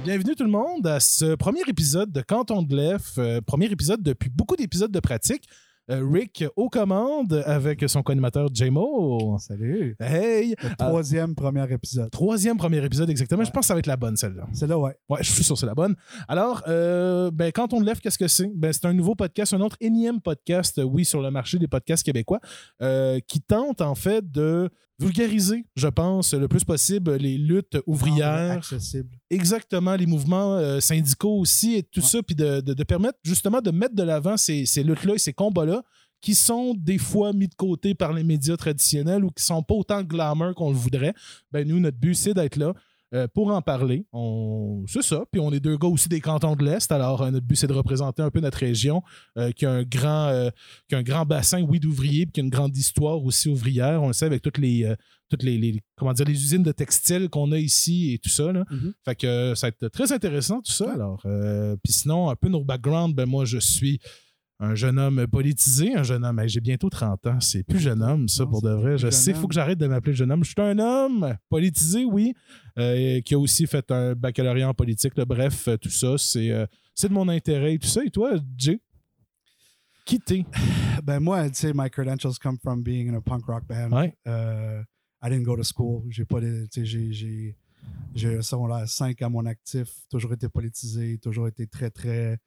bienvenue 0.00 0.34
tout 0.34 0.44
le 0.44 0.50
monde 0.50 0.86
à 0.86 1.00
ce 1.00 1.34
premier 1.34 1.60
épisode 1.68 2.10
de 2.10 2.22
Canton 2.22 2.62
de 2.62 2.74
l'Ef, 2.74 3.14
euh, 3.18 3.40
premier 3.40 3.66
épisode 3.66 4.02
depuis 4.02 4.30
beaucoup 4.30 4.56
d'épisodes 4.56 4.90
de 4.90 5.00
pratique. 5.00 5.46
Euh, 5.90 6.06
Rick 6.10 6.44
aux 6.54 6.68
commandes 6.68 7.42
avec 7.44 7.82
son 7.88 8.04
co-animateur 8.04 8.48
J-Mo. 8.54 9.36
Salut. 9.40 9.96
Hey! 9.98 10.54
Le 10.62 10.68
Euh, 10.68 10.74
troisième 10.78 11.34
premier 11.34 11.70
épisode. 11.72 12.08
troisième 12.10 12.56
premier 12.56 12.82
épisode 12.84 13.10
exactement. 13.10 13.42
Je 13.42 13.50
pense 13.50 13.62
que 13.62 13.66
ça 13.66 13.74
va 13.74 13.80
être 13.80 13.86
la 13.88 13.96
bonne 13.96 14.16
celle-là. 14.16 14.46
C'est 14.52 14.68
là, 14.68 14.78
ouais. 14.78 14.96
Ouais, 15.08 15.18
je 15.22 15.32
suis 15.32 15.42
sûr 15.42 15.56
que 15.56 15.60
c'est 15.60 15.66
la 15.66 15.74
bonne. 15.74 15.96
Alors, 16.28 16.62
euh, 16.68 17.32
ben, 17.32 17.50
quand 17.50 17.72
on 17.72 17.80
lève, 17.80 17.98
qu'est-ce 18.00 18.18
que 18.18 18.28
c'est? 18.28 18.48
Ben, 18.54 18.72
c'est 18.72 18.86
un 18.86 18.92
nouveau 18.94 19.16
podcast, 19.16 19.54
un 19.54 19.60
autre 19.60 19.76
énième 19.80 20.20
podcast, 20.20 20.78
euh, 20.78 20.84
oui, 20.84 21.04
sur 21.04 21.20
le 21.20 21.32
marché 21.32 21.58
des 21.58 21.68
podcasts 21.68 22.04
québécois, 22.04 22.38
qui 23.26 23.40
tente 23.40 23.80
en 23.80 23.96
fait 23.96 24.30
de 24.30 24.70
vulgariser, 25.02 25.64
je 25.76 25.88
pense, 25.88 26.34
le 26.34 26.48
plus 26.48 26.64
possible 26.64 27.14
les 27.16 27.36
luttes 27.38 27.78
ouvrières, 27.86 28.58
Accessible. 28.58 29.08
exactement 29.30 29.94
les 29.96 30.06
mouvements 30.06 30.54
euh, 30.56 30.80
syndicaux 30.80 31.38
aussi 31.38 31.74
et 31.74 31.82
tout 31.82 32.00
Ouais. 32.00 32.06
ça, 32.06 32.22
puis 32.22 32.34
de, 32.34 32.60
de- 32.60 32.74
de 32.74 32.84
permettre 32.84 33.18
justement 33.22 33.60
de 33.60 33.70
mettre 33.70 33.94
de 33.94 34.02
l'avant 34.02 34.36
ces, 34.36 34.66
ces 34.66 34.82
luttes-là 34.82 35.14
et 35.14 35.18
ces 35.18 35.32
combats-là 35.32 35.82
qui 36.20 36.34
sont 36.36 36.74
des 36.78 36.98
fois 36.98 37.32
mis 37.32 37.48
de 37.48 37.54
côté 37.54 37.94
par 37.94 38.12
les 38.12 38.22
médias 38.22 38.56
traditionnels 38.56 39.24
ou 39.24 39.30
qui 39.30 39.42
sont 39.44 39.62
pas 39.62 39.74
autant 39.74 40.02
glamour 40.02 40.54
qu'on 40.54 40.70
le 40.70 40.76
voudrait. 40.76 41.14
Ben 41.50 41.66
nous, 41.66 41.80
notre 41.80 41.98
but, 41.98 42.14
c'est 42.14 42.32
d'être 42.34 42.56
là 42.56 42.74
euh, 43.14 43.26
pour 43.32 43.48
en 43.52 43.62
parler. 43.62 44.06
On... 44.12 44.84
C'est 44.86 45.02
ça. 45.02 45.24
Puis 45.30 45.40
on 45.40 45.52
est 45.52 45.60
deux 45.60 45.76
gars 45.76 45.88
aussi 45.88 46.08
des 46.08 46.20
cantons 46.20 46.56
de 46.56 46.64
l'Est. 46.64 46.90
Alors, 46.92 47.22
euh, 47.22 47.30
notre 47.30 47.46
but, 47.46 47.56
c'est 47.56 47.66
de 47.66 47.72
représenter 47.72 48.22
un 48.22 48.30
peu 48.30 48.40
notre 48.40 48.58
région 48.58 49.02
euh, 49.38 49.50
qui, 49.52 49.66
a 49.66 49.70
un 49.72 49.82
grand, 49.82 50.50
qui 50.88 50.94
a 50.94 50.98
un 50.98 51.02
grand 51.02 51.24
bassin, 51.26 51.62
oui, 51.62 51.78
d'ouvriers, 51.80 52.26
puis 52.26 52.32
qui 52.32 52.40
a 52.40 52.44
une 52.44 52.50
grande 52.50 52.76
histoire 52.76 53.22
aussi 53.22 53.48
ouvrière. 53.48 54.02
On 54.02 54.08
le 54.08 54.12
sait 54.12 54.26
avec 54.26 54.42
toutes 54.42 54.58
les, 54.58 54.92
toutes 55.28 55.42
les, 55.42 55.58
les- 55.58 55.80
comment 55.96 56.12
dire, 56.12 56.26
les 56.26 56.32
usines 56.34 56.62
de 56.62 56.72
textiles 56.72 57.28
qu'on 57.28 57.52
a 57.52 57.58
ici 57.58 58.12
et 58.14 58.18
tout 58.18 58.28
ça. 58.30 58.52
Là. 58.52 58.64
Mhm. 58.70 58.92
Fait 59.04 59.14
que 59.14 59.54
ça 59.56 59.66
va 59.66 59.68
être 59.68 59.88
très 59.88 60.12
intéressant 60.12 60.60
tout 60.60 60.72
ça. 60.72 60.90
Alors, 60.92 61.22
euh, 61.26 61.76
puis 61.82 61.92
sinon, 61.92 62.30
un 62.30 62.36
peu 62.36 62.48
nos 62.48 62.64
backgrounds, 62.64 63.14
ben 63.14 63.26
moi, 63.26 63.44
je 63.44 63.58
suis 63.58 63.98
un 64.62 64.76
jeune 64.76 64.98
homme 64.98 65.26
politisé, 65.26 65.94
un 65.96 66.04
jeune 66.04 66.24
homme. 66.24 66.38
hey, 66.38 66.48
J'ai 66.48 66.60
bientôt 66.60 66.88
30 66.88 67.26
ans. 67.26 67.40
C'est 67.40 67.64
plus 67.64 67.80
jeune 67.80 68.00
homme, 68.00 68.28
ça, 68.28 68.44
Non, 68.44 68.50
pour 68.50 68.62
de 68.62 68.70
vrai. 68.70 68.96
Je 68.96 69.10
sais, 69.10 69.32
il 69.32 69.36
faut 69.36 69.48
que 69.48 69.54
j'arrête 69.54 69.78
de 69.78 69.88
m'appeler 69.88 70.14
jeune 70.14 70.30
homme. 70.30 70.44
Je 70.44 70.50
suis 70.50 70.60
un 70.60 70.78
homme 70.78 71.36
politisé, 71.48 72.04
oui, 72.04 72.32
euh, 72.78 73.20
qui 73.22 73.34
a 73.34 73.38
aussi 73.38 73.66
fait 73.66 73.90
un 73.90 74.14
baccalauréat 74.14 74.68
en 74.68 74.74
politique. 74.74 75.16
là. 75.16 75.24
Bref, 75.24 75.66
euh, 75.66 75.76
tout 75.76 75.90
ça, 75.90 76.16
c'est 76.16 76.50
euh, 76.52 76.64
c'est 76.94 77.08
de 77.08 77.12
mon 77.12 77.28
intérêt 77.28 77.74
et 77.74 77.78
tout 77.78 77.88
ça. 77.88 78.04
Et 78.04 78.10
toi, 78.10 78.34
Jay? 78.56 78.80
Qui 80.04 80.20
t'es? 80.20 80.44
Ben, 81.02 81.18
moi, 81.18 81.44
I'd 81.44 81.56
say 81.56 81.72
my 81.74 81.90
credentials 81.90 82.38
come 82.38 82.58
from 82.62 82.84
being 82.84 83.08
in 83.08 83.14
a 83.16 83.20
punk 83.20 83.46
rock 83.48 83.64
band. 83.66 83.90
Ouais. 83.90 84.14
Euh, 84.28 84.80
I 85.20 85.28
didn't 85.28 85.42
go 85.42 85.56
to 85.56 85.64
school. 85.64 86.04
J'ai 86.10 86.24
pas 86.24 86.38
J'ai, 88.14 88.36
un 88.36 88.42
secondaire 88.42 88.88
5 88.88 89.20
à 89.22 89.28
mon 89.28 89.44
actif. 89.46 89.88
Toujours 90.08 90.32
été 90.32 90.48
politisé. 90.48 91.18
Toujours 91.18 91.48
été 91.48 91.66
très, 91.66 91.90
très 91.90 92.38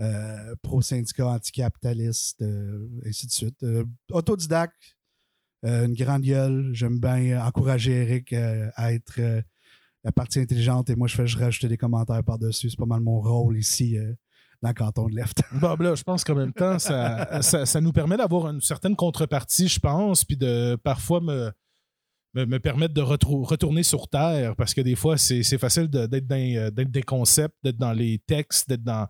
euh, 0.00 0.54
pro-syndicat, 0.62 1.26
anticapitaliste, 1.26 2.42
euh, 2.42 2.88
ainsi 3.06 3.26
de 3.26 3.32
suite. 3.32 3.62
Euh, 3.62 3.84
autodidacte, 4.10 4.96
euh, 5.64 5.86
une 5.86 5.94
grande 5.94 6.22
gueule. 6.22 6.70
J'aime 6.72 6.98
bien 6.98 7.44
encourager 7.44 8.02
Eric 8.02 8.32
à 8.32 8.92
être 8.92 9.20
la 10.04 10.12
partie 10.12 10.38
intelligente 10.38 10.90
et 10.90 10.96
moi, 10.96 11.08
je 11.08 11.16
fais 11.16 11.26
je 11.26 11.38
rajouter 11.38 11.68
des 11.68 11.76
commentaires 11.76 12.22
par-dessus. 12.22 12.70
C'est 12.70 12.78
pas 12.78 12.86
mal 12.86 13.00
mon 13.00 13.20
rôle 13.20 13.58
ici 13.58 13.96
dans 14.62 14.68
le 14.68 14.74
canton 14.74 15.08
de 15.08 15.16
l'Eft. 15.16 15.42
Bob, 15.60 15.80
là, 15.82 15.94
je 15.94 16.02
pense 16.04 16.22
qu'en 16.22 16.36
même 16.36 16.52
temps, 16.52 16.78
ça, 16.78 17.40
ça 17.42 17.80
nous 17.80 17.92
permet 17.92 18.16
d'avoir 18.16 18.48
une 18.48 18.60
certaine 18.60 18.94
contrepartie, 18.94 19.68
je 19.68 19.80
pense, 19.80 20.24
puis 20.24 20.36
de 20.36 20.76
parfois 20.76 21.20
me, 21.20 21.50
me, 22.34 22.44
me 22.44 22.58
permettre 22.58 22.94
de 22.94 23.00
retourner 23.00 23.82
sur 23.82 24.08
Terre, 24.08 24.54
parce 24.56 24.74
que 24.74 24.80
des 24.80 24.94
fois, 24.94 25.16
c'est 25.16 25.42
facile 25.58 25.88
d'être 25.88 26.26
dans, 26.26 26.36
euh, 26.36 26.70
des 26.70 27.02
concepts, 27.02 27.56
d'être 27.64 27.78
dans 27.78 27.92
les 27.92 28.18
textes, 28.26 28.68
d'être 28.68 28.82
dans 28.84 29.06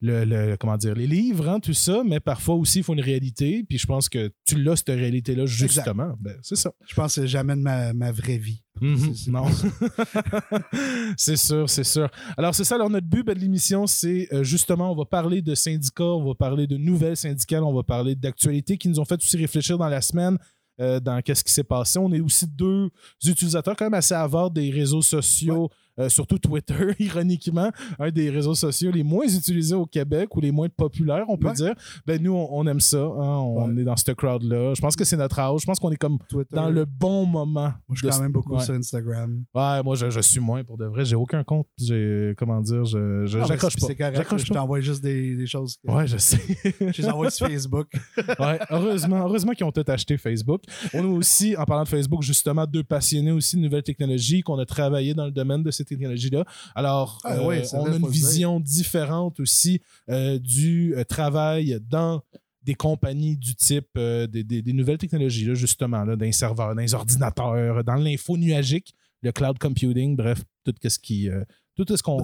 le, 0.00 0.24
le- 0.24 0.56
comment 0.58 0.76
dire, 0.76 0.94
les 0.94 1.06
livres, 1.06 1.48
hein, 1.48 1.60
tout 1.60 1.72
ça, 1.74 2.02
mais 2.06 2.20
parfois 2.20 2.54
aussi, 2.56 2.78
il 2.78 2.82
faut 2.84 2.94
une 2.94 3.00
réalité, 3.00 3.64
puis 3.68 3.78
je 3.78 3.86
pense 3.86 4.08
que 4.08 4.30
tu 4.44 4.62
l'as, 4.62 4.76
cette 4.76 4.88
réalité-là, 4.90 5.46
justement. 5.46 6.14
Ben, 6.20 6.36
c'est 6.42 6.56
ça. 6.56 6.72
Je 6.86 6.94
pense 6.94 7.16
que 7.16 7.26
j'amène 7.26 7.60
ma, 7.62 7.92
ma 7.92 8.12
vraie 8.12 8.38
vie. 8.38 8.62
Mhm, 8.80 9.14
c'est 9.14 9.30
non. 9.32 9.46
c'est 11.16 11.36
sûr, 11.36 11.68
c'est 11.68 11.84
sûr. 11.84 12.08
Alors, 12.36 12.54
c'est 12.54 12.64
ça. 12.64 12.76
Alors, 12.76 12.90
notre 12.90 13.06
but 13.06 13.24
ben, 13.24 13.34
de 13.34 13.40
l'émission, 13.40 13.86
c'est 13.86 14.28
euh, 14.32 14.44
justement, 14.44 14.92
on 14.92 14.94
va 14.96 15.04
parler 15.04 15.42
de 15.42 15.54
syndicats, 15.54 16.04
on 16.04 16.24
va 16.26 16.34
parler 16.34 16.66
de 16.66 16.76
nouvelles 16.76 17.16
syndicales, 17.16 17.64
on 17.64 17.74
va 17.74 17.82
parler 17.82 18.14
d'actualités 18.14 18.78
qui 18.78 18.88
nous 18.88 19.00
ont 19.00 19.04
fait 19.04 19.16
aussi 19.16 19.36
réfléchir 19.36 19.78
dans 19.78 19.88
la 19.88 20.00
semaine. 20.00 20.38
Euh, 20.80 21.00
dans 21.00 21.20
qu'est-ce 21.22 21.44
qui 21.44 21.52
s'est 21.52 21.64
passé. 21.64 21.98
On 21.98 22.12
est 22.12 22.20
aussi 22.20 22.46
deux 22.46 22.90
utilisateurs 23.24 23.76
quand 23.76 23.86
même 23.86 23.94
assez 23.94 24.14
avares 24.14 24.50
des 24.50 24.70
réseaux 24.70 25.02
sociaux, 25.02 25.70
euh, 25.98 26.08
surtout 26.08 26.38
Twitter, 26.38 26.94
ironiquement, 26.98 27.70
un 27.98 28.10
des 28.10 28.30
réseaux 28.30 28.54
sociaux 28.54 28.90
les 28.90 29.02
moins 29.02 29.26
utilisés 29.26 29.74
au 29.74 29.86
Québec 29.86 30.34
ou 30.36 30.40
les 30.40 30.50
moins 30.52 30.68
populaires, 30.68 31.24
on 31.28 31.36
peut 31.36 31.48
Ouais. 31.48 31.54
dire. 31.54 31.74
Ben 32.06 32.22
nous, 32.22 32.32
on, 32.32 32.48
on 32.52 32.66
aime 32.66 32.80
ça. 32.80 32.98
hein. 32.98 33.08
on 33.38 33.72
Ouais. 33.72 33.80
est 33.82 33.84
dans 33.84 33.96
cette 33.96 34.14
crowd-là. 34.16 34.74
Je 34.74 34.80
pense 34.80 34.96
que 34.96 35.04
c'est 35.04 35.16
notre 35.16 35.38
âge. 35.38 35.60
Je 35.60 35.66
pense 35.66 35.78
qu'on 35.78 35.90
est 35.90 35.96
comme 35.96 36.18
Twitter. 36.28 36.54
dans 36.54 36.68
le 36.70 36.84
bon 36.84 37.24
moment. 37.26 37.72
Moi, 37.88 37.94
je 37.94 37.98
suis 37.98 38.08
quand 38.08 38.20
même 38.20 38.32
beaucoup 38.32 38.54
Ouais. 38.54 38.62
sur 38.64 38.74
Instagram. 38.74 39.44
Ouais, 39.54 39.82
moi, 39.82 39.94
je, 39.96 40.10
je 40.10 40.20
suis 40.20 40.40
moins 40.40 40.62
pour 40.64 40.76
de 40.78 40.84
vrai. 40.84 41.04
J'ai 41.04 41.16
aucun 41.16 41.42
compte. 41.44 41.66
J'ai, 41.78 42.34
comment 42.36 42.60
dire, 42.60 42.84
je, 42.84 43.24
je- 43.26 43.38
Ah, 43.38 43.42
mais 43.42 43.48
j'accroche 43.48 43.76
pas. 43.76 43.86
C'est 43.86 43.96
correct. 43.96 44.16
J'accroche 44.16 44.44
Je 44.44 44.52
t'envoie 44.52 44.80
juste 44.80 45.02
des, 45.02 45.36
des 45.36 45.46
choses. 45.46 45.76
que- 45.84 45.90
Ouais, 45.92 46.06
je 46.06 46.16
sais. 46.18 46.38
Je 46.92 47.02
les 47.02 47.08
envoie 47.08 47.30
sur 47.30 47.46
Facebook. 47.48 47.88
ouais, 48.38 48.58
heureusement, 48.70 49.18
heureusement 49.18 49.52
qu'ils 49.52 49.64
ont 49.66 49.72
tout 49.72 49.84
acheté 49.86 50.16
Facebook. 50.18 50.62
On 50.94 51.04
a 51.04 51.06
aussi, 51.06 51.56
en 51.56 51.64
parlant 51.64 51.84
de 51.84 51.88
Facebook, 51.88 52.22
justement, 52.22 52.66
deux 52.66 52.84
passionnés 52.84 53.32
aussi 53.32 53.56
de 53.56 53.62
nouvelles 53.62 53.82
technologies 53.82 54.42
qu'on 54.42 54.58
a 54.58 54.66
travaillé 54.66 55.14
dans 55.14 55.24
le 55.24 55.30
domaine 55.30 55.62
de 55.62 55.70
ces 55.70 55.84
technologies-là. 55.88 56.44
Alors, 56.74 57.20
Ah 57.24 57.34
euh, 57.38 57.46
ouais, 57.46 57.64
c'est 57.64 57.76
on 57.76 57.84
a 57.86 57.96
une 57.96 58.08
vision 58.08 58.60
différente 58.60 59.40
aussi 59.40 59.80
euh, 60.08 60.38
du 60.38 60.94
euh, 60.94 61.04
travail 61.04 61.78
dans 61.88 62.22
des 62.62 62.74
compagnies 62.74 63.36
du 63.36 63.54
type 63.54 63.88
euh, 63.96 64.26
des, 64.26 64.44
des- 64.44 64.60
des 64.62 64.72
nouvelles 64.72 64.98
technologies, 64.98 65.44
là, 65.46 65.54
justement, 65.54 66.04
là, 66.04 66.16
serveurs, 66.32 66.74
dans 66.74 66.80
les 66.82 66.92
ordinateurs, 66.94 67.82
dans 67.84 67.94
l'info 67.94 68.36
nuagique, 68.36 68.94
le 69.22 69.32
cloud 69.32 69.58
computing, 69.58 70.16
bref, 70.16 70.42
tout 70.64 70.74
ce 70.86 70.98
qui, 70.98 71.28
euh, 71.30 71.42
tout 71.76 71.86
ce 71.96 72.02
qu'on, 72.02 72.18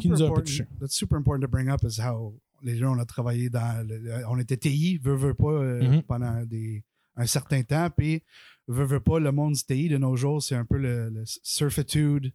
qui 0.00 0.08
super 0.08 0.10
nous 0.18 0.22
a 0.22 0.26
un 0.26 0.28
peu 0.28 0.32
important. 0.34 0.44
touché. 0.44 0.64
That's 0.80 0.92
super 0.94 1.16
important 1.18 1.40
to 1.46 1.48
bring 1.48 1.68
up 1.70 1.80
is 1.84 1.98
how 2.00 2.38
les 2.62 2.76
gens 2.76 2.94
on 2.96 2.98
a 2.98 3.04
travaillé 3.06 3.48
dans 3.50 3.86
le- 3.86 4.24
on 4.28 4.38
était 4.38 4.56
TI 4.56 4.98
veut 4.98 5.14
veut 5.14 5.34
pas 5.34 5.50
euh, 5.50 5.82
Mhm. 5.82 6.02
pendant 6.02 6.42
des 6.44 6.82
un 7.16 7.26
certain 7.26 7.62
temps 7.62 7.88
puis 7.94 8.22
veut 8.66 8.84
veut 8.84 9.00
pas 9.00 9.18
le 9.20 9.30
monde 9.30 9.54
du 9.54 9.62
TI 9.62 9.88
de 9.90 9.98
nos 9.98 10.16
jours 10.16 10.42
c'est 10.42 10.54
un 10.56 10.64
peu 10.64 10.78
le, 10.78 11.10
le 11.10 11.22
surfitude 11.42 12.32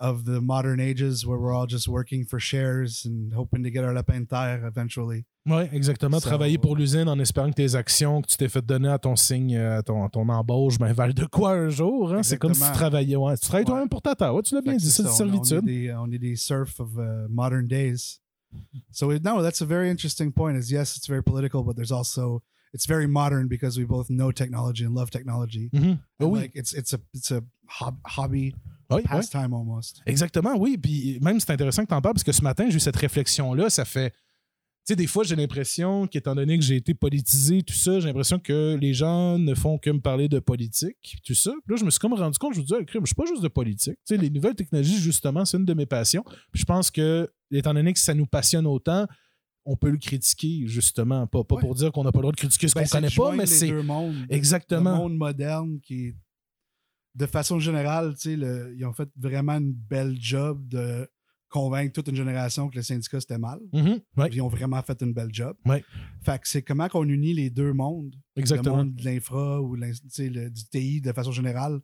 of 0.00 0.24
the 0.24 0.40
modern 0.40 0.80
ages 0.80 1.26
where 1.26 1.38
we're 1.38 1.52
all 1.54 1.66
just 1.66 1.86
working 1.86 2.24
for 2.24 2.40
shares 2.40 3.04
and 3.04 3.32
hoping 3.34 3.62
to 3.62 3.70
get 3.70 3.84
our 3.84 3.92
lapin 3.92 4.20
de 4.20 4.26
terre 4.26 4.64
eventually. 4.66 5.26
Oui, 5.46 5.64
exactement. 5.72 6.20
So- 6.20 6.28
Travailler 6.30 6.58
pour 6.58 6.74
l'usine 6.76 7.08
en 7.08 7.18
espérant 7.18 7.50
que 7.50 7.54
tes 7.56 7.74
actions 7.74 8.22
que 8.22 8.28
tu 8.28 8.36
t'es 8.36 8.48
fait 8.48 8.64
donner 8.64 8.88
à 8.88 8.98
ton 8.98 9.14
signe, 9.16 9.56
euh, 9.56 9.78
à 9.78 9.82
ton, 9.82 10.08
ton 10.08 10.28
embauche, 10.28 10.78
ben, 10.78 10.92
valent 10.92 11.12
de 11.14 11.26
quoi 11.26 11.52
un 11.52 11.68
jour? 11.68 12.12
Hein? 12.14 12.22
C'est 12.22 12.38
comme 12.38 12.54
si 12.54 12.62
tu 12.64 12.72
travaillais. 12.72 13.16
Ouais. 13.16 13.34
Tu 13.36 13.42
travailles 13.42 13.60
Ouais. 13.62 13.66
toi-même 13.66 13.88
pour 13.88 14.02
ta 14.02 14.14
terre. 14.14 14.34
Ouais, 14.34 14.42
tu 14.42 14.54
l'as 14.54 14.62
bien 14.62 14.76
dit, 14.76 14.90
c'est 14.90 15.02
de 15.02 15.08
ça, 15.08 15.24
on- 15.24 15.28
est 15.32 15.44
servitude. 15.44 15.64
des, 15.66 15.92
on 15.92 16.10
est 16.10 16.18
des 16.18 16.36
surf 16.36 16.80
of 16.80 16.90
uh, 16.96 17.26
modern 17.28 17.66
days. 17.66 18.20
So 18.90 19.12
it, 19.12 19.22
no, 19.24 19.42
that's 19.42 19.60
a 19.62 19.66
very 19.66 19.88
interesting 19.90 20.32
point. 20.32 20.56
Is 20.56 20.70
yes, 20.72 20.96
it's 20.96 21.06
very 21.06 21.22
political, 21.22 21.62
but 21.62 21.76
there's 21.76 21.92
also 21.92 22.42
it's 22.72 22.86
very 22.86 23.06
modern 23.06 23.46
because 23.48 23.78
we 23.78 23.84
both 23.84 24.08
know 24.08 24.32
technology 24.32 24.84
and 24.84 24.94
love 24.94 25.10
technology. 25.10 25.68
Mhm. 25.72 25.98
Ah 26.00 26.24
And 26.24 26.32
oui. 26.32 26.40
like 26.40 26.52
it's 26.56 26.72
it's 26.74 26.92
a 26.92 26.98
it's 27.14 27.30
a 27.30 27.42
hob- 27.68 28.00
hobby 28.06 28.54
Oui, 28.90 29.02
oui. 29.10 29.26
almost. 29.34 30.02
Exactement, 30.06 30.56
oui. 30.58 30.76
Puis 30.78 31.18
même 31.20 31.38
c'est 31.40 31.50
intéressant 31.52 31.82
que 31.84 31.88
tu 31.88 31.94
en 31.94 32.00
parles 32.00 32.14
parce 32.14 32.24
que 32.24 32.32
ce 32.32 32.42
matin, 32.42 32.66
j'ai 32.68 32.76
eu 32.76 32.80
cette 32.80 32.96
réflexion-là. 32.96 33.70
Ça 33.70 33.84
fait. 33.84 34.10
Tu 34.86 34.92
sais, 34.92 34.96
des 34.96 35.06
fois, 35.06 35.24
j'ai 35.24 35.36
l'impression 35.36 36.06
qu'étant 36.06 36.34
donné 36.34 36.58
que 36.58 36.64
j'ai 36.64 36.76
été 36.76 36.94
politisé, 36.94 37.62
tout 37.62 37.74
ça, 37.74 38.00
j'ai 38.00 38.06
l'impression 38.08 38.38
que 38.38 38.78
les 38.80 38.94
gens 38.94 39.38
ne 39.38 39.54
font 39.54 39.76
que 39.76 39.90
me 39.90 40.00
parler 40.00 40.26
de 40.26 40.38
politique, 40.38 41.18
tout 41.22 41.34
ça. 41.34 41.50
Puis 41.66 41.74
là, 41.74 41.76
je 41.78 41.84
me 41.84 41.90
suis 41.90 41.98
comme 42.00 42.14
rendu 42.14 42.38
compte, 42.38 42.54
je 42.54 42.60
me 42.60 42.64
disais, 42.64 42.76
ah, 42.80 42.84
crime, 42.84 43.02
je 43.02 43.08
suis 43.08 43.14
pas 43.14 43.26
juste 43.26 43.42
de 43.42 43.48
politique. 43.48 43.98
Tu 44.06 44.14
sais, 44.14 44.16
les 44.16 44.30
nouvelles 44.30 44.54
technologies, 44.54 44.98
justement, 44.98 45.44
c'est 45.44 45.58
une 45.58 45.66
de 45.66 45.74
mes 45.74 45.84
passions. 45.84 46.24
Puis 46.50 46.60
je 46.60 46.64
pense 46.64 46.90
que, 46.90 47.30
étant 47.50 47.74
donné 47.74 47.92
que 47.92 47.98
ça 47.98 48.14
nous 48.14 48.24
passionne 48.26 48.66
autant, 48.66 49.06
on 49.66 49.76
peut 49.76 49.90
le 49.90 49.98
critiquer, 49.98 50.62
justement. 50.66 51.26
Pas, 51.26 51.44
pas 51.44 51.56
Ouais. 51.56 51.60
pour 51.60 51.74
dire 51.74 51.92
qu'on 51.92 52.02
n'a 52.02 52.10
pas 52.10 52.20
le 52.20 52.22
droit 52.22 52.32
de 52.32 52.38
critiquer 52.38 52.66
ce 52.66 52.74
Ben, 52.74 52.84
qu'on 52.84 52.88
connaît 52.88 53.10
pas, 53.14 53.32
mais 53.32 53.44
c'est. 53.46 53.70
Exactement. 54.30 54.92
Le 54.92 54.96
monde 54.96 55.16
moderne 55.18 55.78
qui 55.82 56.06
est 56.06 56.14
de 57.14 57.26
façon 57.26 57.58
générale, 57.58 58.14
tu 58.14 58.20
sais, 58.30 58.36
le- 58.36 58.74
ils 58.76 58.84
ont 58.84 58.92
fait 58.92 59.08
vraiment 59.16 59.54
une 59.58 59.72
belle 59.72 60.16
job 60.18 60.66
de 60.68 61.08
convaincre 61.48 61.92
toute 61.92 62.06
une 62.06 62.14
génération 62.14 62.68
que 62.68 62.76
le 62.76 62.82
syndicat 62.82 63.20
c'était 63.20 63.36
mal. 63.38 63.58
Mhm. 63.72 63.98
Ouais, 64.16 64.28
Puis 64.28 64.36
Ils 64.38 64.40
ont 64.42 64.48
vraiment 64.48 64.80
fait 64.82 65.00
une 65.02 65.12
belle 65.12 65.30
job. 65.32 65.56
Ouais. 65.66 65.84
Fait 66.22 66.38
que 66.38 66.48
c'est 66.48 66.62
comment 66.62 66.88
qu'on 66.88 67.04
unit 67.08 67.34
les 67.34 67.50
deux 67.50 67.72
mondes. 67.72 68.14
exactement. 68.36 68.76
le 68.76 68.84
monde 68.84 68.94
de 68.94 69.04
l'infra 69.04 69.60
ou 69.60 69.74
le- 69.74 70.48
du 70.50 70.64
TI 70.68 71.00
de 71.00 71.12
façon 71.12 71.32
générale 71.32 71.80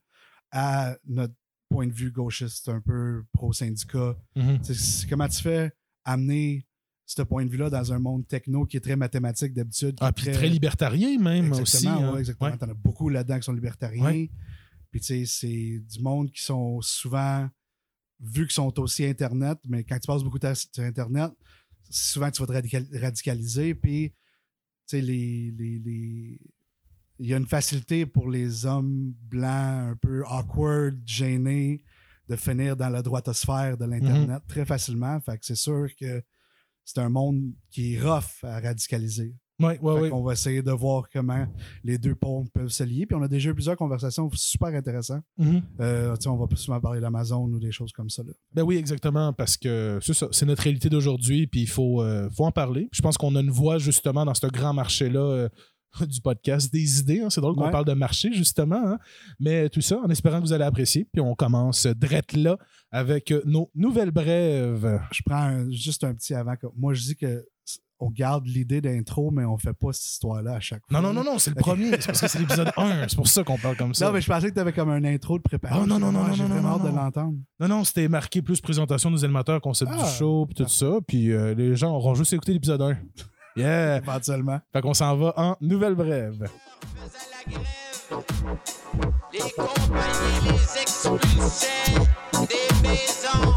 à 0.52 0.96
notre 1.06 1.34
point 1.69 1.88
de 1.88 1.93
vue 1.93 2.12
gauchiste, 2.12 2.69
un 2.69 2.81
peu 2.81 3.25
pro-syndicat. 3.32 4.17
Mhm. 4.37 4.61
C'est- 4.62 5.08
comment 5.08 5.26
tu 5.26 5.43
fais 5.43 5.73
amener 6.05 6.64
ce 7.05 7.23
point 7.23 7.44
de 7.44 7.50
vue-là 7.50 7.69
dans 7.70 7.93
un 7.93 7.99
monde 7.99 8.26
techno 8.28 8.67
qui 8.67 8.76
est 8.76 8.81
très 8.81 8.94
mathématique 8.96 9.52
d'habitude. 9.52 9.96
Ah, 10.00 10.12
puis 10.12 10.26
très 10.31 10.49
libertarien, 10.49 11.19
même 11.19 11.50
aussi. 11.52 11.61
Exactement, 11.61 11.96
hein. 12.08 12.12
ouais, 12.14 12.20
exactement. 12.20 12.50
Ouais. 12.50 12.56
T'en 12.58 12.69
as 12.69 12.75
beaucoup 12.75 13.08
là-dedans 13.08 13.37
qui 13.38 13.43
sont 13.44 13.52
libertariens. 13.52 14.26
Puis 14.97 15.03
tu 15.03 15.27
sais, 15.27 15.27
c'est 15.27 15.79
du 15.79 16.03
monde 16.03 16.31
qui 16.33 16.43
sont 16.43 16.81
souvent 16.81 17.47
vu 18.19 18.47
qu'ils 18.47 18.55
sont 18.55 18.81
aussi 18.81 19.05
Internet, 19.05 19.59
mais 19.69 19.85
quand 19.85 19.99
tu 19.99 20.07
passes 20.07 20.23
beaucoup 20.23 20.39
de 20.39 20.49
temps 20.49 20.55
sur 20.55 20.83
Internet, 20.83 21.33
souvent 21.91 22.31
tu 22.31 22.41
vas 22.41 22.47
te 22.47 22.53
radical- 22.53 22.89
radicaliser. 22.99 23.75
Puis, 23.75 24.09
tu 24.09 24.17
sais, 24.87 25.01
les, 25.03 25.51
les, 25.51 25.79
les- 25.81 26.41
il 27.19 27.27
y 27.27 27.35
a 27.35 27.37
une 27.37 27.47
facilité 27.47 28.07
pour 28.07 28.31
les 28.31 28.65
hommes 28.65 29.13
blancs 29.21 29.91
un 29.93 29.97
peu 30.01 30.25
awkward, 30.27 30.99
gênés, 31.05 31.85
de 32.27 32.37
finir 32.37 32.75
dans 32.75 32.89
la 32.89 33.03
droitosphère 33.03 33.77
de 33.77 33.85
l'Internet 33.85 34.43
très 34.49 34.65
facilement. 34.65 35.21
Fait 35.21 35.37
que 35.37 35.45
c'est 35.45 35.57
sûr 35.57 35.89
que 36.01 36.23
c'est 36.87 37.01
un 37.01 37.11
monde 37.11 37.53
qui 37.69 37.97
est 37.97 38.01
rough 38.01 38.43
à 38.45 38.61
radicaliser. 38.61 39.35
Oui, 39.58 39.73
oui, 39.81 39.94
Fait 39.94 40.00
oui. 40.03 40.11
qu'on 40.11 40.23
va 40.23 40.35
essayer 40.35 40.62
de 40.62 40.70
voir 40.70 41.05
comment 41.11 41.47
les 41.82 41.97
deux 41.97 42.14
ponts 42.14 42.44
peuvent 42.53 42.69
se 42.69 42.85
lier. 42.85 43.06
Puis 43.06 43.17
on 43.17 43.23
a 43.23 43.29
déjà 43.29 43.50
eu 43.50 43.55
plusieurs 43.55 43.76
conversations 43.76 44.29
super 44.35 44.69
intéressantes. 44.69 45.23
Euh, 45.81 46.14
tu 46.17 46.23
sais, 46.25 46.29
on 46.29 46.37
va 46.37 46.47
plus 46.47 46.58
souvent 46.58 46.79
parler 46.81 47.00
d'Amazon 47.00 47.44
ou 47.44 47.58
des 47.58 47.73
choses 47.73 47.93
comme 47.93 48.11
ça. 48.11 48.23
là. 48.23 48.32
Ben 48.53 48.62
oui, 48.62 48.76
exactement, 48.76 49.32
parce 49.32 49.56
que 49.56 49.99
c'est 50.03 50.12
ça, 50.14 50.29
c'est 50.31 50.44
notre 50.47 50.62
réalité 50.62 50.88
d'aujourd'hui, 50.91 51.47
puis 51.47 51.62
il 51.62 51.69
faut, 51.69 52.03
euh, 52.03 52.29
faut 52.31 52.44
en 52.44 52.53
parler. 52.53 52.88
Je 52.93 53.00
pense 53.00 53.17
qu'on 53.17 53.35
a 53.35 53.41
une 53.41 53.50
voix 53.50 53.79
justement 53.79 54.25
dans 54.26 54.35
ce 54.35 54.47
grand 54.47 54.75
marché-là 54.75 55.20
euh, 55.20 55.49
du 56.06 56.20
podcast 56.20 56.70
des 56.70 57.00
idées. 57.00 57.20
hein. 57.20 57.31
C'est 57.31 57.41
drôle 57.41 57.55
qu'on 57.55 57.64
Ouais. 57.64 57.70
parle 57.70 57.87
de 57.87 57.94
marché, 57.94 58.35
justement. 58.35 58.76
hein. 58.87 58.99
Mais 59.41 59.70
tout 59.70 59.81
ça, 59.81 59.99
en 60.05 60.09
espérant 60.11 60.38
que 60.43 60.44
vous 60.47 60.52
allez 60.52 60.64
apprécier. 60.64 61.09
Puis 61.11 61.23
on 61.23 61.35
commence 61.35 61.87
drette 61.87 62.35
là 62.35 62.59
avec 62.91 63.32
nos 63.47 63.70
nouvelles 63.75 64.11
brèves. 64.11 65.00
Je 65.12 65.23
prends 65.25 65.37
un- 65.37 65.70
juste 65.70 66.05
un 66.05 66.14
petit 66.14 66.35
avant. 66.35 66.55
Moi, 66.76 66.93
je 66.93 67.00
dis 67.02 67.17
que 67.17 67.47
on 67.99 68.11
garde 68.11 68.47
l'idée 68.47 68.81
d'intro, 68.81 69.31
mais 69.31 69.45
on 69.45 69.57
fait 69.59 69.73
pas 69.73 69.93
cette 69.93 70.05
histoire-là 70.07 70.55
à 70.55 70.61
chaque 70.61 70.83
fois. 70.89 71.01
Non, 71.01 71.07
non, 71.09 71.15
non, 71.15 71.25
non, 71.33 71.39
c'est 71.39 71.51
le 71.51 71.57
premier. 71.57 71.93
C'est 72.01 72.07
parce 72.07 72.21
que 72.21 72.29
c'est 72.29 72.39
l'épisode 72.39 72.71
1. 72.77 73.09
C'est 73.09 73.17
pour 73.17 73.29
ça 73.29 73.43
qu'on 73.43 73.57
parle 73.59 73.77
comme 73.77 73.95
ça. 73.95 74.07
Non, 74.07 74.13
mais 74.13 74.21
je 74.21 74.27
pensais 74.31 74.49
que 74.51 74.55
tu 74.55 74.61
avais 74.61 74.73
comme 74.73 74.91
un 74.91 75.05
intro 75.05 75.39
de 75.39 75.43
préparation. 75.43 75.83
Oh, 75.85 75.87
non, 75.87 75.99
non, 75.99 76.13
non, 76.13 76.23
Ah, 76.25 76.29
non, 76.29 76.35
J'ai 76.35 76.43
non, 76.43 76.49
vraiment 76.49 76.69
non, 76.79 76.85
hâte 76.85 76.93
de 76.93 76.97
l'entendre. 76.97 77.35
Non, 77.61 77.69
non, 77.69 77.85
c'était 77.85 78.09
marqué 78.09 78.43
plus 78.43 78.61
présentation 78.61 79.11
des 79.11 79.25
animateurs, 79.25 79.61
concept 79.61 79.91
Ah, 79.95 80.03
du 80.05 80.11
show, 80.11 80.47
puis 80.47 80.55
tout 80.65 80.69
ça. 80.71 80.99
Puis 81.07 81.33
euh, 81.33 81.55
les 81.55 81.75
gens 81.77 81.95
auront 81.95 82.15
juste 82.15 82.33
écouté 82.33 82.53
l'épisode 82.53 82.83
1. 82.83 82.97
Yeah! 83.57 83.97
Éventuellement. 83.97 84.61
Fait 84.71 84.83
qu'on 84.83 84.93
s'en 84.93 85.17
va 85.17 85.33
en 85.39 85.57
nouvelle 85.63 85.95
brève. 85.95 86.35
faisait 86.95 87.19
la 87.47 87.53
grève. 87.53 87.65
Les 89.33 89.39
compagnies 89.39 90.45
les 90.45 90.83
expulsaient 90.83 91.67
des 92.47 92.87
maisons. 92.87 93.53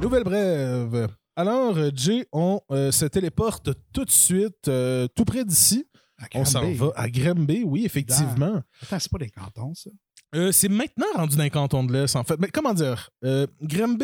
Nouvelle 0.00 0.24
brève. 0.24 1.08
Alors, 1.36 1.76
Jay, 1.94 2.26
on 2.32 2.60
euh, 2.70 2.90
se 2.90 3.04
téléporte 3.04 3.70
tout 3.92 4.04
de 4.06 4.10
suite, 4.10 4.68
euh, 4.68 5.06
tout 5.14 5.24
près 5.24 5.44
d'ici. 5.44 5.86
On 6.34 6.44
s'en 6.44 6.70
va 6.72 6.92
à 6.96 7.08
Granby, 7.08 7.62
oui, 7.64 7.84
effectivement. 7.84 8.62
Attends, 8.82 8.98
c'est 8.98 9.10
pas 9.10 9.18
des 9.18 9.30
cantons, 9.30 9.74
ça. 9.74 9.90
Euh, 10.34 10.52
c'est 10.52 10.68
maintenant 10.68 11.06
rendu 11.16 11.36
dans 11.36 11.42
les 11.42 11.50
cantons 11.50 11.82
de 11.82 11.92
l'Est, 11.92 12.14
en 12.14 12.22
fait. 12.24 12.38
Mais 12.38 12.48
comment 12.48 12.74
dire? 12.74 13.10
Euh, 13.24 13.46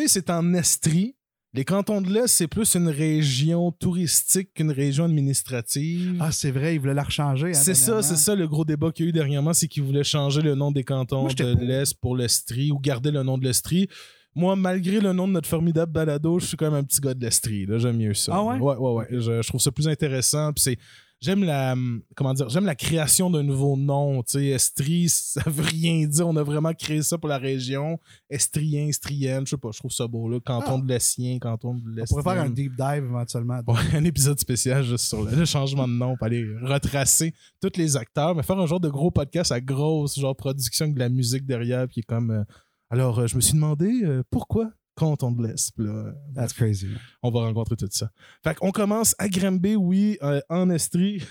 c'est 0.07 0.29
en 0.29 0.53
Estrie. 0.53 1.15
Les 1.53 1.63
cantons 1.63 2.01
de 2.01 2.11
l'Est, 2.11 2.27
c'est 2.27 2.47
plus 2.47 2.75
une 2.75 2.89
région 2.89 3.71
touristique 3.71 4.53
qu'une 4.53 4.71
région 4.71 5.05
administrative. 5.05 6.17
Ah, 6.19 6.31
c'est 6.31 6.51
vrai, 6.51 6.75
ils 6.75 6.79
voulaient 6.79 6.93
la 6.93 7.03
rechanger. 7.03 7.49
hein, 7.49 7.53
c'est 7.53 7.73
ça, 7.73 8.03
c'est 8.03 8.17
ça 8.17 8.35
le 8.35 8.47
gros 8.47 8.65
débat 8.65 8.91
qu'il 8.91 9.05
y 9.05 9.07
a 9.07 9.09
eu 9.09 9.13
dernièrement, 9.13 9.53
c'est 9.53 9.67
qu'ils 9.67 9.83
voulaient 9.83 10.03
changer 10.03 10.41
le 10.41 10.55
nom 10.55 10.71
des 10.71 10.83
cantons 10.83 11.21
Moi, 11.21 11.33
de 11.33 11.65
l'Est 11.65 11.93
pour 12.01 12.15
l'Estrie 12.17 12.71
ou 12.71 12.79
garder 12.79 13.11
le 13.11 13.23
nom 13.23 13.37
de 13.37 13.45
l'Estrie. 13.45 13.87
Moi, 14.35 14.55
malgré 14.55 14.99
le 14.99 15.13
nom 15.13 15.27
de 15.27 15.33
notre 15.33 15.49
formidable 15.49 15.91
balado, 15.91 16.37
je 16.39 16.45
suis 16.45 16.57
quand 16.57 16.65
même 16.69 16.81
un 16.81 16.83
petit 16.83 16.99
gars 16.99 17.13
de 17.13 17.21
l'Estrie. 17.23 17.65
là. 17.65 17.79
J'aime 17.79 17.97
mieux 17.97 18.13
ça. 18.13 18.33
Ah 18.35 18.43
ouais? 18.43 18.57
Ouais, 18.59 18.75
ouais, 18.75 18.91
ouais. 18.93 19.07
Je, 19.09 19.41
je 19.41 19.47
trouve 19.47 19.61
ça 19.61 19.71
plus 19.71 19.87
intéressant. 19.87 20.51
Puis 20.53 20.61
c'est. 20.63 20.77
J'aime 21.19 21.43
la 21.43 21.75
comment 22.15 22.33
dire 22.35 22.47
j'aime 22.49 22.65
la 22.65 22.75
création 22.75 23.31
d'un 23.31 23.41
nouveau 23.41 23.75
nom 23.75 24.21
tu 24.21 24.33
sais 24.33 24.45
Estrie 24.49 25.09
ça 25.09 25.41
veut 25.47 25.63
rien 25.63 26.05
dire 26.05 26.27
on 26.27 26.35
a 26.35 26.43
vraiment 26.43 26.73
créé 26.73 27.01
ça 27.01 27.17
pour 27.17 27.27
la 27.27 27.39
région 27.39 27.99
Estrien 28.29 28.85
Estrienne 28.87 29.43
je 29.45 29.51
sais 29.51 29.57
pas 29.57 29.69
je 29.73 29.79
trouve 29.79 29.89
ça 29.91 30.05
beau 30.07 30.29
là 30.29 30.39
canton 30.39 30.77
Ah. 30.77 30.81
de 30.81 30.87
l'Essien 30.87 31.39
canton 31.39 31.73
de 31.73 31.81
On 31.87 31.95
l'Est 31.95 32.07
pourrait 32.07 32.21
faire 32.21 32.43
un 32.43 32.49
deep 32.51 32.73
dive 32.75 33.05
éventuellement. 33.05 33.59
Ouais, 33.67 33.95
un 33.95 34.03
épisode 34.03 34.39
spécial 34.39 34.83
juste 34.83 35.05
sur 35.07 35.23
le, 35.23 35.31
le 35.35 35.45
changement 35.55 35.87
de 35.87 35.93
nom 35.93 36.15
pour 36.17 36.27
aller 36.27 36.45
retracer 36.61 37.33
tous 37.61 37.71
les 37.77 37.97
acteurs, 37.97 38.35
mais 38.35 38.43
faire 38.43 38.59
un 38.59 38.67
genre 38.67 38.79
de 38.79 38.89
gros 38.89 39.09
podcast 39.09 39.51
à 39.51 39.59
grosse 39.59 40.19
genre 40.19 40.35
production 40.35 40.85
avec 40.85 40.93
de 40.95 40.99
la 40.99 41.09
musique 41.09 41.45
derrière 41.47 41.87
qui 41.87 42.01
est 42.01 42.03
comme. 42.03 42.29
euh, 42.31 42.43
alors, 42.89 43.19
euh, 43.19 43.27
je 43.27 43.35
me 43.35 43.41
suis 43.41 43.53
demandé 43.53 44.01
euh, 44.03 44.23
pourquoi 44.29 44.69
De 44.99 45.47
l'Est. 45.47 45.71
Puis 45.75 45.85
là, 45.85 45.91
euh, 45.91 46.11
That's 46.33 46.53
crazy. 46.53 46.87
on 47.21 47.29
va 47.29 47.41
rencontrer 47.41 47.75
tout 47.75 47.87
ça. 47.91 48.09
Fait 48.43 48.55
qu'on 48.55 48.71
commence 48.71 49.13
à 49.19 49.29
Granby, 49.29 49.75
oui, 49.75 50.17
euh, 50.23 50.41
en 50.49 50.71
Estrie, 50.71 51.21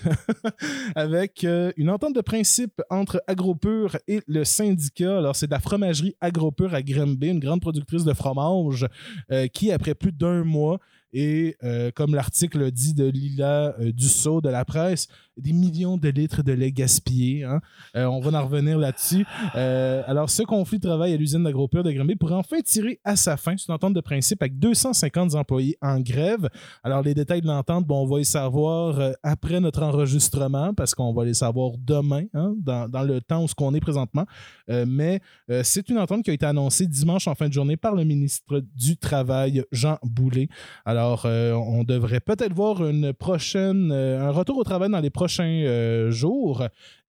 avec 0.95 1.43
euh, 1.43 1.73
une 1.75 1.89
entente 1.89 2.15
de 2.15 2.21
principe 2.21 2.81
entre 2.89 3.21
Agropur 3.27 3.97
et 4.07 4.21
le 4.25 4.45
syndicat. 4.45 5.17
Alors, 5.17 5.35
c'est 5.35 5.47
de 5.47 5.51
la 5.51 5.59
fromagerie 5.59 6.15
Agropur 6.21 6.73
à 6.73 6.81
Granby, 6.81 7.27
une 7.27 7.39
grande 7.39 7.59
productrice 7.59 8.05
de 8.05 8.13
fromage, 8.13 8.87
euh, 9.31 9.47
qui, 9.47 9.71
après 9.71 9.95
plus 9.95 10.13
d'un 10.13 10.45
mois, 10.45 10.79
et 11.19 11.55
euh, 11.63 11.89
comme 11.95 12.13
l'article 12.13 12.69
dit 12.69 12.93
de 12.93 13.05
Lila 13.05 13.73
euh, 13.79 13.91
Dussault 13.91 14.39
de 14.39 14.49
la 14.49 14.63
presse, 14.65 15.07
des 15.35 15.51
millions 15.51 15.97
de 15.97 16.09
litres 16.09 16.43
de 16.43 16.51
lait 16.51 16.71
gaspillés. 16.71 17.43
hein. 17.43 17.59
Euh, 17.95 18.05
on 18.05 18.19
va 18.19 18.39
en 18.39 18.45
revenir 18.45 18.77
là-dessus. 18.77 19.25
Euh, 19.55 20.03
alors, 20.05 20.29
ce 20.29 20.43
conflit 20.43 20.77
de 20.77 20.87
travail 20.87 21.13
à 21.13 21.17
l'usine 21.17 21.43
d'Agropur 21.43 21.83
de 21.83 21.91
Granby 21.91 22.15
pourrait 22.15 22.35
enfin 22.35 22.57
tirer 22.63 22.99
à 23.03 23.15
sa 23.15 23.35
fin. 23.35 23.55
C'est 23.57 23.67
une 23.67 23.73
entente 23.73 23.95
de 23.95 24.01
principe 24.01 24.43
avec 24.43 24.59
250 24.59 25.33
employés 25.33 25.75
en 25.81 25.99
grève. 25.99 26.49
Alors, 26.83 27.01
les 27.01 27.15
détails 27.15 27.41
de 27.41 27.47
l'entente, 27.47 27.87
bon, 27.87 28.03
on 28.03 28.07
va 28.07 28.19
les 28.19 28.23
savoir 28.23 29.13
après 29.23 29.59
notre 29.59 29.81
enregistrement 29.81 30.75
parce 30.75 30.93
qu'on 30.93 31.13
va 31.13 31.25
les 31.25 31.33
savoir 31.33 31.71
demain, 31.79 32.25
hein, 32.35 32.53
dans, 32.59 32.87
dans 32.87 33.03
le 33.03 33.21
temps 33.21 33.43
où 33.43 33.47
ce 33.47 33.55
qu'on 33.55 33.73
est 33.73 33.79
présentement. 33.79 34.25
Mais 34.67 35.21
c'est 35.63 35.89
une 35.89 35.97
entente 35.97 36.23
qui 36.23 36.29
a 36.29 36.33
été 36.33 36.45
annoncée 36.45 36.85
dimanche 36.85 37.27
en 37.27 37.35
fin 37.35 37.47
de 37.47 37.53
journée 37.53 37.77
par 37.77 37.95
le 37.95 38.03
ministre 38.03 38.63
du 38.75 38.97
Travail, 38.97 39.63
Jean 39.71 39.97
Boulet. 40.03 40.49
Alors, 40.85 41.06
euh, 41.25 41.53
on 41.53 41.83
devrait 41.83 42.19
peut-être 42.19 42.53
voir 42.53 42.85
une 42.87 43.13
prochaine, 43.13 43.91
euh, 43.91 44.27
un 44.27 44.31
retour 44.31 44.57
au 44.57 44.63
travail 44.63 44.89
dans 44.89 44.99
les 44.99 45.09
prochains 45.09 45.43
euh, 45.65 46.11
jours. 46.11 46.63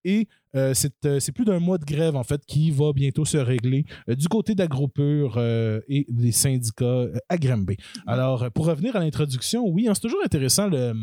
Et 0.05 0.28
c'est 0.73 1.33
plus 1.33 1.45
d'un 1.45 1.59
mois 1.59 1.76
de 1.78 1.85
grève, 1.85 2.17
en 2.17 2.25
fait, 2.25 2.40
qui 2.47 2.71
va 2.71 2.93
bientôt 2.93 3.25
se 3.25 3.37
régler 3.37 3.85
du 4.09 4.28
côté 4.28 4.55
d'Agropur 4.55 5.38
et 5.38 6.07
des 6.09 6.33
syndicats 6.33 7.05
à 7.28 7.37
Granby. 7.37 7.76
Alors, 8.07 8.50
pour 8.52 8.67
revenir 8.67 8.97
à 8.97 9.00
l'introduction, 9.00 9.67
oui, 9.69 9.87
hein, 9.87 9.93
c'est 9.95 10.00
toujours 10.00 10.25
intéressant 10.25 10.69
le, 10.69 10.95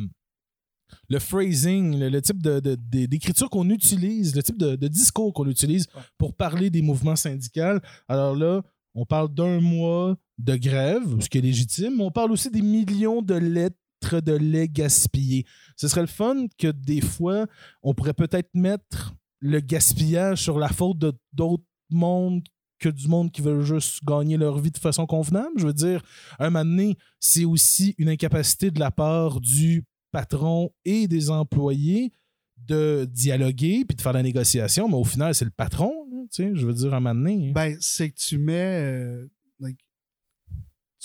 le 1.09 1.19
phrasing, 1.19 1.99
le, 1.99 2.09
le 2.09 2.21
type 2.21 2.41
de- 2.41 2.59
de- 2.59 2.75
de- 2.75 3.05
d'écriture 3.05 3.49
qu'on 3.49 3.69
utilise, 3.69 4.35
le 4.35 4.41
type 4.41 4.57
de, 4.57 4.87
discours 4.87 5.31
qu'on 5.33 5.47
utilise 5.47 5.85
pour 6.17 6.33
parler 6.33 6.71
des 6.71 6.81
mouvements 6.81 7.15
syndicaux. 7.17 7.79
Alors 8.07 8.35
là, 8.35 8.61
on 8.95 9.05
parle 9.05 9.31
d'un 9.33 9.59
mois 9.59 10.15
de 10.37 10.55
grève, 10.55 11.19
ce 11.19 11.29
qui 11.29 11.37
est 11.37 11.41
légitime, 11.41 11.95
mais 11.97 12.03
on 12.03 12.11
parle 12.11 12.31
aussi 12.31 12.49
des 12.49 12.61
millions 12.61 13.21
de 13.21 13.35
lettres 13.35 14.19
de 14.21 14.33
lait 14.33 14.67
gaspillés. 14.67 15.45
Ce 15.75 15.87
serait 15.87 16.01
le 16.01 16.07
fun 16.07 16.45
que 16.57 16.67
des 16.67 17.01
fois, 17.01 17.47
on 17.81 17.93
pourrait 17.93 18.13
peut-être 18.13 18.53
mettre 18.53 19.15
le 19.39 19.59
gaspillage 19.59 20.41
sur 20.41 20.59
la 20.59 20.69
faute 20.69 20.97
de 20.99 21.13
d'autres 21.33 21.63
mondes 21.89 22.43
que 22.79 22.89
du 22.89 23.07
monde 23.07 23.31
qui 23.31 23.41
veut 23.41 23.61
juste 23.61 24.03
gagner 24.03 24.37
leur 24.37 24.59
vie 24.59 24.71
de 24.71 24.77
façon 24.77 25.05
convenable. 25.05 25.53
Je 25.57 25.67
veux 25.67 25.73
dire, 25.73 26.01
un 26.39 26.49
moment 26.49 26.93
c'est 27.19 27.45
aussi 27.45 27.95
une 27.97 28.09
incapacité 28.09 28.69
de 28.69 28.79
la 28.79 28.91
part 28.91 29.39
du 29.39 29.85
patron 30.11 30.71
et 30.83 31.07
des 31.07 31.29
employés 31.29 32.11
de 32.57 33.07
dialoguer 33.09 33.85
puis 33.87 33.95
de 33.95 34.01
faire 34.01 34.13
la 34.13 34.23
négociation, 34.23 34.87
mais 34.87 34.95
au 34.95 35.03
final, 35.03 35.33
c'est 35.35 35.45
le 35.45 35.51
patron, 35.51 35.93
sais, 36.31 36.51
je 36.53 36.65
veux 36.65 36.73
dire, 36.73 36.93
un 36.93 36.99
moment 36.99 37.29
hein. 37.29 37.51
Ben, 37.53 37.77
c'est 37.79 38.09
que 38.09 38.17
tu 38.17 38.37
mets. 38.37 38.81
euh, 38.81 39.27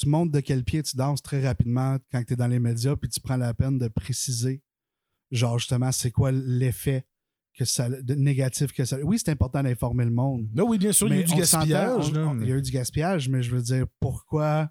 tu 0.00 0.08
montres 0.08 0.32
de 0.32 0.40
quel 0.40 0.64
pied 0.64 0.82
tu 0.82 0.96
danses 0.96 1.20
très 1.20 1.46
rapidement 1.46 1.98
quand 2.10 2.24
tu 2.24 2.32
es 2.32 2.36
dans 2.36 2.46
les 2.46 2.58
médias, 2.58 2.96
puis 2.96 3.10
tu 3.10 3.20
prends 3.20 3.36
la 3.36 3.52
peine 3.52 3.76
de 3.76 3.88
préciser, 3.88 4.62
genre, 5.30 5.58
justement, 5.58 5.92
c'est 5.92 6.10
quoi 6.10 6.32
l'effet 6.32 7.04
que 7.54 7.66
ça, 7.66 7.90
de 7.90 8.14
négatif 8.14 8.72
que 8.72 8.86
ça. 8.86 8.98
Oui, 9.02 9.18
c'est 9.18 9.30
important 9.30 9.62
d'informer 9.62 10.04
le 10.04 10.10
monde. 10.10 10.48
Là, 10.54 10.64
oui, 10.64 10.78
bien 10.78 10.92
sûr, 10.92 11.08
il 11.08 11.16
y 11.16 11.18
a 11.18 11.20
eu 11.20 11.24
du 11.24 11.34
gaspillage. 11.34 12.08
Il 12.40 12.48
y 12.48 12.52
a 12.52 12.56
eu 12.56 12.62
du 12.62 12.70
gaspillage, 12.70 13.28
mais 13.28 13.42
je 13.42 13.54
veux 13.54 13.60
dire, 13.60 13.84
pourquoi. 13.98 14.70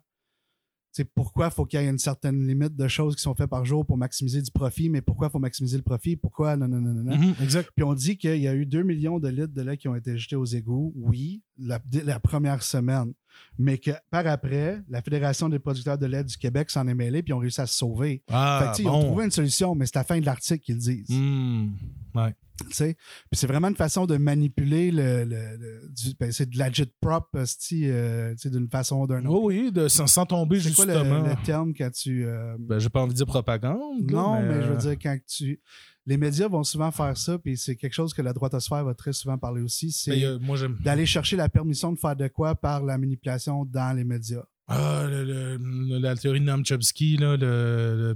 Tu 0.92 1.04
sais, 1.04 1.06
pourquoi 1.14 1.52
faut 1.52 1.66
qu'il 1.66 1.80
y 1.80 1.84
ait 1.84 1.88
une 1.90 2.00
certaine 2.00 2.48
limite 2.48 2.76
de 2.76 2.88
choses 2.88 3.16
qui 3.16 3.22
sont 3.22 3.36
faites 3.36 3.50
par 3.50 3.64
jour 3.64 3.86
pour 3.86 3.96
maximiser 3.98 4.42
du 4.42 4.50
profit, 4.50 4.90
mais 4.90 5.02
pourquoi 5.02 5.30
faut 5.30 5.38
maximiser 5.38 5.78
le 5.78 5.84
profit? 5.84 6.16
Pourquoi? 6.16 6.58
Non, 6.58 6.68
non, 6.68 6.82
non, 6.82 6.94
non, 6.94 7.04
non. 7.04 7.16
Mhm, 7.18 7.36
exact. 7.44 7.70
Puis 7.76 7.84
on 7.84 7.94
dit 7.94 8.18
qu'il 8.18 8.38
y 8.38 8.48
a 8.48 8.56
eu 8.56 8.66
2 8.66 8.82
millions 8.82 9.20
de 9.20 9.28
litres 9.30 9.54
de 9.54 9.62
lait 9.62 9.78
qui 9.78 9.88
ont 9.88 9.96
été 9.96 10.18
jetés 10.18 10.36
aux 10.36 10.46
égouts, 10.46 10.92
oui, 10.96 11.44
la, 11.60 11.80
la 12.06 12.20
première 12.20 12.64
semaine. 12.64 13.14
Mais 13.60 13.78
que 13.78 13.92
par 14.10 14.26
après, 14.26 14.82
la 14.90 15.02
Fédération 15.04 15.48
des 15.50 15.60
producteurs 15.60 15.98
de 16.00 16.08
lait 16.08 16.24
du 16.24 16.36
Québec 16.38 16.72
s'en 16.72 16.88
est 16.88 16.96
mêlée 16.96 17.22
puis 17.22 17.32
ils 17.32 17.36
ont 17.36 17.40
réussi 17.40 17.62
à 17.62 17.68
se 17.68 17.78
sauver. 17.78 18.24
fait 18.28 18.34
Ah, 18.34 18.70
que, 18.72 18.78
sais, 18.78 18.84
Ils 18.84 18.90
ont 18.90 19.00
trouvé 19.02 19.26
une 19.26 19.32
solution, 19.32 19.76
mais 19.76 19.86
c'est 19.86 19.96
la 19.96 20.04
fin 20.04 20.20
de 20.20 20.26
l'article 20.26 20.64
qu'ils 20.64 20.78
disent. 20.78 21.10
Hmm. 21.10 21.70
Ouais. 22.16 22.34
Tu 22.68 22.74
sais? 22.74 22.96
Puis 23.32 23.40
c'est 23.40 23.48
vraiment 23.48 23.70
une 23.70 23.76
façon 23.76 24.06
de 24.06 24.18
manipuler 24.18 24.92
le. 24.92 25.24
le- 25.24 25.90
ben, 26.20 26.30
c'est 26.32 26.50
de 26.50 26.58
l'agit 26.58 26.92
prop, 27.00 27.34
esti, 27.38 27.84
euh, 27.86 28.32
tu 28.34 28.40
sais, 28.42 28.50
d'une 28.50 28.68
façon 28.68 28.98
ou 29.02 29.08
d'une 29.08 29.28
autre. 29.28 29.44
Oui, 29.46 29.62
oui, 29.66 29.72
de, 29.72 29.88
sans, 29.88 30.08
sans 30.08 30.26
tomber 30.26 30.60
c'est 30.60 30.74
quoi 30.74 30.86
le, 30.86 30.94
justement. 30.94 31.22
le 31.22 31.36
terme 31.46 31.74
quand 31.74 31.90
tu. 31.92 32.26
euh, 32.26 32.58
Ben, 32.60 32.78
j'ai 32.80 32.90
pas 32.90 33.02
envie 33.02 33.12
de 33.14 33.18
dire 33.18 33.26
propagande. 33.26 34.12
non, 34.12 34.42
mais, 34.42 34.62
je 34.62 34.68
veux 34.68 34.74
euh, 34.74 34.78
dire, 34.78 34.92
quand 35.02 35.18
tu. 35.26 35.62
Les 36.06 36.18
médias 36.18 36.48
vont 36.48 36.64
souvent 36.64 36.92
faire 36.92 37.16
ça, 37.16 37.38
puis 37.38 37.56
c'est 37.56 37.76
quelque 37.76 37.94
chose 37.94 38.14
que 38.14 38.22
la 38.22 38.34
droitosphère 38.34 38.84
va 38.84 38.94
très 38.96 39.14
souvent 39.14 39.38
parler 39.38 39.62
aussi, 39.62 39.92
c'est 39.92 40.12
ben, 40.12 40.24
euh, 40.24 40.40
moi, 40.42 40.58
j'aime. 40.58 40.76
d'aller 40.84 41.06
chercher 41.06 41.36
la 41.38 41.48
permission 41.50 41.94
de 41.94 42.00
faire 42.00 42.16
de 42.16 42.28
quoi 42.28 42.56
par 42.56 42.84
la 42.84 42.98
manipulation 42.98 43.64
dans 43.64 43.96
les 43.96 44.04
médias. 44.04 44.44
Ah, 44.72 45.04
le- 45.08 45.24
le- 45.24 45.58
le- 45.58 45.98
la 45.98 46.16
théorie 46.16 46.40
de 46.40 46.46
Noam 46.46 46.64
Chomsky, 46.64 47.18
là, 47.18 47.36
le, 47.38 48.14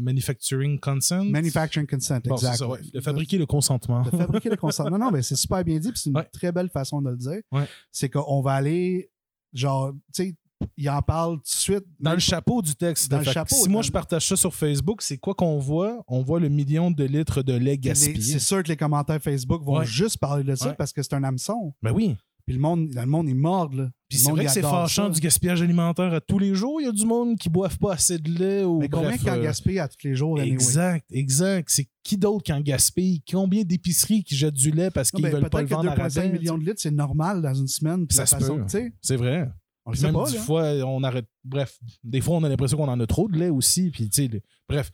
manufacturing 0.00 0.78
consent. 0.80 1.24
Manufacturing 1.24 1.86
consent, 1.86 2.18
Bon, 2.24 2.34
exact. 2.36 2.56
ça, 2.56 2.66
ouais. 2.68 2.80
De 2.92 3.00
fabriquer 3.00 3.38
le 3.38 3.46
consentement. 3.46 4.02
de 4.02 4.10
fabriquer 4.10 4.50
le 4.50 4.56
consentement. 4.56 4.98
Non, 4.98 5.06
non, 5.06 5.10
mais 5.12 5.22
c'est 5.22 5.36
super 5.36 5.62
bien 5.64 5.78
dit, 5.78 5.90
puis 5.92 6.00
c'est 6.00 6.10
une 6.10 6.16
Ouais. 6.16 6.28
très 6.32 6.52
belle 6.52 6.68
façon 6.68 7.00
de 7.00 7.10
le 7.10 7.16
dire. 7.16 7.40
Ouais. 7.52 7.66
C'est 7.92 8.08
qu'on 8.08 8.40
va 8.42 8.52
aller, 8.54 9.10
genre, 9.52 9.92
tu 10.12 10.24
sais, 10.24 10.34
il 10.76 10.88
en 10.88 11.02
parle 11.02 11.36
tout 11.36 11.42
de 11.42 11.48
suite. 11.48 11.84
Dans 12.00 12.12
le 12.14 12.18
chapeau 12.18 12.62
du 12.62 12.74
texte. 12.74 13.10
Dans 13.10 13.18
le 13.18 13.24
chapeau, 13.24 13.54
si 13.54 13.68
moi 13.68 13.82
je 13.82 13.90
partage 13.90 14.26
ça 14.26 14.34
sur 14.36 14.54
Facebook, 14.54 15.02
c'est 15.02 15.18
quoi 15.18 15.34
qu'on 15.34 15.58
voit? 15.58 16.02
On 16.08 16.22
voit 16.22 16.40
le 16.40 16.48
million 16.48 16.90
de 16.90 17.04
litres 17.04 17.42
de 17.42 17.52
lait 17.52 17.76
gaspillé. 17.76 18.20
C'est 18.20 18.38
sûr 18.38 18.62
que 18.62 18.68
les 18.68 18.76
commentaires 18.76 19.20
Facebook 19.22 19.62
vont 19.62 19.82
juste 19.82 20.18
parler 20.18 20.42
de 20.44 20.54
ça 20.54 20.72
parce 20.72 20.92
que 20.92 21.02
c'est 21.02 21.14
un 21.14 21.22
hameçon. 21.24 21.74
Ben 21.82 21.92
oui. 21.92 22.16
Puis 22.46 22.54
le 22.54 22.60
monde, 22.60 22.90
le 22.94 23.06
monde, 23.06 23.28
il 23.28 23.34
mord, 23.34 23.72
là. 23.74 23.88
Puis 24.08 24.18
c'est 24.18 24.30
vrai 24.30 24.44
que 24.44 24.50
c'est 24.50 24.60
fâchant 24.60 25.04
ça. 25.06 25.10
du 25.10 25.20
gaspillage 25.20 25.62
alimentaire 25.62 26.12
à 26.12 26.20
tous 26.20 26.38
les 26.38 26.54
jours. 26.54 26.80
Il 26.80 26.84
y 26.84 26.88
a 26.88 26.92
du 26.92 27.06
monde 27.06 27.36
qui 27.38 27.48
boivent 27.48 27.78
pas 27.78 27.94
assez 27.94 28.18
de 28.18 28.30
lait 28.30 28.62
ou 28.64 28.78
Mais 28.80 28.88
combien 28.88 29.16
qui 29.16 29.28
en 29.30 29.34
euh, 29.38 29.42
gaspille 29.42 29.78
à 29.78 29.88
tous 29.88 29.96
les 30.06 30.14
jours, 30.14 30.38
anyway? 30.38 30.52
Exact, 30.52 31.06
exact. 31.10 31.68
C'est 31.70 31.88
qui 32.02 32.18
d'autre 32.18 32.44
qui 32.44 32.52
en 32.52 32.60
gaspille? 32.60 33.22
Combien 33.30 33.62
d'épiceries 33.64 34.22
qui 34.22 34.36
jettent 34.36 34.54
du 34.54 34.70
lait 34.70 34.90
parce 34.90 35.10
qu'ils 35.10 35.22
ben, 35.24 35.32
veulent 35.32 35.48
pas 35.50 35.62
le 35.62 35.68
vendre 35.68 35.90
à 35.90 35.96
que 35.96 36.00
2,5 36.02 36.14
rabais? 36.20 36.38
millions 36.38 36.58
de 36.58 36.64
litres, 36.64 36.80
c'est 36.80 36.90
normal 36.90 37.40
dans 37.40 37.54
une 37.54 37.66
semaine. 37.66 38.06
Puis 38.06 38.14
Ça 38.16 38.22
la 38.22 38.26
se 38.26 38.36
peut. 38.36 38.60
tu 38.62 38.68
sais, 38.68 38.92
C'est 39.00 39.16
vrai. 39.16 39.48
on 39.86 39.90
le 39.90 39.94
Puis 39.94 40.00
sait 40.00 40.06
même 40.06 40.14
pas, 40.14 40.30
des 40.30 40.36
là. 40.36 40.42
fois, 40.42 40.62
on 40.86 41.02
arrête. 41.02 41.26
Bref, 41.44 41.78
des 42.04 42.20
fois, 42.20 42.36
on 42.36 42.44
a 42.44 42.48
l'impression 42.50 42.76
qu'on 42.76 42.88
en 42.88 43.00
a 43.00 43.06
trop 43.06 43.26
de 43.28 43.38
lait 43.38 43.48
aussi. 43.50 43.90
Puis, 43.90 44.08
tu 44.10 44.22
sais, 44.22 44.28
le- 44.28 44.42
bref. 44.68 44.90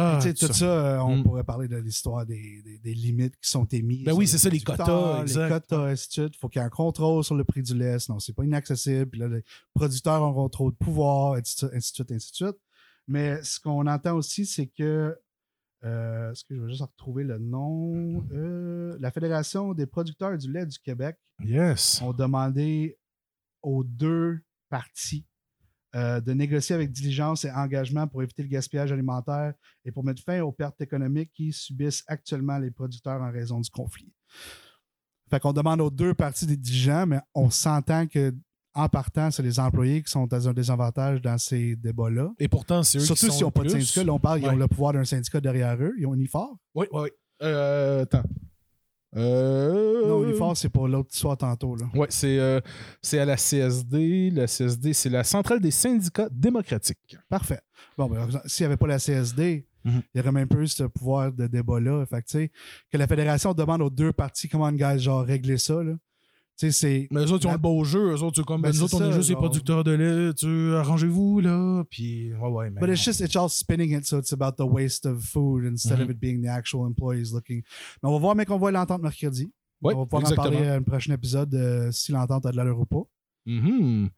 Ah, 0.00 0.18
Tu 0.22 0.28
sais, 0.28 0.34
tout 0.34 0.46
ça. 0.46 0.52
ça, 0.52 0.64
euh, 0.66 0.98
on 1.00 1.16
Mm. 1.16 1.22
pourrait 1.24 1.44
parler 1.44 1.66
de 1.68 1.76
l'histoire 1.76 2.24
des, 2.24 2.62
des- 2.62 2.78
des 2.78 2.94
limites 2.94 3.34
qui 3.40 3.50
sont 3.50 3.64
émises. 3.66 4.04
Ben 4.04 4.12
oui, 4.12 4.26
sur 4.28 4.38
c'est 4.38 4.44
ça, 4.48 4.50
les 4.50 4.60
quotas, 4.60 5.22
exact. 5.22 5.42
Les 5.44 5.48
quotas, 5.50 5.84
ainsi 5.86 6.06
de 6.08 6.12
suite. 6.12 6.34
Il 6.34 6.38
faut 6.38 6.48
qu'il 6.48 6.60
y 6.60 6.62
ait 6.62 6.66
un 6.66 6.70
contrôle 6.70 7.24
sur 7.24 7.34
le 7.34 7.44
prix 7.44 7.62
du 7.62 7.74
lait, 7.76 7.98
sinon 7.98 8.18
c'est 8.18 8.32
pas 8.32 8.44
inaccessible. 8.44 9.10
Puis 9.10 9.20
là, 9.20 9.28
les 9.28 9.42
producteurs 9.74 10.22
auront 10.22 10.48
trop 10.48 10.70
de 10.70 10.76
pouvoir, 10.76 11.34
ainsi 11.34 11.54
de 11.56 11.58
suite, 11.68 11.72
ainsi 11.74 11.90
de 11.92 11.94
suite, 11.96 12.12
ainsi 12.12 12.30
de 12.30 12.36
suite. 12.36 12.56
Mais 13.08 13.42
ce 13.42 13.58
qu'on 13.60 13.86
entend 13.86 14.14
aussi, 14.14 14.46
c'est 14.46 14.66
que. 14.68 15.18
euh, 15.84 16.32
Est-ce 16.32 16.44
que 16.44 16.54
je 16.56 16.60
vais 16.60 16.68
juste 16.68 16.82
retrouver 16.82 17.24
le 17.24 17.38
nom? 17.38 18.24
Euh, 18.32 18.96
la 19.00 19.10
Fédération 19.10 19.74
des 19.74 19.86
producteurs 19.86 20.36
du 20.36 20.52
lait 20.52 20.66
du 20.66 20.78
Québec 20.78 21.16
Yes. 21.44 22.02
ont 22.02 22.12
demandé 22.12 22.98
aux 23.62 23.84
deux 23.84 24.40
parties 24.70 25.24
euh, 25.94 26.20
de 26.20 26.32
négocier 26.32 26.74
avec 26.74 26.90
diligence 26.92 27.44
et 27.44 27.50
engagement 27.50 28.06
pour 28.06 28.22
éviter 28.22 28.42
le 28.42 28.48
gaspillage 28.48 28.92
alimentaire 28.92 29.54
et 29.84 29.92
pour 29.92 30.04
mettre 30.04 30.22
fin 30.22 30.40
aux 30.42 30.52
pertes 30.52 30.80
économiques 30.80 31.30
qui 31.34 31.52
subissent 31.52 32.04
actuellement 32.06 32.58
les 32.58 32.70
producteurs 32.70 33.22
en 33.22 33.30
raison 33.30 33.60
du 33.60 33.70
conflit. 33.70 34.12
Fait 35.30 35.40
qu'on 35.40 35.52
demande 35.52 35.80
aux 35.80 35.90
deux 35.90 36.14
parties 36.14 36.46
des 36.46 36.56
diligents, 36.56 37.06
mais 37.06 37.20
on 37.34 37.50
s'entend 37.50 38.06
que 38.06 38.34
en 38.74 38.88
partant, 38.88 39.30
c'est 39.30 39.42
les 39.42 39.58
employés 39.58 40.02
qui 40.02 40.10
sont 40.10 40.26
dans 40.26 40.48
un 40.48 40.52
désavantage 40.52 41.20
dans 41.20 41.36
ces 41.36 41.74
débats-là. 41.74 42.30
Et 42.38 42.48
pourtant, 42.48 42.82
c'est 42.82 42.98
eux 42.98 43.00
Surtout 43.00 43.20
qui 43.20 43.26
sont 43.26 43.32
s'ils 43.32 43.44
n'ont 43.44 43.50
pas 43.50 43.64
de 43.64 43.70
syndicat. 43.70 44.04
Là, 44.04 44.12
on 44.12 44.20
parle, 44.20 44.40
ils 44.40 44.48
ont 44.48 44.54
le 44.54 44.68
pouvoir 44.68 44.92
d'un 44.92 45.04
syndicat 45.04 45.40
derrière 45.40 45.76
eux. 45.82 45.94
Ils 45.98 46.06
ont 46.06 46.14
Unifor. 46.14 46.56
Oui, 46.74 46.86
oui, 46.92 47.02
oui. 47.02 47.08
Euh, 47.42 48.02
attends. 48.02 48.22
Euh... 49.16 50.06
Non, 50.06 50.22
Unifor, 50.24 50.56
c'est 50.56 50.68
pour 50.68 50.86
l'autre 50.88 51.10
histoire 51.12 51.36
tantôt. 51.36 51.74
Là. 51.76 51.86
Oui, 51.94 52.06
c'est 52.10 52.38
euh, 52.38 52.60
c'est 53.02 53.18
à 53.18 53.24
la 53.24 53.36
CSD. 53.36 54.30
La 54.30 54.46
CSD, 54.46 54.92
c'est 54.92 55.08
la 55.08 55.24
Centrale 55.24 55.60
des 55.60 55.70
syndicats 55.70 56.28
démocratiques. 56.30 57.16
Parfait. 57.28 57.60
Bon, 57.96 58.06
ben, 58.06 58.28
s'il 58.46 58.64
n'y 58.64 58.66
avait 58.66 58.76
pas 58.76 58.86
la 58.86 58.98
CSD, 58.98 59.66
Mhm. 59.84 60.02
il 60.12 60.18
y 60.18 60.20
aurait 60.20 60.32
même 60.32 60.48
eu 60.58 60.66
ce 60.66 60.82
pouvoir 60.84 61.32
de 61.32 61.46
débat-là. 61.46 62.04
Fait 62.06 62.20
que, 62.20 62.26
tu 62.26 62.38
sais, 62.38 62.50
que 62.90 62.98
la 62.98 63.06
fédération 63.06 63.54
demande 63.54 63.80
aux 63.80 63.90
deux 63.90 64.12
parties 64.12 64.48
comment, 64.48 64.72
guys, 64.72 64.98
genre, 64.98 65.24
régler 65.24 65.56
ça, 65.56 65.82
là. 65.82 65.92
C'est. 66.60 67.06
Mais 67.12 67.20
eux 67.24 67.32
autres, 67.32 67.44
ils 67.44 67.48
ont 67.48 67.52
le 67.52 67.58
beau 67.58 67.84
jeu. 67.84 68.12
Eux 68.14 68.22
autres, 68.22 68.42
comme, 68.42 68.62
Ben, 68.62 68.70
nous 68.70 68.82
autres, 68.82 68.96
on 68.96 68.98
ça, 68.98 69.06
est 69.06 69.12
juste 69.12 69.28
les 69.28 69.36
producteurs 69.36 69.84
de 69.84 69.92
lait. 69.92 70.34
Tu 70.34 70.74
arrangez-vous, 70.74 71.40
là. 71.40 71.84
Puis, 71.88 72.34
ouais, 72.34 72.48
ouais. 72.48 72.70
Mais 72.70 72.80
But 72.80 72.90
it's 72.90 73.04
just, 73.04 73.20
it's 73.20 73.36
all 73.36 73.48
spinning 73.48 73.96
it, 73.96 74.04
so 74.04 74.18
it's 74.18 74.32
about 74.32 74.52
the 74.62 74.66
waste 74.68 75.06
of 75.06 75.22
food 75.22 75.64
instead 75.64 76.00
of 76.00 76.06
Mhm. 76.06 76.10
it 76.12 76.18
being 76.20 76.42
the 76.42 76.48
actual 76.48 76.86
employees 76.88 77.32
looking. 77.32 77.62
Mais 78.02 78.08
on 78.08 78.12
va 78.12 78.18
voir, 78.18 78.34
mais 78.34 78.44
qu'on 78.44 78.58
va 78.58 78.70
l'entente 78.72 79.02
mercredi. 79.02 79.50
Ouais, 79.82 79.94
on 79.94 79.98
va 80.00 80.04
pouvoir 80.06 80.22
exactement. 80.22 80.48
en 80.48 80.50
parler 80.50 80.66
à 80.68 80.74
un 80.74 80.82
prochain 80.82 81.12
épisode 81.12 81.54
euh, 81.54 81.92
si 81.92 82.10
l'entente 82.10 82.44
a 82.46 82.50
de 82.50 82.56
l'allure 82.56 82.80
ou 82.80 82.86
pas. 82.86 83.02
Mhm. 83.46 84.08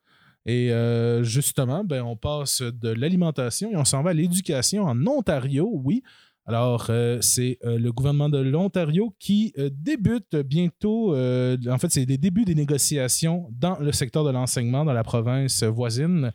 Et 0.46 0.72
euh, 0.72 1.22
justement, 1.22 1.84
ben, 1.84 2.02
on 2.02 2.16
passe 2.16 2.62
de 2.62 2.88
l'alimentation 2.88 3.70
et 3.70 3.76
on 3.76 3.84
s'en 3.84 4.02
va 4.02 4.10
à 4.10 4.14
l'éducation 4.14 4.84
en 4.84 5.06
Ontario, 5.06 5.68
oui. 5.84 6.02
Alors, 6.50 6.86
euh, 6.90 7.18
c'est 7.20 7.58
euh, 7.64 7.78
le 7.78 7.92
gouvernement 7.92 8.28
de 8.28 8.38
l'Ontario 8.38 9.14
qui 9.20 9.52
euh, 9.56 9.70
débute 9.72 10.34
bientôt, 10.34 11.10
en 11.14 11.78
fait, 11.78 11.92
c'est 11.92 12.04
les 12.04 12.18
débuts 12.18 12.44
des 12.44 12.56
négociations 12.56 13.46
dans 13.52 13.78
le 13.78 13.92
secteur 13.92 14.24
de 14.24 14.32
l'enseignement 14.32 14.84
dans 14.84 14.92
la 14.92 15.04
province 15.04 15.62
voisine. 15.62 16.32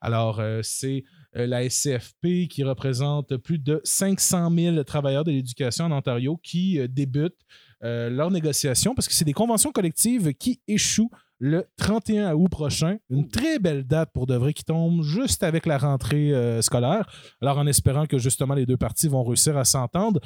Alors, 0.00 0.40
c'est 0.62 1.04
la 1.34 1.68
SCFP 1.68 2.48
qui 2.48 2.64
représente 2.64 3.36
plus 3.36 3.58
de 3.58 3.82
500 3.84 4.50
000 4.56 4.84
travailleurs 4.84 5.24
de 5.24 5.32
l'éducation 5.32 5.84
en 5.84 5.92
Ontario 5.92 6.40
qui 6.42 6.80
débutent 6.88 7.44
euh, 7.84 8.10
leurs 8.10 8.30
négociations 8.30 8.94
parce 8.94 9.06
que 9.08 9.14
c'est 9.14 9.24
des 9.24 9.32
conventions 9.32 9.72
collectives 9.72 10.34
qui 10.34 10.60
échouent 10.66 11.10
le 11.38 11.66
31 11.76 12.34
août 12.34 12.48
prochain. 12.48 12.96
Une 13.10 13.28
très 13.28 13.58
belle 13.58 13.84
date 13.84 14.10
pour 14.12 14.26
de 14.26 14.34
vrai 14.34 14.52
qui 14.52 14.64
tombe 14.64 15.02
juste 15.02 15.42
avec 15.42 15.66
la 15.66 15.78
rentrée 15.78 16.34
euh, 16.34 16.60
scolaire. 16.62 17.08
Alors, 17.40 17.58
en 17.58 17.66
espérant 17.66 18.06
que 18.06 18.18
justement 18.18 18.54
les 18.54 18.66
deux 18.66 18.76
parties 18.76 19.08
vont 19.08 19.22
réussir 19.22 19.56
à 19.56 19.64
s'entendre. 19.64 20.20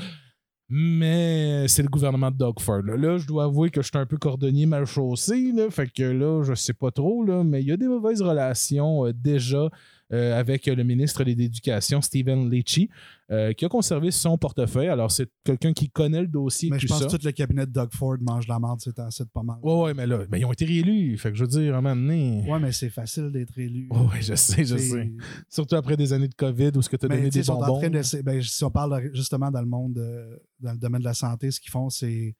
Mais 0.74 1.68
c'est 1.68 1.82
le 1.82 1.90
gouvernement 1.90 2.30
de 2.30 2.36
Doug 2.38 2.58
Ford. 2.58 2.80
Là. 2.80 2.96
Là, 2.96 3.18
je 3.18 3.26
dois 3.26 3.44
avouer 3.44 3.68
que 3.68 3.82
je 3.82 3.88
suis 3.88 3.98
un 3.98 4.06
peu 4.06 4.16
cordonnier 4.16 4.64
mal 4.64 4.86
chaussé. 4.86 5.52
Là, 5.52 5.68
fait 5.70 5.86
que 5.88 6.02
là, 6.02 6.42
je 6.44 6.54
sais 6.54 6.72
pas 6.72 6.90
trop. 6.90 7.22
Là, 7.24 7.44
mais 7.44 7.60
il 7.60 7.68
y 7.68 7.72
a 7.72 7.76
des 7.76 7.88
mauvaises 7.88 8.22
relations 8.22 9.06
euh, 9.06 9.12
déjà 9.12 9.68
euh, 10.12 10.38
avec 10.38 10.66
le 10.66 10.82
ministre 10.84 11.24
de 11.24 11.30
l'Éducation, 11.30 12.00
Stephen 12.00 12.50
Leachy, 12.50 12.88
euh, 13.30 13.52
qui 13.52 13.64
a 13.64 13.68
conservé 13.68 14.10
son 14.10 14.36
portefeuille. 14.36 14.88
Alors, 14.88 15.10
c'est 15.10 15.28
quelqu'un 15.44 15.72
qui 15.72 15.88
connaît 15.88 16.20
le 16.20 16.26
dossier. 16.28 16.68
Mais 16.70 16.76
tout 16.76 16.82
je 16.82 16.86
pense 16.88 16.98
ça. 17.00 17.06
que 17.06 17.16
tout 17.16 17.24
le 17.24 17.32
cabinet 17.32 17.66
de 17.66 17.72
Doug 17.72 17.88
Ford 17.94 18.16
mange 18.20 18.46
de 18.46 18.52
la 18.52 18.58
merde, 18.58 18.80
c'est 18.80 18.92
c'est 19.10 19.28
pas 19.30 19.42
mal. 19.42 19.56
Ouais, 19.62 19.74
ouais, 19.82 19.94
mais 19.94 20.06
là, 20.06 20.24
ben, 20.28 20.36
ils 20.38 20.44
ont 20.44 20.52
été 20.52 20.64
réélus. 20.64 21.16
Fait 21.18 21.30
que 21.30 21.36
je 21.36 21.44
veux 21.44 21.48
dire, 21.48 21.74
à 21.74 21.78
un 21.78 21.80
moment 21.80 21.96
donné. 21.96 22.44
Ouais, 22.46 22.60
mais 22.60 22.72
c'est 22.72 22.90
facile 22.90 23.30
d'être 23.32 23.56
élu. 23.58 23.88
Ouais, 23.90 24.00
ouais, 24.00 24.22
je 24.22 24.34
sais, 24.34 24.64
je 24.64 24.76
sais. 24.76 25.12
Surtout 25.48 25.76
après 25.76 25.96
des 25.96 26.12
années 26.12 26.28
de 26.28 26.34
COVID 26.34 26.72
où 26.76 26.82
ce 26.82 26.88
que 26.88 26.96
tu 26.96 27.06
as 27.06 27.08
Mais 27.08 27.16
donné 27.16 27.30
des 27.30 27.42
bonbons. 27.42 27.78
train 27.78 27.90
de. 27.90 28.22
ben, 28.22 28.42
si 28.42 28.64
on 28.64 28.70
parle 28.70 29.10
justement 29.14 29.50
dans 29.50 29.60
le 29.60 29.66
monde, 29.66 29.96
euh, 29.98 30.36
dans 30.60 30.72
le 30.72 30.78
domaine 30.78 31.00
de 31.00 31.06
la 31.06 31.14
santé, 31.14 31.50
ce 31.50 31.60
qu'ils 31.60 31.70
font, 31.70 31.88
c'est 31.88 32.34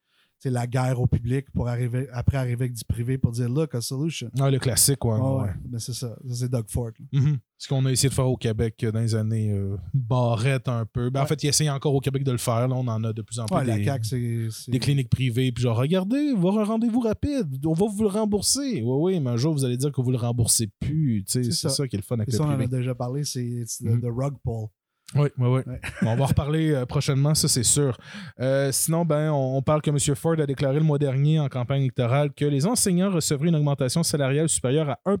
la 0.49 0.67
guerre 0.67 0.99
au 0.99 1.07
public 1.07 1.45
pour 1.51 1.67
arriver, 1.67 2.07
après 2.11 2.37
arriver 2.37 2.65
avec 2.65 2.73
du 2.73 2.83
privé 2.85 3.17
pour 3.17 3.31
dire 3.31 3.49
look, 3.49 3.73
a 3.75 3.81
solution. 3.81 4.29
Ah, 4.39 4.49
le 4.51 4.59
classique, 4.59 5.03
ouais. 5.05 5.13
Ouais, 5.13 5.19
ouais. 5.21 5.41
ouais. 5.43 5.49
Mais 5.71 5.79
c'est 5.79 5.93
ça. 5.93 6.15
Ça, 6.27 6.33
c'est 6.35 6.49
Doug 6.49 6.65
Ford. 6.69 6.91
Mhm. 7.11 7.37
Ce 7.57 7.67
qu'on 7.69 7.85
a 7.85 7.91
essayé 7.91 8.09
de 8.09 8.13
faire 8.13 8.27
au 8.27 8.35
Québec 8.35 8.83
euh, 8.83 8.91
dans 8.91 8.99
les 8.99 9.15
années 9.15 9.51
euh, 9.51 9.77
barrettes 9.93 10.67
un 10.67 10.85
peu. 10.85 11.09
Ben, 11.09 11.21
En 11.21 11.25
fait, 11.25 11.41
ils 11.43 11.47
essayent 11.47 11.69
encore 11.69 11.93
au 11.95 12.01
Québec 12.01 12.23
de 12.25 12.31
le 12.31 12.37
faire. 12.37 12.67
Là, 12.67 12.75
on 12.75 12.87
en 12.87 13.03
a 13.05 13.13
de 13.13 13.21
plus 13.21 13.39
en 13.39 13.45
plus 13.45 13.55
Ouais, 13.55 13.63
la 13.65 13.77
des, 13.77 13.85
CAQ, 13.85 14.05
c'est. 14.05 14.47
c'est- 14.51 14.71
des 14.71 14.79
cliniques 14.79 15.09
privées. 15.09 15.51
Puis 15.53 15.63
genre, 15.63 15.77
regardez, 15.77 16.33
va 16.35 16.49
un 16.61 16.65
rendez-vous 16.65 16.99
rapide. 16.99 17.65
On 17.65 17.73
va 17.73 17.85
vous 17.87 18.01
le 18.03 18.09
rembourser. 18.09 18.81
Oui, 18.83 19.13
oui, 19.13 19.19
mais 19.21 19.29
un 19.31 19.37
jour, 19.37 19.53
vous 19.53 19.63
allez 19.63 19.77
dire 19.77 19.91
que 19.91 20.01
vous 20.01 20.11
le 20.11 20.17
remboursez 20.17 20.67
plus. 20.79 21.23
C'est 21.27 21.43
C'est 21.45 21.51
ça. 21.53 21.69
ça. 21.69 21.87
qui 21.87 21.95
est 21.95 21.99
le 21.99 22.03
fun 22.03 22.15
avec 22.15 22.27
le 22.31 22.33
ça, 22.37 22.43
on 22.43 22.47
en 22.47 22.57
privé. 22.57 22.63
a 22.65 22.67
déjà 22.79 22.93
parlé, 22.95 23.23
c'est 23.23 23.63
Mhm. 23.81 24.01
the 24.01 24.05
rug 24.13 24.33
pull. 24.43 24.67
Oui, 25.15 25.29
oui, 25.37 25.47
oui. 25.47 25.61
Ouais. 25.65 25.79
On 26.01 26.15
va 26.15 26.23
en 26.23 26.27
reparler 26.27 26.71
euh, 26.71 26.85
prochainement, 26.85 27.35
ça 27.35 27.47
c'est 27.47 27.63
sûr. 27.63 27.97
Euh, 28.39 28.71
sinon, 28.71 29.05
ben, 29.05 29.31
on, 29.31 29.57
on 29.57 29.61
parle 29.61 29.81
que 29.81 29.89
M. 29.89 30.15
Ford 30.15 30.39
a 30.39 30.45
déclaré 30.45 30.75
le 30.75 30.83
mois 30.83 30.97
dernier 30.97 31.39
en 31.39 31.49
campagne 31.49 31.81
électorale 31.81 32.31
que 32.33 32.45
les 32.45 32.65
enseignants 32.65 33.11
recevraient 33.11 33.49
une 33.49 33.55
augmentation 33.55 34.03
salariale 34.03 34.49
supérieure 34.49 34.89
à 34.89 34.99
1 35.05 35.17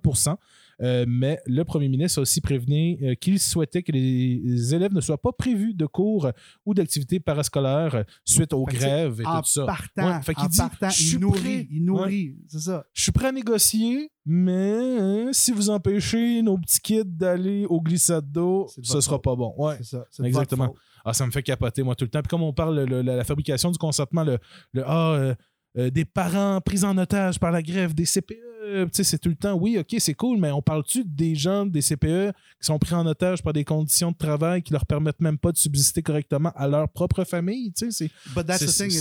euh, 0.81 1.05
mais 1.07 1.39
le 1.45 1.63
premier 1.63 1.87
ministre 1.89 2.19
a 2.19 2.21
aussi 2.21 2.41
prévenu 2.41 2.97
euh, 3.03 3.15
qu'il 3.15 3.39
souhaitait 3.39 3.83
que 3.83 3.91
les 3.91 4.73
élèves 4.73 4.93
ne 4.93 5.01
soient 5.01 5.21
pas 5.21 5.31
prévus 5.31 5.73
de 5.73 5.85
cours 5.85 6.29
ou 6.65 6.73
d'activités 6.73 7.19
parascolaires 7.19 7.95
euh, 7.95 8.03
suite 8.25 8.53
aux 8.53 8.65
Fait 8.67 8.77
grèves 8.77 9.21
et 9.21 9.23
tout 9.23 9.43
ça. 9.45 9.65
partant, 9.65 10.07
Ouais, 10.17 10.21
fait 10.23 10.33
qu'il 10.33 10.43
en 10.45 10.47
dit, 10.47 10.57
partant, 10.57 10.89
je 10.89 11.03
suis 11.03 11.13
il 11.15 11.19
nourrit, 11.19 11.39
prêt. 11.41 11.67
il 11.71 11.85
nourrit, 11.85 12.35
c'est 12.47 12.59
ça. 12.59 12.85
Je 12.93 13.01
suis 13.03 13.11
prêt 13.11 13.27
à 13.27 13.31
négocier, 13.31 14.11
mais 14.25 14.51
euh, 14.51 15.29
si 15.33 15.51
vous 15.51 15.69
empêchez 15.69 16.41
nos 16.41 16.57
petits 16.57 16.79
kids 16.81 17.03
d'aller 17.05 17.65
au 17.69 17.81
glissade 17.81 18.31
d'eau, 18.31 18.67
ce 18.81 19.01
sera 19.01 19.15
faute. 19.17 19.23
pas 19.23 19.35
bon. 19.35 19.53
Ouais. 19.57 19.75
C'est 19.81 19.97
ça. 19.97 20.05
exactement. 20.23 20.73
Ah, 21.05 21.11
ça 21.13 21.25
me 21.25 21.31
fait 21.31 21.43
capoter, 21.43 21.83
moi, 21.83 21.95
tout 21.95 22.05
le 22.05 22.09
temps. 22.09 22.21
Puis 22.21 22.29
comme 22.29 22.43
on 22.43 22.53
parle 22.53 22.85
de 22.87 22.95
la, 22.95 23.17
la 23.17 23.23
fabrication 23.25 23.69
du 23.71 23.77
consentement, 23.77 24.23
le, 24.23 24.37
le 24.71 24.83
Ah, 24.87 25.11
euh, 25.15 25.35
euh, 25.77 25.89
des 25.89 26.05
parents 26.05 26.61
pris 26.61 26.83
en 26.83 26.97
otage 26.97 27.39
par 27.39 27.51
la 27.51 27.61
grève, 27.61 27.93
des 27.93 28.05
CPE. 28.05 28.89
C'est 28.91 29.19
tout 29.19 29.29
le 29.29 29.35
temps, 29.35 29.55
oui, 29.55 29.77
OK, 29.77 29.95
c'est 29.99 30.13
cool, 30.13 30.39
mais 30.39 30.51
on 30.51 30.61
parle-tu 30.61 31.03
des 31.03 31.35
gens, 31.35 31.65
des 31.65 31.81
CPE, 31.81 32.31
qui 32.31 32.65
sont 32.65 32.79
pris 32.79 32.95
en 32.95 33.05
otage 33.05 33.43
par 33.43 33.53
des 33.53 33.65
conditions 33.65 34.11
de 34.11 34.17
travail 34.17 34.61
qui 34.61 34.71
leur 34.71 34.85
permettent 34.85 35.19
même 35.19 35.37
pas 35.37 35.51
de 35.51 35.57
subsister 35.57 36.01
correctement 36.01 36.51
à 36.55 36.67
leur 36.67 36.87
propre 36.89 37.23
famille? 37.23 37.73
C'est. 37.75 38.09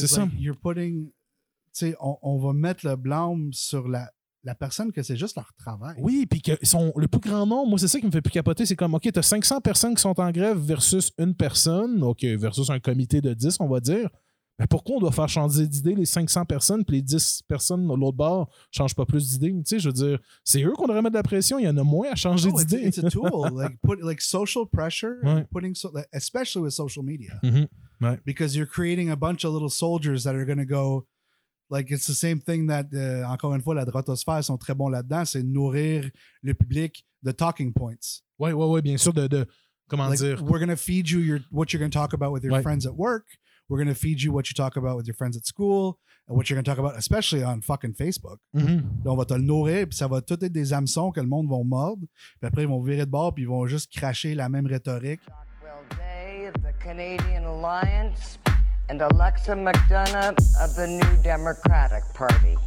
Ça. 0.07 0.23
like, 0.23 0.33
you're 0.38 0.57
putting, 0.57 1.11
on, 2.00 2.17
on 2.23 2.38
va 2.38 2.52
mettre 2.52 2.87
le 2.87 2.97
blâme 2.97 3.52
sur 3.52 3.87
la, 3.87 4.11
la 4.45 4.55
personne 4.55 4.93
que 4.93 5.02
c'est 5.02 5.17
juste 5.17 5.37
leur 5.37 5.52
travail. 5.57 5.95
Oui, 5.99 6.26
puis 6.26 6.43
que 6.43 6.52
sont 6.62 6.93
le 6.97 7.07
plus 7.07 7.21
grand 7.21 7.47
nombre, 7.47 7.69
moi, 7.71 7.79
c'est 7.79 7.88
ça 7.88 8.00
qui 8.00 8.07
me 8.07 8.11
fait 8.11 8.23
plus 8.23 8.33
capoter. 8.33 8.67
C'est 8.67 8.76
comme, 8.76 8.95
OK, 8.95 9.11
tu 9.12 9.19
as 9.19 9.23
500 9.23 9.61
personnes 9.61 9.95
qui 9.95 10.02
sont 10.02 10.19
en 10.19 10.31
grève 10.31 10.59
versus 10.59 11.12
une 11.19 11.35
personne, 11.35 12.02
OK, 12.02 12.25
versus 12.25 12.71
un 12.71 12.81
comité 12.81 13.21
de 13.21 13.35
10, 13.35 13.59
on 13.61 13.69
va 13.69 13.81
dire. 13.81 14.09
Mais 14.59 14.67
pourquoi 14.67 14.97
on 14.97 15.01
doit 15.01 15.13
faire 15.13 15.29
changer 15.29 15.67
d'idée 15.67 15.95
les 15.95 16.05
500 16.05 16.45
personnes, 16.45 16.85
puis 16.85 16.97
les 16.97 17.03
10 17.03 17.43
personnes 17.49 17.87
de 17.89 17.95
l'autre 17.95 18.17
bord 18.17 18.49
ne 18.51 18.77
changent 18.77 18.95
pas 18.95 19.07
plus 19.07 19.31
d'idées? 19.31 19.51
Tu 19.55 19.63
sais, 19.65 19.79
je 19.81 19.89
veux 19.89 19.93
dire, 19.95 20.19
c'est 20.45 20.63
eux 20.63 20.73
qu'on 20.73 20.87
devrait 20.87 21.01
mettre 21.03 21.15
de 21.15 21.19
la 21.19 21.23
pression. 21.23 21.59
Il 21.59 21.65
y 21.65 21.69
en 21.69 21.77
a 21.79 21.83
moins 21.83 22.11
à 22.13 22.15
changer 22.15 22.51
No, 22.53 22.61
it's, 22.61 22.67
d'idée. 22.67 22.87
it's 22.87 22.99
a 22.99 23.03
tool, 23.11 23.51
like 23.55 23.79
put 23.83 24.01
like 24.03 24.21
social 24.21 24.65
pressure, 24.71 25.17
Ouais. 25.25 25.45
putting 25.51 25.75
so, 25.75 25.91
especially 26.13 26.63
with 26.63 26.73
social 26.75 27.03
media, 27.03 27.41
Mhm. 27.43 27.67
because 28.27 28.55
you're 28.55 28.69
creating 28.69 29.11
a 29.11 29.17
bunch 29.17 29.45
of 29.45 29.53
little 29.53 29.71
soldiers 29.71 30.25
that 30.25 30.35
are 30.35 30.45
going 30.45 30.59
to 30.59 30.67
go. 30.67 31.07
Like 31.71 31.91
it's 31.91 32.07
the 32.07 32.15
same 32.15 32.39
thing 32.41 32.67
that 32.69 32.89
euh, 32.93 33.25
encore 33.25 33.55
une 33.55 33.63
fois 33.63 33.75
la 33.75 33.87
droitosphère 33.87 34.45
sont 34.45 34.59
très 34.59 34.75
bons 34.75 34.91
là-dedans, 34.91 35.25
c'est 35.25 35.43
nourrir 35.43 36.11
le 36.43 36.53
public 36.53 37.07
de 37.23 37.33
talking 37.33 37.73
points. 37.73 38.21
Oui, 38.39 38.53
oui, 38.53 38.67
oui, 38.69 38.83
bien 38.83 38.99
sûr, 38.99 39.15
de, 39.15 39.27
de- 39.27 39.47
comment 39.89 40.09
Like, 40.09 40.19
dire? 40.19 40.43
we're 40.45 40.61
gonna 40.61 40.77
feed 40.77 41.09
you 41.09 41.21
your 41.21 41.39
what 41.51 41.67
you're 41.73 41.81
gonna 41.81 41.89
talk 41.89 42.13
about 42.13 42.31
with 42.31 42.45
your 42.45 42.53
Ouais. 42.53 42.61
friends 42.63 42.87
at 42.87 42.95
work. 42.95 43.25
We're 43.73 43.79
gonna 43.79 43.95
feed 43.95 44.21
you 44.21 44.33
what 44.35 44.50
you 44.50 44.55
talk 44.55 44.76
about 44.76 44.99
with 44.99 45.07
your 45.07 45.14
friends 45.14 45.35
at 45.35 45.47
school, 45.47 45.97
and 46.29 46.37
what 46.37 46.50
you're 46.50 46.61
gonna 46.61 46.62
talk 46.62 46.76
about, 46.79 46.99
especially 46.99 47.43
on 47.43 47.62
fucking 47.62 47.95
Facebook. 47.95 48.37
Mhm. 48.55 49.00
Là, 49.02 49.12
on 49.12 49.17
va 49.17 49.25
te 49.25 49.33
le 49.33 49.41
nourrir, 49.41 49.87
puis 49.88 49.97
ça 49.97 50.07
va 50.07 50.21
tout 50.21 50.45
être 50.45 50.52
des 50.52 50.75
hameçons 50.75 51.11
que 51.11 51.23
le 51.23 51.26
monde 51.26 51.49
va 51.49 51.57
mordre. 51.64 52.02
Puis 52.38 52.47
après, 52.47 52.64
ils 52.64 52.69
vont 52.69 52.83
virer 52.83 53.07
de 53.07 53.11
bord, 53.11 53.33
puis 53.33 53.45
ils 53.45 53.49
vont 53.49 53.67
juste 53.67 53.91
cracher 53.91 54.35
la 54.35 54.50
même 54.50 54.67
rhétorique. 54.67 55.23
Rockwell 55.26 55.88
Day 55.97 56.49
of 56.49 56.55
the 56.62 56.75
Canadian 56.85 57.47
Alliance, 57.47 58.38
and 58.91 59.00
Alexa 59.00 59.55
McDonough 59.55 60.37
of 60.62 60.75
the 60.76 60.87
New 60.87 61.23
Democratic 61.23 62.02
Party. 62.12 62.59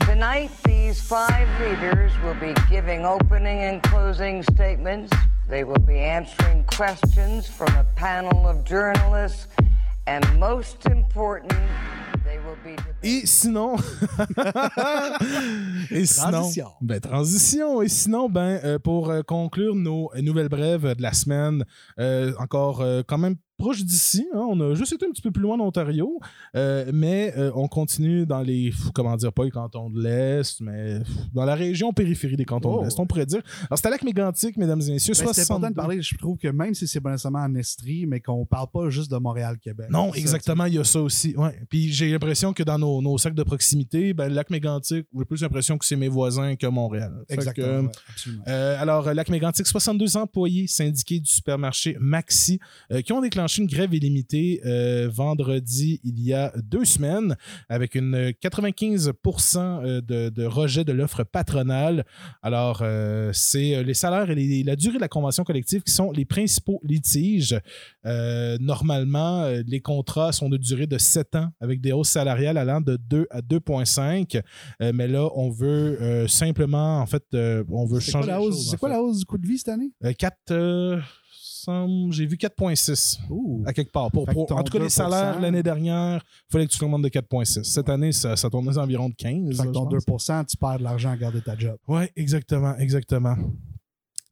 Tonight, 0.00 0.50
these 0.64 0.98
five 0.98 1.46
leaders 1.60 2.10
will 2.24 2.40
be 2.40 2.54
giving 2.70 3.04
opening 3.04 3.64
and 3.64 3.82
closing 3.82 4.42
statements. 4.42 5.12
They 5.50 5.62
will 5.62 5.84
be 5.84 5.98
answering 5.98 6.64
questions 6.64 7.46
from 7.46 7.68
a 7.76 7.84
panel 7.96 8.48
of 8.48 8.64
journalists, 8.64 9.46
and 10.06 10.22
most 10.38 10.86
important, 10.86 11.52
they 12.24 12.38
will 12.38 12.56
be 12.64 12.76
debating. 12.76 12.94
Et 13.02 13.26
sinon. 13.26 13.76
et 15.90 16.06
sinon. 16.06 16.30
Transition. 16.30 16.68
Ben, 16.80 17.00
transition. 17.00 17.82
Et 17.82 17.88
sinon, 17.88 18.28
ben, 18.28 18.60
euh, 18.64 18.78
pour 18.78 19.10
euh, 19.10 19.22
conclure 19.22 19.74
nos 19.74 20.10
euh, 20.14 20.22
nouvelles 20.22 20.48
brèves 20.48 20.94
de 20.94 21.02
la 21.02 21.12
semaine, 21.12 21.64
euh, 21.98 22.32
encore 22.38 22.80
euh, 22.80 23.02
quand 23.06 23.18
même 23.18 23.36
proche 23.58 23.84
d'ici. 23.84 24.26
hein, 24.34 24.44
on 24.48 24.60
a 24.60 24.74
juste 24.74 24.92
été 24.92 25.06
un 25.06 25.10
petit 25.10 25.22
peu 25.22 25.30
plus 25.30 25.42
loin 25.42 25.58
en 25.58 25.66
Ontario, 25.66 26.18
euh, 26.54 26.90
mais 26.92 27.32
euh, 27.36 27.50
on 27.54 27.68
continue 27.68 28.26
dans 28.26 28.40
les, 28.42 28.72
comment 28.94 29.16
dire, 29.16 29.32
pas 29.32 29.44
les 29.44 29.50
cantons 29.50 29.90
de 29.90 30.02
l'Est, 30.02 30.60
mais 30.60 31.00
dans 31.34 31.44
la 31.44 31.54
région 31.54 31.92
périphérie 31.92 32.36
des 32.36 32.44
cantons 32.44 32.76
Oh. 32.76 32.80
de 32.80 32.84
l'Est, 32.84 32.98
on 33.00 33.06
pourrait 33.06 33.26
dire. 33.26 33.42
Alors, 33.70 33.76
c'était 33.78 33.90
lac 33.90 34.02
mégantic, 34.04 34.56
mesdames 34.56 34.80
et 34.88 34.92
messieurs. 34.92 35.14
Ben, 35.14 35.32
c'est 35.32 35.42
important 35.42 35.68
62. 35.68 35.68
de 35.70 35.74
parler, 35.74 36.02
je 36.02 36.16
trouve 36.18 36.36
que 36.36 36.48
même 36.48 36.74
si 36.74 36.86
c'est 36.86 37.00
pas 37.00 37.10
nécessairement 37.10 37.40
en 37.40 37.54
Estrie, 37.54 38.06
mais 38.06 38.20
qu'on 38.20 38.44
parle 38.46 38.68
pas 38.72 38.90
juste 38.90 39.10
de 39.10 39.16
Montréal-Québec. 39.16 39.86
Non, 39.90 40.12
Ça, 40.12 40.18
exactement, 40.18 40.64
il 40.66 40.74
y 40.74 40.78
a 40.78 40.84
ça 40.84 41.00
aussi. 41.00 41.34
Ouais. 41.36 41.58
Puis 41.68 41.92
j'ai 41.92 42.10
l'impression 42.10 42.52
que 42.52 42.62
dans 42.62 42.78
nos, 42.78 43.00
nos 43.02 43.16
cercles 43.18 43.36
de 43.36 43.42
proximité, 43.42 44.12
ben, 44.14 44.28
le 44.28 44.34
lac 44.34 44.50
mégantic, 44.50 45.06
j'ai 45.16 45.24
plus 45.24 45.42
l'impression 45.42 45.78
que 45.78 45.84
c'est 45.84 45.96
mes 45.96 46.08
voisins 46.08 46.56
que 46.56 46.66
Montréal. 46.66 47.24
que, 47.28 47.34
Exactement. 47.34 47.66
ouais, 47.82 47.90
absolument. 48.10 48.42
euh, 48.48 48.76
alors, 48.80 49.08
euh, 49.08 49.14
Lac 49.14 49.28
Mégantic, 49.28 49.66
62 49.66 50.16
employés 50.16 50.66
syndiqués 50.66 51.20
du 51.20 51.30
supermarché 51.30 51.96
Maxi 52.00 52.58
euh, 52.92 53.00
qui 53.02 53.12
ont 53.12 53.20
déclenché 53.46 53.62
une 53.62 53.68
grève 53.68 53.94
illimitée 53.94 54.60
euh, 54.66 55.08
vendredi 55.12 56.00
il 56.02 56.20
y 56.20 56.32
a 56.32 56.52
deux 56.64 56.84
semaines 56.84 57.36
avec 57.68 57.94
une 57.94 58.32
95 58.40 59.12
euh, 59.56 60.00
de, 60.00 60.28
de 60.30 60.44
rejet 60.44 60.84
de 60.84 60.92
l'offre 60.92 61.22
patronale. 61.22 62.04
Alors, 62.42 62.80
euh, 62.82 63.30
c'est 63.32 63.82
les 63.84 63.94
salaires 63.94 64.30
et 64.30 64.34
les- 64.34 64.64
la 64.64 64.74
durée 64.76 64.96
de 64.96 65.00
la 65.00 65.08
convention 65.08 65.44
collective 65.44 65.82
qui 65.82 65.92
sont 65.92 66.10
les 66.10 66.24
principaux 66.24 66.80
litiges. 66.82 67.56
Euh, 68.04 68.56
normalement, 68.60 69.46
les 69.66 69.80
contrats 69.80 70.32
sont 70.32 70.48
de 70.48 70.56
durée 70.56 70.86
de 70.86 70.98
7 70.98 71.36
ans 71.36 71.48
avec 71.60 71.80
des 71.80 71.92
hausses 71.92 72.10
salariales 72.10 72.58
allant 72.58 72.80
de 72.80 72.96
2 72.96 73.26
à 73.30 73.42
2,5. 73.42 74.40
Euh, 74.82 74.92
mais 74.94 75.06
là, 75.08 75.28
on 75.36 75.50
veut 75.50 76.26
simplement, 76.28 77.00
en 77.00 77.06
fait, 77.06 77.24
on 77.32 77.86
veut 77.86 78.00
changer 78.00 78.32
c'est 78.52 78.76
quoi 78.78 78.88
la 78.88 79.00
hausse 79.02 79.18
du 79.20 79.24
coût 79.24 79.38
de 79.38 79.46
vie 79.46 79.58
cette 79.58 79.68
année? 79.68 79.90
Euh, 80.04 80.12
4, 80.12 80.36
euh, 80.50 81.00
semble- 81.66 82.12
j'ai 82.12 82.26
vu 82.26 82.36
4,6 82.36 83.18
Ouh. 83.30 83.62
à 83.66 83.72
quelque 83.72 83.92
part. 83.92 84.10
Pour, 84.10 84.28
en 84.28 84.62
tout 84.62 84.72
cas, 84.72 84.78
les 84.78 84.86
2%, 84.86 84.88
salaires 84.88 85.40
l'année 85.40 85.62
dernière, 85.62 86.24
il 86.48 86.52
fallait 86.52 86.66
que 86.66 86.72
tu 86.72 86.78
commandes 86.78 87.04
de 87.04 87.08
4,6. 87.08 87.62
Cette 87.64 87.88
année, 87.88 88.12
ça, 88.12 88.36
ça 88.36 88.48
tournait 88.48 88.70
aux 88.70 88.78
environs 88.78 89.08
de 89.08 89.14
15. 89.14 89.56
Fait 89.56 89.66
que 89.66 89.72
ton 89.72 89.86
pense. 89.86 90.26
2 90.28 90.44
tu 90.48 90.56
perds 90.56 90.78
de 90.78 90.84
l'argent 90.84 91.10
à 91.10 91.16
garder 91.16 91.40
ta 91.42 91.56
job. 91.56 91.76
Oui, 91.88 92.04
exactement, 92.16 92.76
exactement. 92.78 93.36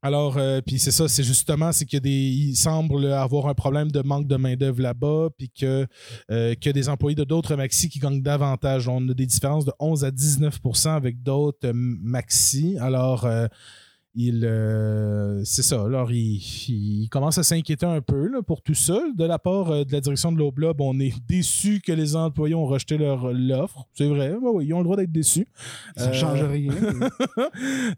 Alors, 0.03 0.37
euh, 0.37 0.61
puis 0.61 0.79
c'est 0.79 0.91
ça, 0.91 1.09
c'est 1.09 1.25
justement, 1.25 1.73
c'est 1.73 1.87
qu'il 1.87 1.97
y 1.97 1.97
a 1.97 2.01
des, 2.01 2.11
il 2.11 2.57
semble 2.57 3.07
avoir 3.11 3.47
un 3.47 3.55
problème 3.55 3.91
de 3.91 4.03
manque 4.03 4.27
de 4.27 4.37
main-d'œuvre 4.37 4.83
là-bas, 4.83 5.31
puis 5.39 5.49
que, 5.49 5.87
euh, 6.31 6.55
que 6.61 6.69
des 6.69 6.91
employés 6.91 7.15
de 7.15 7.25
d'autres 7.25 7.57
maxi 7.57 7.89
qui 7.89 8.01
gagnent 8.01 8.21
davantage. 8.21 8.87
On 8.87 9.09
a 9.09 9.15
des 9.15 9.25
différences 9.25 9.65
de 9.65 9.73
11 9.81 10.05
à 10.05 10.11
19% 10.11 10.95
avec 10.95 11.23
d'autres 11.23 11.69
euh, 11.69 11.73
maxi. 11.75 12.77
Alors, 12.81 13.25
euh, 13.25 13.47
il, 14.17 14.45
euh, 14.45 15.43
c'est 15.45 15.63
ça. 15.63 15.83
Alors, 15.85 16.13
il, 16.13 16.37
il 16.69 17.09
commence 17.11 17.37
à 17.39 17.43
s'inquiéter 17.43 17.85
un 17.87 18.01
peu 18.01 18.29
là, 18.29 18.43
pour 18.43 18.63
tout 18.63 18.75
ça. 18.75 18.99
De 19.17 19.25
la 19.25 19.39
part 19.39 19.71
euh, 19.71 19.85
de 19.85 19.93
la 19.93 20.01
direction 20.01 20.31
de 20.31 20.39
l'Oblob, 20.39 20.81
on 20.81 20.99
est 21.01 21.13
déçu 21.29 21.81
que 21.81 21.93
les 21.93 22.15
employés 22.17 22.55
ont 22.55 22.67
rejeté 22.67 22.97
leur 22.97 23.33
l'offre. 23.33 23.87
C'est 23.95 24.07
vrai, 24.09 24.35
oui, 24.41 24.51
oui, 24.55 24.67
ils 24.67 24.75
ont 24.75 24.79
le 24.79 24.85
droit 24.85 24.97
d'être 24.97 25.13
déçus. 25.13 25.47
Ça 25.97 26.11
Euh, 26.11 26.13
change 26.13 26.43
rien. 26.43 26.73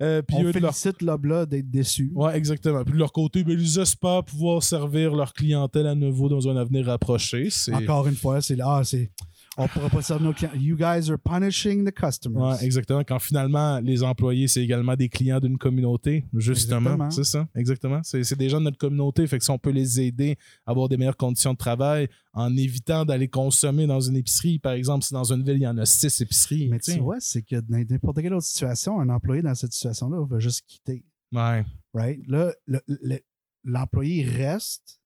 Euh, 0.02 0.22
puis 0.22 0.36
on 0.38 0.42
leur 0.42 0.52
félicite 0.52 1.02
l'Obla 1.02 1.46
d'être 1.46 1.70
déçu. 1.70 2.10
Ouais, 2.14 2.36
exactement. 2.36 2.82
Puis 2.84 2.92
de 2.94 2.98
leur 2.98 3.12
côté, 3.12 3.42
ben, 3.44 3.58
ils 3.58 3.78
espèrent 3.78 4.24
pouvoir 4.24 4.62
servir 4.62 5.14
leur 5.14 5.32
clientèle 5.32 5.86
à 5.86 5.94
nouveau 5.94 6.28
dans 6.28 6.48
un 6.48 6.56
avenir 6.56 6.86
rapproché. 6.86 7.48
Encore 7.72 8.06
une 8.06 8.14
fois, 8.16 8.40
c'est 8.40 8.56
là, 8.56 8.64
ah, 8.78 8.84
c'est. 8.84 9.10
On 9.58 9.66
pourra 9.68 9.88
pas 9.88 10.02
servir 10.02 10.26
nos 10.26 10.32
clients. 10.34 10.52
You 10.54 10.76
guys 10.76 11.10
are 11.10 11.18
punishing 11.18 11.84
the 11.84 11.90
customers. 11.92 12.56
Ouais, 12.58 12.64
exactement. 12.64 13.02
Quand 13.04 13.18
finalement, 13.18 13.80
les 13.80 14.02
employés, 14.02 14.48
c'est 14.48 14.62
également 14.62 14.94
des 14.96 15.08
clients 15.08 15.40
d'une 15.40 15.56
communauté, 15.56 16.24
justement. 16.34 16.78
Exactement. 16.80 17.10
C'est 17.10 17.24
ça, 17.24 17.48
exactement. 17.54 18.00
C'est, 18.02 18.36
des 18.36 18.48
gens 18.50 18.58
de 18.58 18.64
notre 18.64 18.76
communauté. 18.78 19.26
Fait 19.26 19.38
que 19.38 19.44
si 19.44 19.50
on 19.50 19.58
peut 19.58 19.70
les 19.70 20.00
aider 20.00 20.36
à 20.66 20.72
avoir 20.72 20.88
des 20.90 20.96
meilleures 20.98 21.16
conditions 21.16 21.52
de 21.52 21.58
travail 21.58 22.08
en 22.34 22.54
évitant 22.56 23.04
d'aller 23.06 23.28
consommer 23.28 23.86
dans 23.86 24.00
une 24.00 24.16
épicerie, 24.16 24.58
par 24.58 24.72
exemple, 24.72 25.04
si 25.04 25.14
dans 25.14 25.32
une 25.32 25.42
ville, 25.42 25.56
il 25.56 25.62
y 25.62 25.66
en 25.66 25.78
a 25.78 25.86
six 25.86 26.20
épiceries. 26.20 26.68
Mais 26.68 26.78
tu 26.78 26.98
vois, 26.98 27.16
c'est 27.20 27.40
que 27.42 27.56
dans 27.56 27.78
n'importe 27.88 28.20
quelle 28.20 28.34
autre 28.34 28.46
situation, 28.46 29.00
un 29.00 29.08
employé 29.08 29.40
dans 29.40 29.54
cette 29.54 29.72
situation-là 29.72 30.22
va 30.28 30.38
juste 30.38 30.64
quitter. 30.66 31.02
Ouais. 31.32 31.64
Right? 31.94 32.20
Là, 32.28 32.52
le- 32.66 32.80
le- 32.86 33.20
l'employé 33.64 34.22
reste 34.24 35.00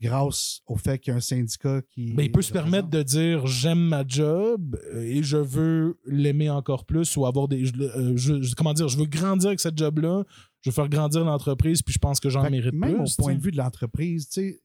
grâce 0.00 0.60
au 0.66 0.76
fait 0.76 0.98
qu'il 0.98 1.10
y 1.10 1.14
a 1.14 1.16
un 1.16 1.20
syndicat 1.20 1.82
qui. 1.90 2.12
Ben, 2.14 2.22
il 2.24 2.32
peut 2.32 2.42
se 2.42 2.52
permettre 2.52 2.88
de 2.88 3.02
dire 3.02 3.46
j'aime 3.46 3.78
ma 3.80 4.04
job 4.06 4.78
et 4.94 5.22
je 5.22 5.36
veux 5.36 5.98
l'aimer 6.06 6.48
encore 6.50 6.84
plus 6.86 7.16
ou 7.16 7.26
avoir 7.26 7.48
des. 7.48 7.66
je- 7.66 7.74
euh, 7.80 8.16
je- 8.16 8.54
comment 8.54 8.72
dire, 8.72 8.88
je 8.88 8.96
veux 8.98 9.06
grandir 9.06 9.48
avec 9.48 9.60
cette 9.60 9.76
job-là, 9.76 10.24
je 10.62 10.70
veux 10.70 10.74
faire 10.74 10.88
grandir 10.88 11.24
l'entreprise, 11.24 11.82
puis 11.82 11.92
je 11.94 11.98
pense 11.98 12.20
que 12.20 12.28
j'en 12.30 12.48
mérite 12.50 12.74
Même 12.74 12.94
plus. 13.04 13.14
au 13.18 13.22
point 13.22 13.34
de 13.34 13.40
vue 13.42 13.50
de 13.52 13.56
l'entreprise, 13.58 14.28
tu 14.28 14.40
sais, 14.40 14.62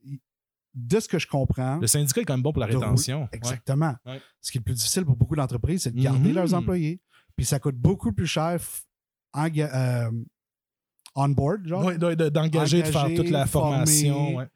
de 0.73 0.99
ce 0.99 1.07
que 1.07 1.19
je 1.19 1.27
comprends. 1.27 1.77
Le 1.77 1.87
syndicat 1.87 2.21
est 2.21 2.25
quand 2.25 2.33
même 2.33 2.43
bon 2.43 2.51
pour 2.51 2.59
la 2.59 2.65
rétention. 2.67 3.17
rouler-. 3.19 3.29
Exactement. 3.33 3.95
Ouais. 4.05 4.19
Ce 4.41 4.51
qui 4.51 4.57
est 4.57 4.59
le 4.59 4.65
plus 4.65 4.73
difficile 4.75 5.05
pour 5.05 5.15
beaucoup 5.15 5.35
d'entreprises, 5.35 5.83
c'est 5.83 5.95
de 5.95 6.01
garder 6.01 6.29
Mhm. 6.29 6.35
leurs 6.35 6.53
employés. 6.53 6.99
Puis 7.37 7.45
ça 7.45 7.59
coûte 7.59 7.75
beaucoup 7.77 8.11
plus 8.11 8.27
cher 8.27 8.59
en, 9.33 9.47
euh, 9.57 10.11
on 11.15 11.29
board, 11.29 11.65
genre. 11.67 11.93
De- 11.97 12.29
d'engager, 12.29 12.81
de 12.81 12.87
faire 12.87 13.07
toute 13.15 13.29
la 13.29 13.45
formation. 13.45 14.35
ouais. 14.35 14.47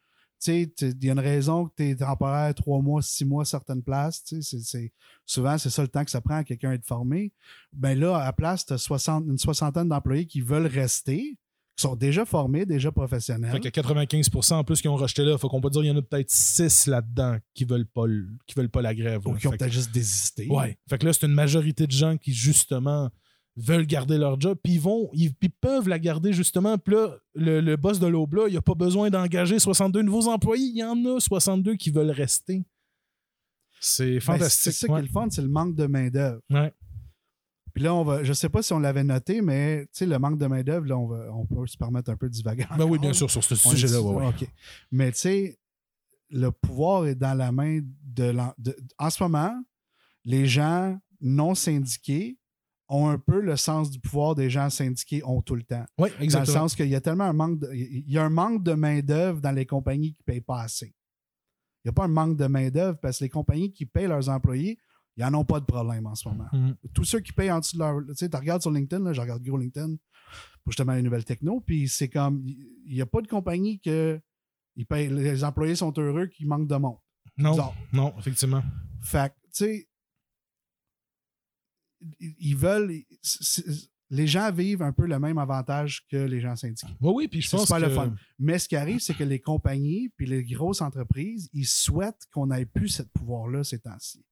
Sais, 0.42 0.72
il 0.82 1.04
y 1.04 1.10
a 1.10 1.14
une 1.14 1.20
raison 1.20 1.66
que 1.68 1.74
tu 1.76 1.90
es 1.90 1.96
temporaire 1.98 2.54
trois 2.56 2.82
mois, 2.82 3.02
six 3.02 3.26
mois, 3.26 3.44
certaines 3.46 3.84
places. 3.84 4.24
tu 4.24 4.42
sais, 4.42 4.58
c'est- 4.58 4.64
c'est- 4.66 4.94
souvent, 5.26 5.58
c'est 5.58 5.70
ça 5.70 5.82
le 5.82 5.90
temps 5.90 6.06
que 6.06 6.12
ça 6.12 6.22
prend 6.22 6.36
à 6.36 6.44
quelqu'un 6.46 6.72
d'être 6.72 6.86
formé. 6.86 7.34
Ben 7.74 8.00
là, 8.00 8.16
à 8.18 8.26
la 8.26 8.34
place, 8.34 8.66
tu 8.66 8.74
as 8.74 9.10
une 9.28 9.38
soixantaine 9.38 9.90
d'employés 9.90 10.26
qui 10.26 10.40
veulent 10.42 10.66
rester, 10.68 11.38
qui 11.76 11.82
sont 11.84 11.96
déjà 11.96 12.26
formés, 12.26 12.66
déjà 12.66 12.92
professionnels. 12.92 13.52
Fait 13.52 13.60
que 13.60 13.70
95% 13.70 14.58
en 14.60 14.64
plus 14.64 14.82
qui 14.82 14.88
ont 14.88 14.96
rejeté 14.96 15.24
là, 15.24 15.38
faut 15.38 15.50
qu'on 15.50 15.62
peut 15.62 15.70
dire 15.70 15.82
qu'il 15.82 15.90
y 15.92 15.94
en 15.94 15.98
a 15.98 16.02
peut-être 16.02 16.30
6 16.32 16.88
là-dedans 16.88 17.38
qui 17.54 17.66
veulent 17.66 17.86
pas 17.86 18.04
qui 18.48 18.56
veulent 18.56 18.70
pas 18.70 18.82
la 18.82 18.96
grève. 18.96 19.22
ou 19.28 19.34
qui 19.36 19.48
ont 19.48 19.52
peut-être 19.52 19.72
juste 19.74 19.92
désisté. 19.92 20.48
Ouais. 20.50 20.78
Fait 20.90 20.98
que 20.98 21.06
là, 21.06 21.14
c'est 21.14 21.26
une 21.26 21.34
majorité 21.34 21.86
de 21.86 21.92
gens 21.92 22.18
qui, 22.18 22.34
justement, 22.34 23.10
veulent 23.62 23.86
garder 23.86 24.18
leur 24.18 24.40
job, 24.40 24.58
puis 24.64 24.74
ils 24.74 24.80
vont, 24.82 25.10
ils, 25.14 25.32
ils 25.42 25.50
peuvent 25.52 25.88
la 25.90 26.00
garder, 26.00 26.34
justement. 26.34 26.78
Puis 26.78 26.96
là, 26.96 27.18
le, 27.36 27.62
le 27.62 27.76
boss 27.78 28.00
de 28.00 28.08
l'Obla, 28.08 28.44
il 28.48 28.54
n'a 28.56 28.62
pas 28.62 28.74
besoin 28.76 29.10
d'engager 29.10 29.60
62 29.60 30.02
nouveaux 30.02 30.28
employés. 30.28 30.66
Il 30.68 30.78
y 30.78 30.84
en 30.84 31.04
a 31.06 31.20
62 31.20 31.76
qui 31.76 31.92
veulent 31.92 32.12
rester. 32.12 32.64
C'est 33.80 34.16
Ben, 34.16 34.22
fantastique. 34.22 34.62
c'est 34.64 34.72
ça 34.72 34.88
qui 34.88 34.94
ouais. 34.94 35.00
est 35.00 35.04
le 35.04 35.08
fun, 35.10 35.28
c'est 35.30 35.42
le 35.42 35.48
manque 35.48 35.76
de 35.76 35.86
main-d'œuvre. 35.86 36.42
Ouais. 36.50 36.74
Puis 37.74 37.84
là, 37.84 37.94
on 37.94 38.04
va, 38.04 38.24
je 38.24 38.34
sais 38.34 38.50
pas 38.50 38.62
si 38.62 38.74
on 38.74 38.80
l'avait 38.80 39.04
noté, 39.04 39.42
mais 39.42 39.88
le 40.02 40.18
manque 40.18 40.38
de 40.40 40.48
main-d'œuvre, 40.48 40.86
là, 40.88 40.98
on, 40.98 41.08
va, 41.08 41.32
on 41.34 41.46
peut 41.46 41.66
se 41.68 41.78
permettre 41.78 42.10
un 42.10 42.18
peu 42.18 42.28
de 42.28 42.34
divaguer. 42.34 42.66
Ben 42.78 42.86
oui, 42.86 42.98
bien 43.00 43.14
sûr, 43.14 43.30
sur 43.30 43.44
ce 43.44 43.56
sujet-là. 43.56 44.02
ouais. 44.02 44.34
Mais 44.92 45.12
tu 45.12 45.20
sais, 45.20 45.60
le 46.32 46.52
pouvoir 46.52 47.06
est 47.08 47.16
dans 47.16 47.36
la 47.38 47.52
main 47.52 47.80
de, 48.04 48.24
l'en- 48.24 48.54
de- 48.58 48.76
En 48.98 49.10
ce 49.10 49.22
moment, 49.24 49.54
les 50.26 50.46
gens 50.48 50.98
non 51.22 51.56
syndiqués 51.56 52.38
ont 52.90 53.08
un 53.08 53.20
peu 53.20 53.40
le 53.40 53.56
sens 53.56 53.92
du 53.92 54.00
pouvoir 54.00 54.36
des 54.36 54.50
gens 54.50 54.70
syndiqués 54.70 55.22
ont 55.24 55.42
tout 55.42 55.56
le 55.56 55.64
temps. 55.64 55.86
Ouais, 55.98 56.10
Dans 56.10 56.18
le 56.18 56.24
exactement. 56.24 56.58
sens 56.60 56.76
qu'il 56.76 56.88
y 56.90 56.96
a 56.96 57.02
tellement 57.02 57.26
un 57.26 57.34
manque 57.34 57.60
de, 57.60 57.70
il 57.74 58.10
y 58.12 58.18
a 58.18 58.24
un 58.26 58.30
manque 58.30 58.64
de 58.64 58.74
main-d'œuvre 58.74 59.42
dans 59.42 59.52
les 59.52 59.66
compagnies 59.66 60.14
qui 60.14 60.22
ne 60.28 60.34
payent 60.34 60.42
pas 60.42 60.62
assez. 60.62 60.88
Il 61.84 61.88
n'y 61.88 61.90
a 61.90 61.94
pas 61.94 62.06
un 62.06 62.10
manque 62.10 62.36
de 62.36 62.48
main-d'œuvre 62.48 62.98
parce 63.00 63.20
que 63.20 63.26
les 63.26 63.30
compagnies 63.30 63.72
qui 63.72 63.86
payent 63.86 64.08
leurs 64.08 64.28
employés, 64.30 64.78
ils 65.16 65.24
n'en 65.26 65.40
ont 65.40 65.46
pas 65.46 65.60
de 65.60 65.66
problème 65.66 66.06
en 66.08 66.16
ce 66.16 66.28
moment. 66.28 66.48
Mhm. 66.52 66.76
Tous 66.94 67.04
ceux 67.04 67.20
qui 67.20 67.32
payent 67.32 67.52
en 67.52 67.60
dessous 67.60 67.78
de 67.78 67.82
leur. 67.84 68.00
Tu 68.08 68.16
sais, 68.16 68.30
tu 68.30 68.38
regardes 68.38 68.62
sur 68.62 68.72
LinkedIn, 68.72 69.04
là, 69.04 69.14
je 69.14 69.22
regarde 69.22 69.44
gros 69.44 69.58
LinkedIn 69.58 69.96
pour 70.64 70.72
justement 70.72 70.94
les 70.94 71.02
nouvelles 71.04 71.26
techno, 71.26 71.62
puis 71.62 71.88
c'est 71.88 72.10
comme. 72.10 72.42
Il 72.46 72.94
n'y 72.96 73.02
a 73.02 73.06
pas 73.06 73.22
de 73.22 73.28
compagnie 73.28 73.80
que. 73.80 74.20
Ils 74.76 74.86
payent, 74.86 75.10
les 75.10 75.44
employés 75.44 75.76
sont 75.76 75.94
heureux 75.98 76.28
qu'ils 76.28 76.48
manquent 76.48 76.68
de 76.70 76.76
monde. 76.76 76.98
Non, 77.38 77.52
bizarre. 77.52 77.74
non, 77.92 78.14
effectivement. 78.18 78.64
Fait 79.02 79.30
tu 79.30 79.66
sais, 79.66 79.89
ils- 82.20 82.56
veulent. 82.56 82.92
Les 84.12 84.26
gens 84.26 84.52
vivent 84.52 84.82
un 84.82 84.92
peu 84.92 85.06
le 85.06 85.20
même 85.20 85.38
avantage 85.38 86.04
que 86.10 86.18
les 86.18 86.42
gens 86.42 86.56
syndiqués. 86.56 86.88
Oui, 87.00 87.12
oui, 87.16 87.28
puis 87.28 87.42
je 87.42 87.50
pense 87.52 87.70
que... 87.70 87.76
le 87.80 87.90
fun. 87.90 88.16
Mais 88.40 88.58
ce 88.58 88.68
qui 88.68 88.76
arrive, 88.76 89.00
c'est 89.00 89.14
que 89.14 89.24
les 89.24 89.40
compagnies 89.40 90.10
puis 90.18 90.26
les 90.26 90.44
grosses 90.44 90.82
entreprises, 90.82 91.48
ils 91.54 91.68
souhaitent 91.68 92.26
qu'on 92.34 92.48
n'ait 92.48 92.66
plus 92.66 92.88
ce 92.90 93.04
pouvoir-là 93.04 93.64
ces 93.64 93.78
temps-ci. 93.78 94.26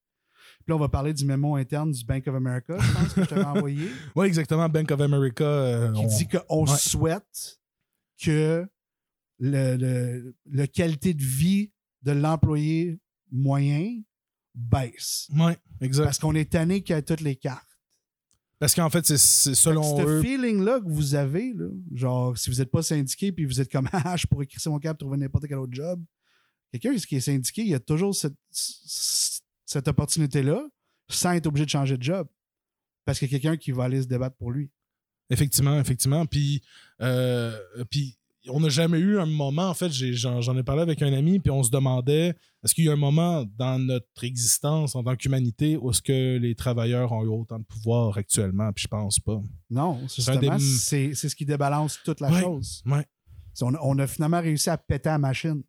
Puis 0.59 0.69
là, 0.69 0.75
on 0.75 0.79
va 0.79 0.89
parler 0.89 1.13
du 1.13 1.25
mémo 1.25 1.55
interne 1.57 1.91
du 1.91 2.03
Bank 2.05 2.25
of 2.27 2.33
America, 2.33 2.75
je 2.79 2.93
pense 2.93 3.13
que 3.13 3.23
je 3.23 3.27
t'avais 3.29 3.43
envoyé, 3.43 3.89
Oui, 4.15 4.25
exactement. 4.25 4.67
Bank 4.67 4.89
of 4.89 4.99
America. 5.01 5.43
euh, 5.43 5.93
qui 5.93 5.99
on- 5.99 6.07
dit 6.07 6.27
qu'on 6.27 6.65
Ouais. 6.65 6.77
souhaite 6.77 7.59
que 8.23 8.67
le, 9.39 9.75
le- 9.77 10.35
le 10.49 10.65
qualité 10.65 11.13
de 11.13 11.21
vie 11.23 11.71
de 12.01 12.13
l'employé 12.13 12.99
moyen 13.31 14.01
baisse. 14.57 15.27
Ouais, 15.35 15.57
exact. 15.81 16.05
Parce 16.05 16.19
qu'on 16.19 16.35
est 16.35 16.51
tanné 16.51 16.81
qu'il 16.81 16.95
y 16.95 16.97
a 16.97 17.01
toutes 17.01 17.21
les 17.21 17.35
cartes. 17.35 17.63
Parce 18.59 18.73
qu'en 18.73 18.89
fait, 18.89 19.05
c'est- 19.05 19.53
selon 19.53 20.01
eux. 20.01 20.21
Ce 20.21 20.25
feeling-là 20.27 20.79
que 20.79 20.89
vous 20.89 21.13
avez, 21.13 21.53
là, 21.53 21.67
genre, 21.93 22.35
si 22.37 22.49
vous 22.49 22.57
n'êtes 22.57 22.71
pas 22.71 22.81
syndiqué 22.81 23.31
puis 23.31 23.45
vous 23.45 23.61
êtes 23.61 23.71
comme 23.71 23.87
Ah, 23.93 24.17
je 24.17 24.25
pourrais 24.25 24.47
crisser 24.47 24.69
mon 24.69 24.79
câble 24.79 24.97
trouver 24.97 25.17
n'importe 25.17 25.47
quel 25.47 25.57
autre 25.59 25.73
job. 25.73 26.03
Quelqu'un 26.71 26.95
qui 26.95 27.15
est 27.15 27.21
syndiqué, 27.21 27.63
il 27.63 27.73
a 27.75 27.79
toujours 27.79 28.15
cette, 28.15 28.35
cette 28.51 29.87
opportunité-là 29.87 30.67
sans 31.09 31.31
être 31.33 31.45
obligé 31.47 31.65
de 31.65 31.69
changer 31.69 31.97
de 31.97 32.03
job. 32.03 32.27
Parce 33.05 33.19
qu'il 33.19 33.31
y 33.31 33.35
a 33.35 33.39
quelqu'un 33.39 33.57
qui 33.57 33.71
va 33.71 33.85
aller 33.85 34.01
se 34.01 34.07
débattre 34.07 34.35
pour 34.35 34.51
lui. 34.51 34.69
Effectivement, 35.29 35.79
effectivement. 35.79 36.25
Puis, 36.25 36.61
euh, 37.01 37.57
puis 37.89 38.17
on 38.49 38.59
n'a 38.59 38.69
jamais 38.69 38.99
eu 38.99 39.19
un 39.19 39.25
moment, 39.25 39.69
en 39.69 39.73
fait, 39.73 39.89
j'en 39.91 40.57
ai 40.57 40.63
parlé 40.63 40.81
avec 40.81 41.01
un 41.01 41.11
ami, 41.13 41.39
puis 41.39 41.51
on 41.51 41.63
se 41.63 41.69
demandait, 41.69 42.33
est-ce 42.63 42.73
qu'il 42.75 42.85
y 42.85 42.89
a 42.89 42.93
un 42.93 42.95
moment 42.97 43.45
dans 43.57 43.79
notre 43.79 44.23
existence 44.23 44.95
en 44.95 45.03
tant 45.03 45.15
qu'humanité 45.15 45.77
où 45.77 45.89
est-ce 45.91 46.01
que 46.01 46.37
les 46.37 46.55
travailleurs 46.55 47.11
ont 47.11 47.23
eu 47.23 47.27
autant 47.27 47.59
de 47.59 47.65
pouvoir 47.65 48.17
actuellement? 48.17 48.71
Puis 48.73 48.83
je 48.83 48.87
pense 48.87 49.19
pas. 49.19 49.39
Non, 49.69 49.99
justement, 50.07 50.57
c'est 50.59 51.13
ce 51.13 51.35
qui 51.35 51.45
débalance 51.45 51.99
toute 52.03 52.19
la 52.21 52.29
Ouais. 52.31 52.41
chose. 52.41 52.81
Ouais. 52.85 53.05
On, 53.61 53.73
a- 53.73 53.79
on 53.81 53.97
a 53.99 54.07
finalement 54.07 54.41
réussi 54.41 54.69
à 54.69 54.77
péter 54.77 55.09
la 55.09 55.17
machine. 55.17 55.63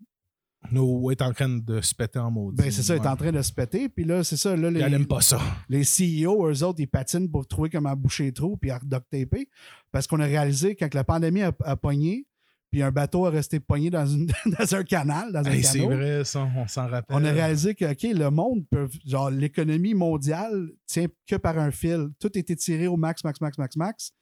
Nous 0.72 1.10
est 1.12 1.22
en 1.22 1.32
train 1.32 1.48
de 1.48 1.80
se 1.80 1.94
péter 1.94 2.18
en 2.18 2.32
maudit. 2.32 2.56
Ben, 2.60 2.70
c'est 2.70 2.82
ça, 2.82 2.96
il 2.96 3.02
est 3.02 3.06
en 3.06 3.14
train 3.16 3.30
de 3.30 3.40
se 3.42 3.52
péter. 3.52 3.88
Puis 3.88 4.04
là, 4.04 4.24
c'est 4.24 4.36
ça. 4.36 4.56
Là, 4.56 4.70
les, 4.72 4.80
elle 4.80 5.06
pas 5.06 5.20
ça. 5.20 5.40
les 5.68 5.82
CEO, 5.84 6.48
eux 6.50 6.64
autres, 6.64 6.80
ils 6.80 6.88
patinent 6.88 7.30
pour 7.30 7.46
trouver 7.46 7.70
comment 7.70 7.94
boucher 7.94 8.24
les 8.24 8.32
trous 8.32 8.56
puis 8.56 8.72
à 8.72 8.80
duct 8.82 9.04
taper. 9.08 9.48
Parce 9.92 10.08
qu'on 10.08 10.18
a 10.18 10.24
réalisé 10.24 10.74
quand 10.74 10.92
la 10.94 11.04
pandémie 11.04 11.42
a, 11.42 11.52
a 11.64 11.76
pogné, 11.76 12.26
puis 12.70 12.82
un 12.82 12.90
bateau 12.90 13.24
a 13.26 13.30
resté 13.30 13.60
pogné 13.60 13.88
dans, 13.90 14.06
une- 14.06 14.26
dans 14.58 14.74
un 14.74 14.84
canal, 14.84 15.32
dans 15.32 15.40
un 15.46 15.50
Hey, 15.50 15.62
c'est 15.64 15.78
vrai, 15.96 16.24
ça, 16.24 16.48
on 16.56 16.66
s'en 16.68 16.86
rappelle. 16.86 17.16
on 17.16 17.24
a 17.24 17.30
réalisé 17.32 17.74
que 17.74 17.84
OK, 17.92 18.02
le 18.16 18.30
monde 18.30 18.66
peut. 18.70 18.88
Genre, 19.06 19.30
l'économie 19.30 19.94
mondiale 19.94 20.70
tient 20.86 21.06
que 21.26 21.36
par 21.36 21.58
un 21.58 21.70
fil. 21.70 22.08
Tout 22.20 22.36
est 22.36 22.50
étiré 22.50 22.86
au 22.86 22.96
max, 22.96 23.24
max, 23.24 23.40
max, 23.40 23.56
max, 23.58 23.76
max. 23.76 24.12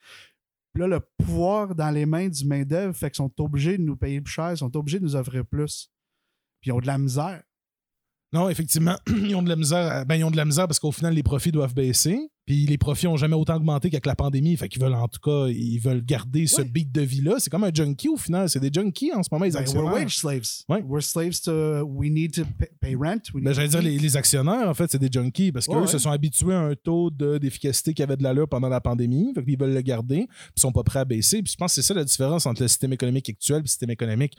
Puis 0.73 0.81
là, 0.83 0.87
le 0.89 1.01
pouvoir 1.19 1.75
dans 1.75 1.91
les 1.91 2.05
mains 2.07 2.29
du 2.29 2.45
main-d'œuvre 2.47 2.95
fait 2.95 3.11
qu'ils 3.11 3.17
sont 3.17 3.33
obligés 3.41 3.79
de 3.79 3.83
nous 3.83 3.97
payer 3.97 4.21
plus 4.21 4.33
cher, 4.33 4.53
ils 4.53 4.59
sont 4.59 4.77
obligés 4.77 4.99
de 5.01 5.05
nous 5.05 5.17
offrir 5.17 5.45
plus. 5.47 5.91
Puis 6.61 6.69
ils 6.71 6.73
ont 6.73 6.81
de 6.81 6.87
la 6.87 6.99
misère. 6.99 7.43
Non, 8.37 8.49
effectivement, 8.49 8.97
ils 9.09 9.35
ont 9.35 9.43
de 9.43 9.49
la 9.49 9.57
misère. 9.57 10.05
Ben, 10.07 10.17
ils 10.17 10.25
ont 10.25 10.31
de 10.31 10.37
la 10.37 10.45
misère 10.45 10.67
parce 10.69 10.79
qu'au 10.79 10.93
final, 10.93 11.15
les 11.15 11.23
profits 11.23 11.53
doivent 11.53 11.75
baisser. 11.75 12.19
Puis 12.45 12.65
les 12.65 12.79
profits 12.79 13.09
ont 13.09 13.17
jamais 13.17 13.35
autant 13.35 13.57
augmenté 13.57 13.91
qu'avec 13.91 14.07
la 14.07 14.15
pandémie. 14.15 14.57
Fait 14.57 14.69
qu'ils 14.69 14.81
veulent, 14.81 14.95
en 14.95 15.09
tout 15.09 15.19
cas, 15.21 15.49
ils 15.49 15.79
veulent 15.81 16.05
garder 16.05 16.47
ce 16.47 16.63
beat 16.63 16.93
de 16.93 17.01
vie-là. 17.01 17.37
C'est 17.39 17.51
comme 17.51 17.65
un 17.65 17.73
junkie 17.75 18.09
au 18.09 18.17
final. 18.17 18.49
C'est 18.49 18.61
des 18.61 18.71
junkies 18.73 19.11
en 19.13 19.25
ce 19.25 19.29
moment, 19.33 19.47
les 19.47 19.51
Ben, 19.51 19.59
actionnaires. 19.63 19.85
we're 19.87 19.95
wage 20.03 20.17
slaves. 20.17 20.47
Ouais. 20.69 20.81
We're 20.87 21.03
slaves 21.03 21.41
to. 21.43 21.83
We 21.83 22.09
need 22.09 22.35
to 22.35 22.43
pay, 22.81 22.95
rent. 22.95 23.33
we 23.35 23.43
Ben, 23.43 23.51
need 23.51 23.55
j'allais 23.55 23.69
to 23.71 23.81
dire, 23.81 23.83
les, 23.83 23.99
les 23.99 24.17
actionnaires, 24.17 24.69
en 24.69 24.75
fait, 24.75 24.89
c'est 24.89 25.01
des 25.01 25.09
junkies 25.11 25.51
parce 25.51 25.67
qu'eux 25.67 25.75
Ouais, 25.81 25.87
se 25.89 25.99
sont 25.99 26.11
habitués 26.13 26.55
à 26.55 26.61
un 26.61 26.75
taux 26.77 27.11
de- 27.11 27.39
d'efficacité 27.39 27.95
qui 27.95 28.03
avait 28.05 28.17
de 28.17 28.23
l'allure 28.23 28.49
pendant 28.49 28.69
la 28.69 28.81
pandémie. 28.81 29.33
Fait 29.35 29.43
qu'ils 29.45 29.59
veulent 29.59 29.75
le 29.75 29.81
garder. 29.81 30.27
Puis 30.29 30.53
ils 30.57 30.61
sont 30.61 30.71
pas 30.73 30.85
prêts 30.85 31.01
à 31.01 31.05
baisser. 31.05 31.43
Puis 31.43 31.51
je 31.55 31.57
pense 31.57 31.73
que 31.75 31.83
c'est 31.83 31.87
ça 31.89 31.95
la 31.95 32.05
différence 32.05 32.47
entre 32.47 32.63
le 32.63 32.69
système 32.69 32.93
économique 32.93 33.29
actuel 33.29 33.59
et 33.59 33.63
le 33.63 33.67
système 33.67 33.91
économique 33.91 34.37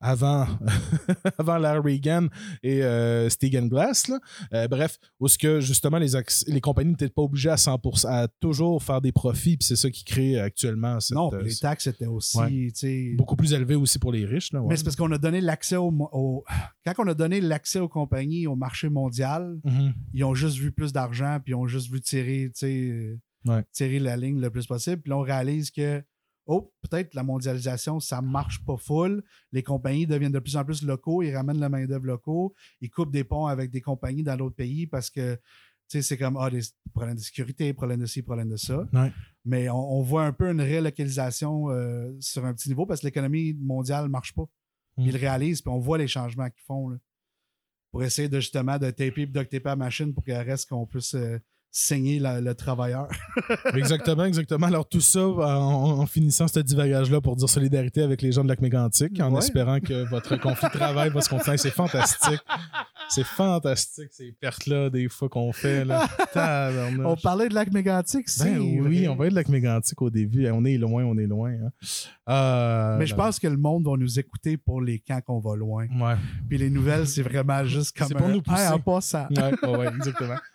avant, 0.00 0.46
avant 1.38 1.58
l'ère 1.58 1.82
Reagan 1.82 2.28
et 2.62 2.80
euh, 2.82 3.28
Glass. 3.42 4.08
là. 4.08 4.18
Euh, 4.52 4.68
bref, 4.68 4.98
où 5.20 5.28
ce 5.28 5.38
que 5.38 5.60
justement 5.60 5.98
les, 5.98 6.10
les 6.46 6.60
compagnies 6.60 6.90
n'étaient 6.90 7.08
pas 7.08 7.22
obligées 7.22 7.50
à 7.50 7.56
100% 7.56 8.06
à 8.08 8.28
toujours 8.40 8.82
faire 8.82 9.00
des 9.00 9.12
profits. 9.12 9.56
Puis 9.56 9.66
c'est 9.66 9.76
ça 9.76 9.90
qui 9.90 10.04
crée 10.04 10.38
actuellement 10.38 11.00
cette, 11.00 11.16
Non, 11.16 11.32
euh, 11.32 11.42
les 11.42 11.54
taxes 11.56 11.86
étaient 11.86 12.06
aussi. 12.06 12.38
Ouais. 12.38 13.14
beaucoup 13.16 13.36
plus 13.36 13.52
élevé 13.52 13.74
aussi 13.74 13.98
pour 13.98 14.12
les 14.12 14.24
riches. 14.24 14.52
Là, 14.52 14.60
ouais. 14.60 14.68
Mais 14.70 14.76
c'est 14.76 14.84
parce 14.84 14.96
qu'on 14.96 15.10
a 15.12 15.18
donné 15.18 15.40
l'accès 15.40 15.76
au, 15.76 16.44
Quand 16.84 16.92
on 16.98 17.08
a 17.08 17.14
donné 17.14 17.40
l'accès 17.40 17.80
aux 17.80 17.88
compagnies 17.88 18.46
au 18.46 18.56
marché 18.56 18.88
mondial, 18.88 19.58
Mhm. 19.64 19.92
ils 20.14 20.24
ont 20.24 20.34
juste 20.34 20.56
vu 20.58 20.72
plus 20.72 20.92
d'argent, 20.92 21.38
puis 21.44 21.52
ils 21.52 21.56
ont 21.56 21.66
juste 21.66 21.90
vu 21.90 22.00
tirer, 22.00 22.50
euh, 22.62 23.16
Ouais. 23.46 23.64
tirer 23.72 23.98
la 23.98 24.16
ligne 24.16 24.40
le 24.40 24.50
plus 24.50 24.66
possible. 24.66 25.00
Puis 25.02 25.10
là, 25.10 25.16
on 25.18 25.22
réalise 25.22 25.70
que, 25.70 26.02
oh, 26.48 26.72
peut-être 26.82 27.14
la 27.14 27.22
mondialisation, 27.22 28.00
ça 28.00 28.20
marche 28.20 28.64
pas 28.64 28.76
full. 28.76 29.22
Les 29.52 29.62
compagnies 29.62 30.06
deviennent 30.06 30.32
de 30.32 30.38
plus 30.38 30.56
en 30.56 30.64
plus 30.64 30.82
locaux, 30.82 31.22
ils 31.22 31.34
ramènent 31.34 31.60
la 31.60 31.68
main-d'œuvre 31.68 32.06
locaux, 32.06 32.54
ils 32.80 32.90
coupent 32.90 33.12
des 33.12 33.22
ponts 33.22 33.46
avec 33.46 33.70
des 33.70 33.82
compagnies 33.82 34.22
dans 34.22 34.36
d'autres 34.36 34.56
pays 34.56 34.86
parce 34.86 35.10
que, 35.10 35.34
tu 35.34 35.40
sais, 35.88 36.02
c'est 36.02 36.16
comme, 36.16 36.38
ah, 36.38 36.50
des 36.50 36.62
problèmes 36.92 37.16
de 37.16 37.20
sécurité, 37.20 37.72
problèmes 37.74 38.00
de 38.00 38.06
ci, 38.06 38.22
problèmes 38.22 38.48
de 38.48 38.56
ça. 38.56 38.88
Ouais. 38.94 39.12
Mais 39.44 39.68
on, 39.68 39.98
on 39.98 40.02
voit 40.02 40.24
un 40.24 40.32
peu 40.32 40.50
une 40.50 40.62
relocalisation 40.62 41.70
euh, 41.70 42.16
sur 42.18 42.44
un 42.44 42.54
petit 42.54 42.70
niveau 42.70 42.86
parce 42.86 43.00
que 43.00 43.06
l'économie 43.06 43.54
mondiale 43.54 44.04
ne 44.04 44.10
marche 44.10 44.34
pas. 44.34 44.48
Mm. 44.96 45.02
Ils 45.02 45.12
le 45.12 45.18
réalisent, 45.18 45.60
puis 45.60 45.70
on 45.70 45.78
voit 45.78 45.98
les 45.98 46.08
changements 46.08 46.48
qu'ils 46.48 46.64
font 46.64 46.88
là, 46.88 46.96
pour 47.90 48.02
essayer 48.02 48.28
de 48.28 48.40
justement 48.40 48.78
de 48.78 48.90
taper 48.90 49.22
et 49.22 49.26
de 49.26 49.42
taper 49.42 49.60
la 49.64 49.76
machine 49.76 50.14
pour 50.14 50.24
qu'elle 50.24 50.48
reste 50.48 50.68
qu'on 50.68 50.86
puisse 50.86 51.14
euh, 51.14 51.38
saigner 51.70 52.18
la- 52.18 52.40
le 52.40 52.54
travailleur. 52.54 53.08
Exactement, 53.74 54.24
exactement. 54.24 54.66
Alors, 54.66 54.88
tout 54.88 55.00
ça 55.00 55.26
en, 55.26 56.00
en 56.00 56.06
finissant 56.06 56.48
ce 56.48 56.60
divagage-là 56.60 57.20
pour 57.20 57.36
dire 57.36 57.48
solidarité 57.48 58.02
avec 58.02 58.22
les 58.22 58.32
gens 58.32 58.42
de 58.42 58.48
lac 58.48 58.60
mégantic, 58.60 59.20
en 59.20 59.30
Ouais. 59.32 59.38
espérant 59.38 59.78
que 59.80 60.08
votre 60.08 60.36
conflit 60.40 60.68
de 60.68 60.72
travail 60.72 61.10
va 61.10 61.20
se 61.20 61.28
continuer. 61.28 61.58
C'est 61.58 61.70
fantastique. 61.70 62.40
C'est 63.10 63.24
fantastique, 63.24 64.08
ces 64.12 64.32
pertes-là, 64.32 64.90
des 64.90 65.08
fois 65.08 65.28
qu'on 65.28 65.52
fait. 65.52 65.84
Là. 65.84 66.06
On 67.04 67.16
parlait 67.16 67.48
de 67.48 67.54
lac 67.54 67.72
mégantique, 67.72 68.28
c'est 68.28 68.44
Ben 68.54 68.58
oui, 68.60 69.08
on 69.08 69.22
être 69.22 69.30
de 69.30 69.34
lac 69.34 69.48
mégantic 69.48 70.00
au 70.02 70.10
début. 70.10 70.48
On 70.50 70.64
est 70.64 70.76
loin, 70.76 71.04
on 71.04 71.16
est 71.18 71.26
loin. 71.26 71.50
hein. 71.52 71.70
Euh, 72.28 72.98
Mais 72.98 73.06
je 73.06 73.12
là, 73.16 73.24
pense 73.24 73.38
que 73.38 73.46
le 73.48 73.56
monde 73.56 73.84
va 73.86 73.96
nous 73.96 74.18
écouter 74.18 74.56
pour 74.56 74.80
les 74.82 74.98
camps 74.98 75.20
qu'on 75.22 75.38
va 75.40 75.56
loin. 75.56 75.86
Ouais, 75.98 76.16
Puis 76.48 76.58
les 76.58 76.68
nouvelles, 76.70 77.06
c'est 77.06 77.22
vraiment 77.22 77.64
juste 77.64 77.96
comme 77.96 78.08
C'est 78.08 78.14
pour 78.14 78.26
un- 78.26 78.32
nous 78.32 78.42
pousser. 78.42 78.62
Hey, 78.62 78.68
en 78.68 78.78
passant. 78.78 79.26
ouais, 79.30 79.54
ouais, 79.62 79.76
ouais, 79.78 79.86
exactement. 79.96 80.36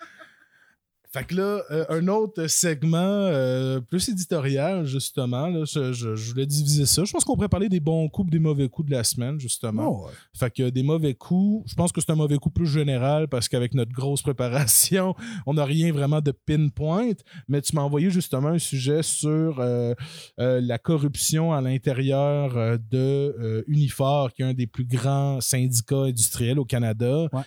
Fait 1.14 1.24
que 1.26 1.36
là, 1.36 1.62
euh, 1.70 1.86
un 1.90 2.08
autre 2.08 2.48
segment 2.48 2.98
euh, 2.98 3.80
plus 3.80 4.10
éditorial, 4.10 4.84
justement. 4.86 5.46
Là, 5.48 5.64
je, 5.64 5.94
je- 5.94 6.16
je 6.16 6.32
voulais 6.32 6.48
diviser 6.48 6.88
ça. 6.88 7.04
Je 7.04 7.12
pense 7.12 7.24
qu'on 7.24 7.36
pourrait 7.36 7.50
parler 7.50 7.70
des 7.70 7.80
bons 7.80 8.10
coups 8.10 8.32
des 8.32 8.40
mauvais 8.40 8.68
coups 8.68 8.90
de 8.90 8.96
la 8.96 9.04
semaine, 9.04 9.40
justement. 9.40 9.88
Oh, 9.88 10.06
ouais. 10.08 10.12
Fait 10.36 10.50
que 10.52 10.70
des 10.72 10.82
mauvais 10.82 11.14
coups, 11.14 11.70
je 11.70 11.76
pense 11.76 11.92
que 11.92 12.02
c'est 12.02 12.10
un 12.12 12.16
mauvais 12.16 12.38
coup 12.38 12.50
plus 12.50 12.66
général 12.66 13.28
parce 13.28 13.48
qu'avec 13.48 13.76
notre 13.76 13.92
grosse 13.92 14.24
préparation, 14.24 15.14
on 15.46 15.54
n'a 15.54 15.66
rien 15.66 15.92
vraiment 15.94 16.20
de 16.20 16.32
pinpoint. 16.32 17.12
Mais 17.48 17.62
tu 17.62 17.76
m'as 17.76 17.84
envoyé 17.84 18.10
justement 18.10 18.48
un 18.50 18.58
sujet 18.60 19.04
sur 19.04 19.60
euh, 19.60 19.94
la 20.38 20.78
corruption 20.80 21.54
à 21.54 21.62
l'intérieur 21.62 22.80
de 22.92 23.64
Unifor, 23.68 24.34
qui 24.34 24.42
est 24.42 24.46
un 24.46 24.54
des 24.56 24.66
plus 24.68 24.86
grands 24.86 25.40
syndicats 25.42 26.06
industriels 26.06 26.58
au 26.60 26.66
Canada. 26.66 27.28
Ouais. 27.32 27.42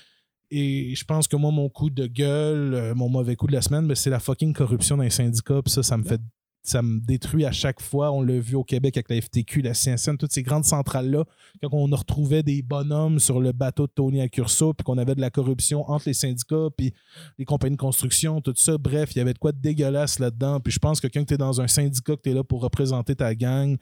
Et 0.50 0.94
je 0.94 1.04
pense 1.04 1.26
que 1.26 1.36
moi, 1.36 1.50
mon 1.50 1.68
coup 1.68 1.90
de 1.90 2.06
gueule, 2.06 2.74
euh, 2.74 2.94
mon 2.94 3.08
mauvais 3.08 3.34
coup 3.36 3.46
de 3.46 3.52
la 3.52 3.62
semaine, 3.62 3.86
ben, 3.86 3.94
c'est 3.94 4.10
la 4.10 4.20
fucking 4.20 4.52
corruption 4.52 4.96
dans 4.96 5.02
les 5.02 5.10
syndicats. 5.10 5.60
Puis 5.62 5.72
ça, 5.72 5.82
ça 5.82 5.96
me 5.96 6.04
fait 6.04 6.20
ça 6.66 6.82
me 6.82 6.98
détruit 7.00 7.44
à 7.44 7.52
chaque 7.52 7.80
fois. 7.80 8.10
On 8.12 8.22
l'a 8.22 8.38
vu 8.38 8.56
au 8.56 8.64
Québec 8.64 8.96
avec 8.96 9.08
la 9.08 9.20
FTQ, 9.20 9.62
la 9.62 9.72
CNSN, 9.72 10.16
toutes 10.16 10.32
ces 10.32 10.42
grandes 10.42 10.64
centrales-là, 10.64 11.24
quand 11.62 11.68
on 11.72 11.86
retrouvait 11.86 12.42
des 12.42 12.62
bonhommes 12.62 13.20
sur 13.20 13.40
le 13.40 13.52
bateau 13.52 13.86
de 13.86 13.92
Tony 13.92 14.20
Accurso, 14.20 14.74
puis 14.74 14.84
qu'on 14.84 14.98
avait 14.98 15.14
de 15.14 15.20
la 15.20 15.30
corruption 15.30 15.88
entre 15.88 16.08
les 16.08 16.14
syndicats, 16.14 16.68
puis 16.76 16.92
les 17.38 17.44
compagnies 17.44 17.76
de 17.76 17.80
construction, 17.80 18.40
tout 18.40 18.54
ça. 18.56 18.76
Bref, 18.78 19.14
il 19.14 19.18
y 19.18 19.20
avait 19.20 19.34
de 19.34 19.38
quoi 19.38 19.52
de 19.52 19.60
dégueulasse 19.60 20.18
là-dedans. 20.18 20.60
Puis 20.60 20.72
je 20.72 20.78
pense 20.78 21.00
que 21.00 21.06
quand 21.06 21.24
tu 21.24 21.34
es 21.34 21.38
dans 21.38 21.60
un 21.60 21.68
syndicat, 21.68 22.16
que 22.16 22.22
tu 22.22 22.30
es 22.30 22.34
là 22.34 22.42
pour 22.42 22.62
représenter 22.62 23.14
ta 23.14 23.34
gang, 23.34 23.76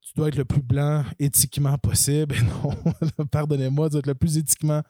tu 0.00 0.12
dois 0.16 0.28
être 0.28 0.36
le 0.36 0.46
plus 0.46 0.62
blanc 0.62 1.04
éthiquement 1.18 1.76
possible. 1.76 2.34
Et 2.38 2.42
non, 2.42 3.26
pardonnez-moi, 3.30 3.88
tu 3.88 3.92
dois 3.92 3.98
être 4.00 4.06
le 4.06 4.14
plus 4.14 4.38
éthiquement 4.38 4.82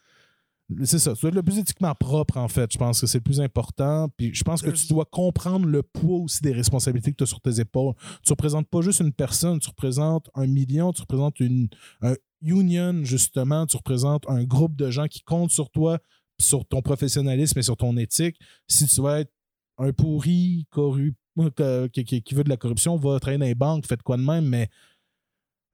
c'est 0.84 0.98
ça. 0.98 1.14
Tu 1.14 1.20
dois 1.22 1.28
être 1.28 1.34
le 1.34 1.42
plus 1.42 1.58
éthiquement 1.58 1.94
propre, 1.94 2.36
en 2.36 2.48
fait. 2.48 2.70
Je 2.72 2.78
pense 2.78 3.00
que 3.00 3.06
c'est 3.06 3.18
le 3.18 3.22
plus 3.22 3.40
important. 3.40 4.08
Puis 4.16 4.34
je 4.34 4.44
pense 4.44 4.60
que 4.60 4.70
tu 4.70 4.86
dois 4.88 5.06
comprendre 5.06 5.66
le 5.66 5.82
poids 5.82 6.18
aussi 6.18 6.42
des 6.42 6.52
responsabilités 6.52 7.12
que 7.12 7.16
tu 7.16 7.24
as 7.24 7.26
sur 7.26 7.40
tes 7.40 7.60
épaules. 7.60 7.94
Tu 8.22 8.30
ne 8.30 8.32
représentes 8.32 8.68
pas 8.68 8.80
juste 8.82 9.00
une 9.00 9.12
personne, 9.12 9.58
tu 9.60 9.68
représentes 9.68 10.28
un 10.34 10.46
million, 10.46 10.92
tu 10.92 11.00
représentes 11.02 11.40
une, 11.40 11.68
un 12.02 12.14
union, 12.42 13.04
justement. 13.04 13.66
Tu 13.66 13.76
représentes 13.76 14.24
un 14.28 14.44
groupe 14.44 14.76
de 14.76 14.90
gens 14.90 15.06
qui 15.06 15.22
comptent 15.22 15.52
sur 15.52 15.70
toi, 15.70 15.98
sur 16.38 16.66
ton 16.66 16.82
professionnalisme 16.82 17.58
et 17.58 17.62
sur 17.62 17.76
ton 17.76 17.96
éthique. 17.96 18.36
Si 18.66 18.86
tu 18.86 19.00
vas 19.00 19.20
être 19.20 19.32
un 19.78 19.92
pourri, 19.92 20.66
corru, 20.70 21.14
qui, 21.92 22.04
qui, 22.04 22.34
veut 22.34 22.44
de 22.44 22.48
la 22.48 22.56
corruption, 22.56 22.96
va 22.96 23.20
travailler 23.20 23.38
dans 23.38 23.46
les 23.46 23.54
banques, 23.54 23.86
faites 23.86 24.02
quoi 24.02 24.16
de 24.16 24.22
même, 24.22 24.46
mais 24.46 24.68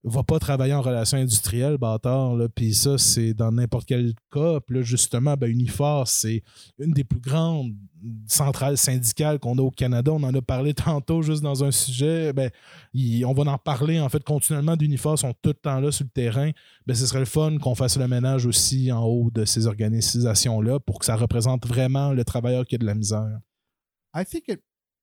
va 0.05 0.23
pas 0.23 0.38
travailler 0.38 0.75
en 0.75 0.83
relation 0.83 1.17
industrielle, 1.17 1.79
bâtard. 1.79 2.37
Puis 2.55 2.75
ça, 2.75 2.99
c'est 2.99 3.33
dans 3.33 3.51
n'importe 3.51 3.87
quel 3.87 4.12
cas. 4.31 4.61
Puis 4.61 4.77
là, 4.77 4.83
justement, 4.83 5.35
ben, 5.35 5.51
Unifor, 5.51 6.07
c'est 6.07 6.43
une 6.79 6.93
des 6.93 7.05
plus 7.05 7.21
grandes 7.21 7.75
centrales 8.27 8.77
syndicales 8.77 9.38
qu'on 9.38 9.57
a 9.57 9.62
au 9.62 9.71
Canada. 9.71 10.12
On 10.12 10.23
en 10.23 10.35
a 10.35 10.43
parlé 10.43 10.75
tantôt 10.75 11.23
juste 11.23 11.43
dans 11.43 11.64
un 11.64 11.71
sujet. 11.71 12.35
Ben, 12.35 12.51
on 13.25 13.33
va 13.33 13.51
en 13.51 13.59
parler 13.59 13.99
en 13.99 14.11
fait 14.11 14.23
continuellement 14.23 14.77
d'Unifor, 14.77 15.19
sont 15.19 15.33
tout 15.40 15.51
le 15.51 15.55
temps 15.55 15.81
là 15.81 15.90
sur 15.90 16.05
le 16.05 16.11
terrain. 16.11 16.51
Ben, 16.87 16.95
ce 16.95 17.07
serait 17.07 17.21
le 17.21 17.25
fun 17.25 17.57
qu'on 17.59 17.75
fasse 17.75 17.97
le 17.97 18.07
ménage 18.07 18.45
aussi 18.45 18.93
en 18.93 19.05
haut 19.05 19.31
de 19.31 19.47
ces 19.47 19.67
organisations-là 19.67 20.81
pour 20.81 20.99
que 20.99 21.07
ça 21.07 21.17
représente 21.17 21.67
vraiment 21.67 22.12
le 22.12 22.25
travailleur 22.25 22.67
qui 22.67 22.75
a 22.75 22.79
de 22.79 22.87
la 22.87 22.95
misère. 22.95 23.40
I 24.14 24.25
think 24.25 24.45
it, 24.49 24.61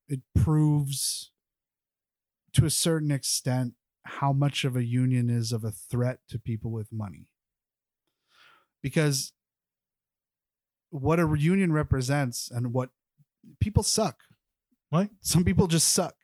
it 0.08 0.22
proves 0.36 1.32
to 2.54 2.66
a 2.66 2.70
certain 2.70 3.10
extent 3.10 3.74
how 4.19 4.34
much 4.34 4.63
of 4.63 4.76
a 4.76 4.84
union 4.84 5.30
is 5.30 5.52
of 5.52 5.63
a 5.63 5.71
threat 5.71 6.19
to 6.30 6.39
people 6.39 6.71
with 6.71 6.91
money. 6.91 7.28
Because 8.82 9.34
what 10.89 11.19
a 11.19 11.36
union 11.38 11.71
represents 11.71 12.50
and 12.50 12.74
what 12.74 12.89
people 13.60 13.84
suck. 13.84 14.21
Right. 14.91 15.10
Some 15.21 15.45
people 15.45 15.67
just 15.67 15.89
suck. 15.93 16.15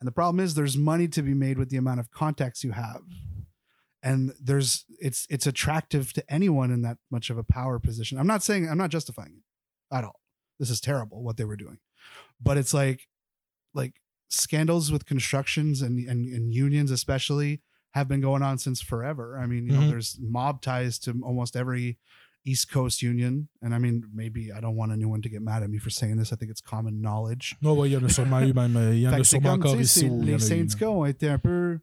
And 0.00 0.08
the 0.08 0.12
problem 0.12 0.44
is 0.44 0.54
there's 0.54 0.76
money 0.76 1.06
to 1.08 1.22
be 1.22 1.34
made 1.34 1.58
with 1.58 1.70
the 1.70 1.76
amount 1.76 2.00
of 2.00 2.10
contacts 2.10 2.64
you 2.64 2.72
have. 2.72 3.02
And 4.02 4.34
there's 4.42 4.84
it's 4.98 5.26
it's 5.30 5.46
attractive 5.46 6.12
to 6.14 6.24
anyone 6.28 6.70
in 6.70 6.82
that 6.82 6.98
much 7.10 7.30
of 7.30 7.38
a 7.38 7.44
power 7.44 7.78
position. 7.78 8.18
I'm 8.18 8.26
not 8.26 8.42
saying 8.42 8.68
I'm 8.68 8.76
not 8.76 8.90
justifying 8.90 9.36
it 9.36 9.96
at 9.96 10.04
all. 10.04 10.20
This 10.58 10.68
is 10.68 10.80
terrible 10.80 11.22
what 11.22 11.36
they 11.36 11.44
were 11.44 11.56
doing. 11.56 11.78
But 12.40 12.58
it's 12.58 12.74
like 12.74 13.08
like 13.72 13.94
scandals 14.40 14.90
with 14.92 15.04
constructions 15.06 15.82
and, 15.82 15.98
and, 16.08 16.26
and 16.26 16.54
unions 16.54 16.90
especially 16.90 17.60
have 17.92 18.08
been 18.08 18.20
going 18.20 18.42
on 18.42 18.58
since 18.58 18.80
forever. 18.82 19.38
I 19.38 19.46
mean, 19.46 19.66
you 19.66 19.72
know, 19.72 19.80
Mhm. 19.82 19.90
there's 19.90 20.18
mob 20.20 20.60
ties 20.62 20.98
to 21.00 21.12
almost 21.22 21.54
every 21.56 21.96
East 22.44 22.70
Coast 22.70 23.00
union. 23.02 23.48
And 23.62 23.72
I 23.74 23.78
mean, 23.78 24.04
maybe 24.12 24.52
I 24.52 24.60
don't 24.60 24.76
want 24.76 24.92
anyone 24.92 25.22
to 25.22 25.28
get 25.30 25.40
mad 25.42 25.62
at 25.62 25.70
me 25.70 25.78
for 25.78 25.90
saying 25.90 26.16
this. 26.18 26.32
I 26.32 26.36
think 26.36 26.50
it's 26.50 26.60
common 26.60 27.00
knowledge. 27.00 27.54
Oh, 27.64 27.74
ouais, 27.76 27.88
il 27.88 27.92
y 27.92 27.96
en 27.96 28.04
a 28.04 28.08
sûrement 28.08 28.40
eu 28.42 28.52
même. 28.52 28.76
Il 28.92 28.98
y 29.00 29.06
en 29.06 29.10
Fait 29.10 29.16
a 29.16 29.18
que 29.20 29.24
c'est 29.24 29.36
sûrement 29.36 29.52
comme, 29.58 29.60
encore 29.60 29.72
tu 29.78 29.84
sais, 29.84 29.84
ici. 29.84 30.00
c'est- 30.00 30.10
où 30.10 30.14
il 30.14 30.18
y 30.18 30.22
en 30.22 30.24
les 30.24 30.32
a 30.32 30.36
eu, 30.36 30.38
là. 30.38 30.56
syndicats 30.56 30.90
ont 30.90 31.04
été 31.06 31.28
un 31.28 31.38
peu. 31.38 31.78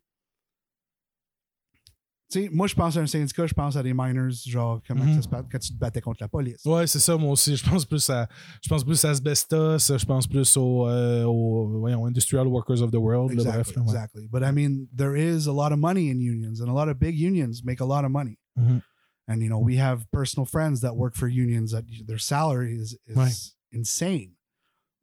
Sais, 2.32 2.50
moi, 2.50 2.66
je 2.68 2.76
pense 2.76 2.96
à 2.96 3.02
un 3.02 3.08
syndicat, 3.08 3.46
je 3.46 3.54
pense 3.54 3.76
à 3.76 3.84
des 3.84 3.94
miners, 3.94 4.32
genre, 4.48 4.82
comment 4.88 5.04
Mhm. 5.04 5.16
ça 5.16 5.22
se 5.24 5.28
passe 5.28 5.46
quand 5.52 5.60
tu 5.60 5.74
te 5.74 5.78
battais 5.78 6.00
contre 6.00 6.22
la 6.22 6.30
police. 6.30 6.64
Ouais, 6.66 6.88
c'est 6.88 7.00
ça, 7.00 7.18
moi 7.18 7.32
aussi. 7.32 7.56
Je 7.58 7.70
pense 7.70 7.84
plus 7.86 8.10
à, 8.10 8.28
je 8.64 8.70
pense 8.70 8.84
plus 8.86 9.04
à 9.04 9.10
Asbestos, 9.10 9.80
je 9.98 10.06
pense 10.06 10.28
plus 10.28 10.56
au, 10.56 10.88
euh, 10.88 11.26
au 11.26 11.68
voyons, 11.80 12.06
Industrial 12.06 12.48
Workers 12.48 12.82
of 12.82 12.92
the 12.92 12.96
World. 12.96 13.32
là, 13.34 13.42
Exactly, 13.44 13.64
bref, 13.64 13.76
là, 13.76 13.82
ouais. 13.82 13.88
exactly. 13.90 14.28
But 14.32 14.44
I 14.44 14.52
mean, 14.54 14.88
there 14.96 15.16
is 15.18 15.48
a 15.48 15.52
lot 15.52 15.74
of 15.74 15.80
money 15.80 16.10
in 16.10 16.22
unions, 16.22 16.62
and 16.62 16.70
a 16.70 16.74
lot 16.74 16.88
of 16.90 16.98
big 17.00 17.20
unions 17.20 17.64
make 17.66 17.82
a 17.82 17.86
lot 17.86 18.06
of 18.06 18.12
money. 18.12 18.38
Mhm. 18.58 18.82
And 19.28 19.42
you 19.42 19.50
know, 19.50 19.60
we 19.60 19.78
have 19.78 20.06
personal 20.12 20.46
friends 20.46 20.80
that 20.82 20.96
work 20.96 21.16
for 21.16 21.28
unions 21.28 21.72
that 21.72 21.84
their 22.08 22.18
salary 22.20 22.76
is, 22.78 22.98
is 23.08 23.56
insane. 23.72 24.36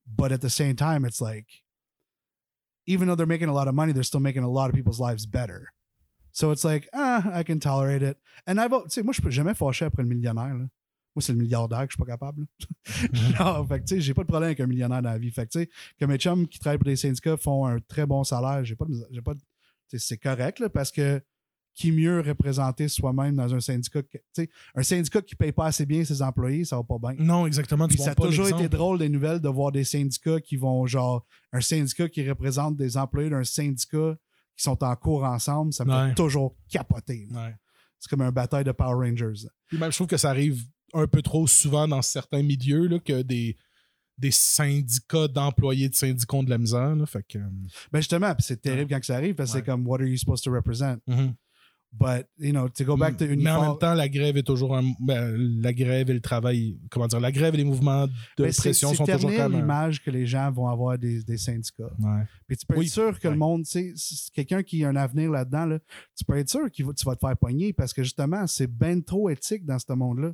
But 0.06 0.32
at 0.32 0.40
the 0.40 0.50
same 0.50 0.74
time, 0.76 1.04
it's 1.04 1.20
like, 1.20 1.46
even 2.86 3.06
though 3.06 3.14
they're 3.14 3.26
making 3.26 3.48
a 3.48 3.52
lot 3.54 3.68
of 3.68 3.74
money, 3.74 3.92
they're 3.92 4.02
still 4.02 4.20
making 4.20 4.44
a 4.44 4.48
lot 4.50 4.70
of 4.70 4.74
people's 4.74 4.98
lives 4.98 5.26
better. 5.26 5.68
So 6.38 6.52
it's 6.52 6.62
like, 6.62 6.88
ah, 6.92 7.32
I 7.34 7.42
can 7.42 7.58
tolerate 7.58 8.00
it. 8.00 8.16
And 8.46 8.60
I've, 8.60 8.70
tu 8.70 8.90
sais, 8.90 9.02
moi, 9.02 9.12
je 9.12 9.20
peux 9.20 9.28
jamais 9.28 9.54
fâcher 9.54 9.86
après 9.86 10.04
le 10.04 10.08
millionnaire. 10.08 10.54
Là. 10.54 10.66
Moi, 11.16 11.20
c'est 11.20 11.32
le 11.32 11.38
milliardaire 11.38 11.80
que 11.80 11.90
je 11.90 11.96
suis 11.96 12.04
pas 12.04 12.12
capable. 12.12 12.42
là. 12.42 13.40
non, 13.60 13.66
fait 13.66 13.80
tu 13.80 13.96
sais, 13.96 14.00
j'ai 14.00 14.14
pas 14.14 14.22
de 14.22 14.28
problème 14.28 14.46
avec 14.46 14.60
un 14.60 14.68
millionnaire 14.68 15.02
dans 15.02 15.10
la 15.10 15.18
vie. 15.18 15.32
Fait 15.32 15.46
que, 15.46 15.50
tu 15.50 15.58
sais, 15.58 15.70
que 15.98 16.04
mes 16.04 16.16
chums 16.16 16.46
qui 16.46 16.60
travaillent 16.60 16.78
pour 16.78 16.84
des 16.84 16.94
syndicats 16.94 17.36
font 17.36 17.66
un 17.66 17.80
très 17.80 18.06
bon 18.06 18.22
salaire, 18.22 18.64
j'ai 18.64 18.76
pas 18.76 18.84
j'ai 19.10 19.98
c'est 19.98 20.18
correct, 20.18 20.60
là, 20.60 20.68
parce 20.68 20.92
que 20.92 21.20
qui 21.74 21.90
mieux 21.90 22.20
représenter 22.20 22.86
soi-même 22.86 23.34
dans 23.34 23.52
un 23.52 23.58
syndicat 23.58 24.02
que, 24.02 24.18
tu 24.18 24.22
sais, 24.32 24.50
un 24.76 24.84
syndicat 24.84 25.22
qui 25.22 25.34
paye 25.34 25.50
pas 25.50 25.66
assez 25.66 25.86
bien 25.86 26.04
ses 26.04 26.22
employés, 26.22 26.64
ça 26.64 26.76
va 26.76 26.84
pas 26.84 26.98
bien. 27.00 27.14
Non, 27.18 27.48
exactement. 27.48 27.88
Puis 27.88 27.98
ça 27.98 28.12
a 28.12 28.14
toujours 28.14 28.48
été 28.48 28.68
drôle 28.68 29.00
des 29.00 29.08
nouvelles 29.08 29.40
de 29.40 29.48
voir 29.48 29.72
des 29.72 29.82
syndicats 29.82 30.40
qui 30.40 30.56
vont 30.56 30.86
genre 30.86 31.26
un 31.52 31.60
syndicat 31.60 32.08
qui 32.08 32.28
représente 32.28 32.76
des 32.76 32.96
employés 32.96 33.30
d'un 33.30 33.42
syndicat 33.42 34.16
qui 34.58 34.64
sont 34.64 34.82
en 34.84 34.94
cours 34.96 35.24
ensemble, 35.24 35.72
ça 35.72 35.84
me 35.86 35.92
Ouais. 35.92 36.08
fait 36.10 36.14
toujours 36.14 36.54
capoter. 36.68 37.26
Ouais. 37.30 37.54
C'est 37.98 38.10
comme 38.10 38.20
un 38.20 38.32
bataille 38.32 38.64
de 38.64 38.72
Power 38.72 39.08
Rangers. 39.08 39.48
Puis 39.68 39.78
même, 39.78 39.90
je 39.90 39.96
trouve 39.96 40.06
que 40.08 40.16
ça 40.18 40.28
arrive 40.30 40.62
un 40.92 41.06
peu 41.06 41.22
trop 41.22 41.46
souvent 41.46 41.88
dans 41.88 42.02
certains 42.02 42.42
milieux 42.42 42.86
là, 42.88 42.98
que 42.98 43.22
des, 43.22 43.56
des 44.18 44.30
syndicats 44.30 45.28
d'employés 45.28 45.88
de 45.88 45.94
syndicats 45.94 46.42
de 46.42 46.50
la 46.50 46.58
misère. 46.58 46.94
Là, 46.96 47.06
fait 47.06 47.22
que, 47.22 47.38
euh, 47.38 47.42
Ben 47.92 48.00
justement, 48.00 48.34
c'est 48.40 48.60
terrible 48.60 48.90
quand 48.90 49.02
ça 49.04 49.16
arrive 49.16 49.34
parce 49.34 49.52
que 49.52 49.58
c'est 49.58 49.64
comme 49.64 49.86
what 49.86 50.00
are 50.00 50.06
you 50.06 50.16
supposed 50.16 50.44
to 50.44 50.50
represent? 50.52 50.98
mhm. 51.06 51.34
But 51.90 52.26
you 52.38 52.52
know, 52.52 52.68
to 52.68 52.84
go 52.84 52.96
back 52.98 53.16
to 53.16 53.24
Mais 53.26 53.50
en 53.50 53.62
même 53.70 53.78
temps, 53.78 53.94
la 53.94 54.08
grève 54.10 54.36
est 54.36 54.42
toujours 54.42 54.76
un. 54.76 54.82
ben, 55.00 55.34
la 55.62 55.72
grève 55.72 56.10
et 56.10 56.12
le 56.12 56.20
travail. 56.20 56.78
Comment 56.90 57.06
dire 57.06 57.18
La 57.18 57.32
grève 57.32 57.54
et 57.54 57.56
les 57.56 57.64
mouvements 57.64 58.06
de 58.06 58.12
ben, 58.38 58.52
c'est 58.52 58.60
pression 58.62 58.90
c'est 58.90 58.96
sont 58.96 59.06
toujours 59.06 59.34
comme. 59.34 59.54
un- 59.54 59.58
l'image 59.58 60.02
que 60.04 60.10
les 60.10 60.26
gens 60.26 60.50
vont 60.52 60.68
avoir 60.68 60.98
des, 60.98 61.22
des 61.22 61.38
syndicats. 61.38 61.90
Ouais. 61.98 62.22
Puis 62.46 62.58
tu 62.58 62.66
peux 62.66 62.76
Oui. 62.76 62.86
être 62.86 62.92
sûr 62.92 63.18
que 63.18 63.26
Ouais. 63.26 63.32
le 63.32 63.38
monde, 63.40 63.64
tu 63.64 63.70
sais, 63.70 63.92
c'est 63.96 64.30
quelqu'un 64.34 64.62
qui 64.62 64.84
a 64.84 64.90
un 64.90 64.96
avenir 64.96 65.30
là-dedans, 65.30 65.64
là, 65.64 65.78
tu 66.14 66.24
peux 66.26 66.36
être 66.36 66.50
sûr 66.50 66.64
que 66.70 66.76
tu 66.76 66.84
vas 66.84 67.14
te 67.16 67.20
faire 67.20 67.36
pogner 67.38 67.72
parce 67.72 67.94
que 67.94 68.02
justement, 68.02 68.46
c'est 68.46 68.66
ben 68.66 69.02
trop 69.02 69.30
éthique 69.30 69.64
dans 69.64 69.78
ce 69.78 69.90
monde-là. 69.92 70.32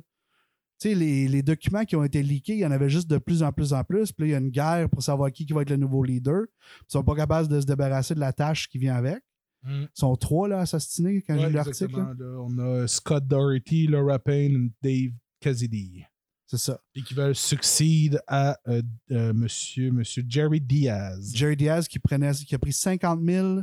Tu 0.77 0.89
sais, 0.89 0.93
les, 0.95 1.29
les 1.29 1.41
documents 1.41 1.85
qui 1.85 1.95
ont 1.95 2.03
été 2.03 2.21
leakés, 2.21 2.55
il 2.55 2.59
y 2.59 2.65
en 2.65 2.71
avait 2.71 2.89
juste 2.89 3.09
de 3.09 3.17
plus 3.17 3.43
en 3.43 3.53
plus 3.53 3.71
en 3.71 3.81
plus. 3.85 4.11
Puis 4.11 4.23
là, 4.23 4.27
il 4.27 4.31
y 4.33 4.35
a 4.35 4.39
une 4.39 4.49
guerre 4.49 4.89
pour 4.89 5.01
savoir 5.01 5.31
qui, 5.31 5.45
qui 5.45 5.53
va 5.53 5.61
être 5.61 5.69
le 5.69 5.77
nouveau 5.77 6.03
leader. 6.03 6.41
Ils 6.81 6.83
sont 6.91 7.01
pas 7.03 7.15
capables 7.15 7.47
de 7.47 7.61
se 7.61 7.65
débarrasser 7.65 8.13
de 8.13 8.19
la 8.19 8.33
tâche 8.33 8.67
qui 8.67 8.77
vient 8.77 8.95
avec. 8.95 9.23
Mm. 9.65 9.83
Ils 9.83 9.89
sont 9.93 10.15
trois 10.15 10.47
là, 10.47 10.59
assassinés 10.59 11.21
quand 11.21 11.37
j'ai 11.37 11.47
lu 11.47 11.53
l'article. 11.53 11.95
On 12.19 12.57
a 12.59 12.87
Scott 12.87 13.27
Doherty, 13.27 13.87
Laura 13.87 14.19
Payne 14.19 14.69
et 14.83 15.07
Dave 15.07 15.13
Cassidy. 15.39 16.03
C'est 16.47 16.57
ça. 16.59 16.79
Et 16.93 17.01
qui 17.01 17.15
veulent 17.15 17.35
succéder 17.35 18.17
à 18.27 18.57
euh, 18.67 18.81
euh, 19.11 19.33
monsieur, 19.33 19.91
monsieur 19.91 20.23
Jerry 20.27 20.61
Diaz. 20.61 21.31
Jerry 21.35 21.55
Diaz 21.55 21.87
qui, 21.87 21.97
prenait, 21.97 22.31
qui 22.33 22.53
a 22.53 22.59
pris 22.59 22.71
50 22.71 23.19
000 23.25 23.61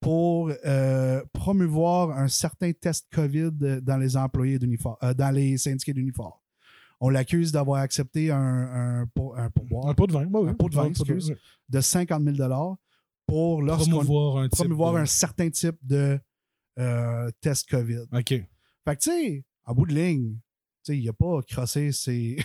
pour 0.00 0.52
euh, 0.64 1.24
promouvoir 1.32 2.10
un 2.10 2.28
certain 2.28 2.70
test 2.72 3.06
COVID 3.12 3.80
dans 3.82 3.96
les 3.96 4.16
employés 4.16 4.58
d'uniforme, 4.58 4.96
euh, 5.02 5.14
dans 5.14 5.34
les 5.34 5.56
syndiqués 5.56 5.94
d'uniforme. 5.94 6.32
On 7.00 7.08
l'accuse 7.08 7.52
d'avoir 7.52 7.80
accepté 7.80 8.30
un, 8.30 8.36
un, 8.38 9.02
un 9.02 9.50
pourboire 9.50 9.88
un 9.88 9.94
pot 9.94 10.06
de 10.06 10.12
vin. 10.12 10.26
ouais, 10.26 10.40
ouais. 10.40 10.50
Un 10.50 10.54
pot 10.54 10.68
de 10.68 10.74
vin, 10.74 10.86
excuse. 10.86 11.34
de 11.68 11.80
50 11.80 12.22
000 12.22 12.36
pour 13.28 13.62
Promouvoir 13.64 14.38
un 14.38 14.48
promouvoir 14.48 14.94
de- 14.94 14.98
un 14.98 15.06
certain 15.06 15.48
type 15.50 15.76
de 15.82 16.18
euh, 16.78 17.30
test 17.40 17.68
COVID. 17.70 18.06
OK. 18.12 18.28
Fait 18.28 18.46
que, 18.86 19.00
tu 19.00 19.10
sais, 19.10 19.44
en 19.64 19.74
bout 19.74 19.86
de 19.86 19.94
ligne, 19.94 20.32
tu 20.84 20.92
sais, 20.94 20.98
il 20.98 21.04
n'a 21.04 21.12
pas 21.12 21.42
crossé 21.42 21.92
ses. 21.92 22.38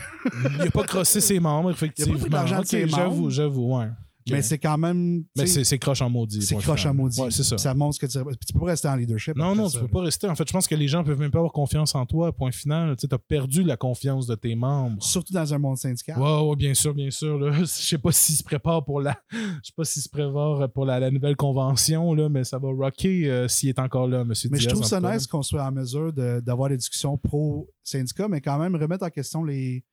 Il 0.52 0.58
n'a 0.58 0.70
pas 0.72 0.84
crossé 0.84 1.22
ses 1.22 1.40
membres, 1.40 1.72
effectivement. 1.72 2.18
pris 2.20 2.28
de 2.30 2.34
l'argent 2.34 2.60
de 2.62 2.66
ses 2.66 2.88
J'avoue, 2.88 3.16
membres. 3.16 3.30
j'avoue, 3.30 3.78
ouais. 3.78 3.88
Mais 4.32 4.42
c'est 4.42 4.58
quand 4.58 4.78
même. 4.78 5.24
Mais 5.38 5.46
c'est 5.48 5.78
croche 5.80 6.02
en 6.02 6.10
maudit. 6.10 6.42
C'est 6.42 6.56
croche 6.58 6.86
à 6.86 6.94
maudit. 6.94 7.20
Ouais, 7.22 7.32
c'est 7.32 7.44
ça. 7.44 7.58
Ça 7.58 7.74
montre 7.74 7.98
que 8.00 8.06
tu, 8.06 8.18
tu 8.48 8.54
peux 8.54 8.60
pas 8.60 8.66
rester 8.68 8.88
en 8.88 8.96
leadership. 8.96 9.36
Non, 9.36 9.56
non, 9.56 9.68
ça, 9.70 9.74
tu 9.74 9.80
peux 9.80 9.88
là. 9.88 9.92
pas 9.94 10.02
rester. 10.06 10.28
En 10.28 10.36
fait, 10.36 10.48
je 10.48 10.54
pense 10.54 10.68
que 10.68 10.76
les 10.76 10.88
gens 10.88 11.04
peuvent 11.04 11.20
même 11.20 11.32
pas 11.32 11.40
avoir 11.40 11.52
confiance 11.52 11.96
en 11.96 12.06
toi. 12.06 12.32
Point 12.36 12.52
final. 12.52 12.96
Tu 12.96 13.08
as 13.12 13.18
perdu 13.18 13.64
la 13.64 13.78
confiance 13.78 14.28
de 14.28 14.36
tes 14.36 14.56
membres. 14.56 15.02
Surtout 15.04 15.34
dans 15.34 15.54
un 15.54 15.58
monde 15.58 15.78
syndical. 15.78 16.20
Ouais, 16.20 16.42
ouais, 16.50 16.56
bien 16.56 16.74
sûr, 16.74 16.94
bien 16.94 17.10
sûr. 17.12 17.38
là. 17.40 17.52
Je 17.60 17.66
sais 17.66 17.98
pas 17.98 18.12
s'ils 18.12 18.36
se 18.36 18.44
préparent 18.44 18.84
pour 18.86 19.02
la. 19.02 19.18
Je 19.32 19.38
sais 19.64 19.74
pas 19.76 19.84
s'ils 19.84 20.02
se 20.04 20.10
préparent 20.10 20.70
pour 20.74 20.86
la, 20.86 21.00
la 21.00 21.12
nouvelle 21.12 21.36
convention, 21.36 22.14
là, 22.14 22.30
mais 22.30 22.44
ça 22.44 22.58
va 22.60 22.70
rocker 22.70 23.30
euh, 23.30 23.48
s'il 23.48 23.70
est 23.70 23.80
encore 23.80 24.08
là, 24.08 24.22
M. 24.22 24.28
Mais 24.28 24.58
Diaz. 24.58 24.62
je 24.62 24.70
trouve 24.70 24.84
en 24.84 24.86
ça 24.86 25.00
nice 25.14 25.28
qu'on 25.28 25.42
soit 25.42 25.64
en 25.66 25.72
mesure 25.72 26.14
de- 26.14 26.40
d'avoir 26.40 26.70
des 26.70 26.78
discussions 26.78 27.18
pro-syndicat, 27.18 28.28
mais 28.28 28.42
quand 28.42 28.58
même 28.58 28.76
remettre 28.76 29.06
en 29.06 29.10
question 29.10 29.44
les, 29.44 29.84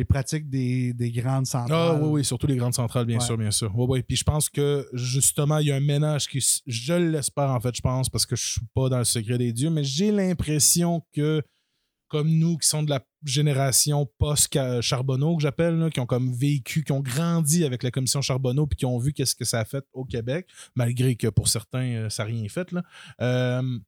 les 0.00 0.04
pratiques 0.06 0.48
des, 0.48 0.92
des 0.94 1.10
grandes 1.10 1.44
Ah 1.48 1.50
centrales. 1.66 2.02
oui, 2.02 2.08
oui, 2.10 2.24
surtout 2.24 2.46
les 2.46 2.56
grandes 2.56 2.74
centrales, 2.74 3.04
bien 3.06 3.18
Ouais. 3.18 3.24
sûr, 3.24 3.36
bien 3.36 3.50
sûr. 3.50 3.70
Oui, 3.76 3.86
oui. 3.88 4.02
Puis 4.02 4.16
je 4.16 4.24
pense 4.24 4.48
que 4.48 4.88
justement, 4.92 5.58
il 5.58 5.66
y 5.68 5.72
a 5.72 5.76
un 5.76 5.80
ménage 5.80 6.26
qui, 6.26 6.44
je 6.66 6.94
l'espère 6.94 7.50
en 7.50 7.60
fait, 7.60 7.74
je 7.76 7.80
pense, 7.82 8.08
parce 8.08 8.26
que 8.26 8.34
je 8.36 8.44
suis 8.52 8.60
pas 8.74 8.88
dans 8.88 8.98
le 8.98 9.04
secret 9.04 9.38
des 9.38 9.52
dieux, 9.52 9.70
mais 9.70 9.84
j'ai 9.84 10.10
l'impression 10.10 11.02
que, 11.12 11.42
comme 12.08 12.28
nous 12.30 12.56
qui 12.58 12.66
sont 12.66 12.82
de 12.82 12.90
la 12.90 13.00
génération 13.24 14.08
post-Charbonneau, 14.18 15.36
que 15.36 15.42
j'appelle, 15.42 15.90
qui 15.92 16.00
ont 16.00 16.06
comme 16.06 16.32
vécu, 16.32 16.82
qui 16.82 16.92
ont 16.92 17.00
grandi 17.00 17.64
avec 17.64 17.82
la 17.82 17.90
commission 17.90 18.20
Charbonneau, 18.22 18.66
puis 18.66 18.76
qui 18.78 18.86
ont 18.86 18.98
vu 18.98 19.12
qu'est-ce 19.12 19.34
que 19.34 19.44
ça 19.44 19.60
a 19.60 19.64
fait 19.64 19.84
au 19.92 20.04
Québec, 20.04 20.46
malgré 20.74 21.14
que 21.16 21.28
pour 21.28 21.48
certains, 21.48 21.84
euh, 21.92 22.08
ça 22.08 22.24
n'a 22.24 22.28
rien 22.30 22.48
fait, 22.48 22.72
là. 22.72 22.82
Euh, 23.20 23.78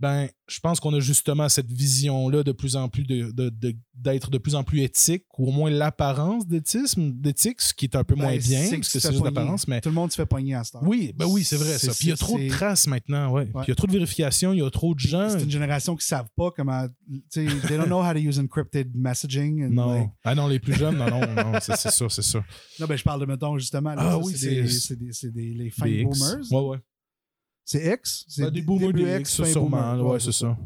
ben, 0.00 0.28
je 0.48 0.58
pense 0.60 0.80
qu'on 0.80 0.94
a 0.94 0.98
justement 1.00 1.48
cette 1.48 1.70
vision-là 1.70 2.42
de 2.42 2.52
plus 2.52 2.74
en 2.74 2.88
plus 2.88 3.04
de, 3.04 3.30
de- 3.32 3.50
de- 3.50 3.76
d'être 3.94 4.30
de 4.30 4.38
plus 4.38 4.54
en 4.54 4.64
plus 4.64 4.80
éthique, 4.80 5.24
ou 5.38 5.48
au 5.48 5.52
moins 5.52 5.70
l'apparence 5.70 6.46
d'éthisme, 6.46 7.12
d'éthique, 7.12 7.60
ce 7.60 7.74
qui 7.74 7.84
est 7.84 7.94
un 7.94 8.02
peu 8.02 8.14
Ben, 8.14 8.22
moins 8.22 8.36
bien, 8.38 8.60
parce 8.70 8.88
que 8.92 8.98
c'est 8.98 9.12
juste 9.12 9.22
l'apparence, 9.22 9.68
mais 9.68 9.82
Tout 9.82 9.90
le 9.90 9.94
monde 9.94 10.10
se 10.10 10.16
fait 10.16 10.24
pogner 10.26 10.54
à 10.54 10.64
ce 10.64 10.72
temps. 10.72 10.80
oui, 10.82 11.12
ben 11.14 11.26
oui, 11.26 11.44
c'est 11.44 11.56
vrai 11.56 11.76
ça. 11.78 11.92
Puis 11.92 12.06
il 12.06 12.08
y 12.08 12.12
a 12.12 12.16
trop 12.16 12.38
de 12.38 12.48
traces 12.48 12.86
maintenant, 12.86 13.30
ouais. 13.32 13.44
Puis 13.44 13.54
il 13.66 13.68
y 13.68 13.72
a 13.72 13.74
trop 13.74 13.86
de 13.86 13.92
vérifications, 13.92 14.52
il 14.54 14.60
y 14.60 14.62
a 14.64 14.70
trop 14.70 14.94
de 14.94 15.00
gens. 15.00 15.28
C'est 15.28 15.42
une 15.44 15.50
génération 15.50 15.94
qui 15.94 16.02
ne 16.04 16.06
savent 16.08 16.30
pas 16.34 16.50
comment. 16.50 16.86
tu 17.08 17.22
sais, 17.28 17.44
They 17.68 17.76
don't 17.76 17.86
know 17.86 18.02
how 18.02 18.12
to 18.14 18.18
use 18.18 18.38
encrypted 18.38 18.90
messaging. 18.94 19.64
and 19.66 19.70
Non. 19.70 19.92
like- 19.94 20.10
ah 20.24 20.34
non, 20.34 20.46
les 20.48 20.58
plus 20.60 20.72
jeunes, 20.74 20.96
non, 20.96 21.10
non, 21.10 21.20
non, 21.20 21.58
c'est, 21.60 21.76
ça, 21.76 21.90
c'est 22.08 22.22
ça. 22.22 22.42
non, 22.80 22.86
ben, 22.86 22.96
je 22.96 23.02
parle 23.04 23.20
de, 23.20 23.26
mettons, 23.26 23.58
justement. 23.58 23.90
là, 23.94 23.96
Ah 24.00 24.10
ça, 24.12 24.18
oui, 24.18 24.32
c'est 24.34 24.48
des, 24.48 24.62
des, 24.96 25.30
des- 25.30 25.54
les 25.54 25.66
X. 25.66 25.78
boomers. 26.18 26.52
Ouais, 26.52 26.68
ouais. 26.70 26.78
C'est 27.70 27.92
X? 27.94 28.24
C'est 28.26 28.42
Ben, 28.42 28.50
des 28.50 28.62
boomers, 28.62 28.92
des 28.92 29.20
X, 29.20 29.44
sûrement. 29.44 29.92
boomer. 29.94 30.06
Ouais, 30.12 30.18
c'est 30.18 30.32
ça. 30.32 30.58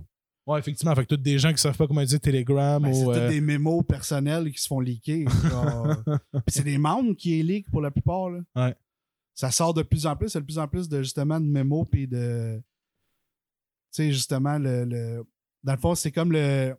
Ouais, 0.47 0.59
effectivement. 0.59 0.95
Fait 0.95 1.03
que 1.05 1.15
tous 1.15 1.21
des 1.21 1.39
gens 1.39 1.53
qui 1.53 1.59
savent 1.59 1.77
pas 1.77 1.87
comment 1.87 2.03
dire 2.03 2.19
Telegram 2.19 2.83
Ben, 2.83 2.95
c'est 2.95 3.03
ou. 3.03 3.13
tous 3.13 3.19
euh, 3.19 3.29
des 3.29 3.43
mémos 3.43 3.85
personnels 3.87 4.51
qui 4.51 4.59
se 4.59 4.67
font 4.67 4.81
leaker. 4.81 5.31
c'est 6.49 6.63
des 6.65 6.79
membres 6.79 7.13
qui 7.15 7.39
est 7.39 7.43
leak 7.43 7.71
pour 7.71 7.83
la 7.83 7.91
plupart. 7.91 8.31
Là. 8.31 8.41
Ouais. 8.57 8.75
Ça 9.35 9.51
sort 9.51 9.75
de 9.75 9.83
plus 9.83 10.07
en 10.07 10.17
plus. 10.17 10.35
A 10.35 10.41
de 10.41 10.45
plus 10.47 10.59
en 10.59 10.67
plus 10.67 10.89
de 10.89 11.03
justement 11.03 11.39
de 11.39 11.45
mémos 11.47 11.87
puis 11.91 12.07
de. 12.09 12.57
Tu 13.93 14.03
sais, 14.05 14.11
justement, 14.13 14.57
le, 14.59 14.85
le- 14.87 15.25
Dans 15.63 15.73
le 15.75 15.79
fond, 15.79 15.95
c'est 15.95 16.11
comme 16.13 16.33
le. 16.33 16.75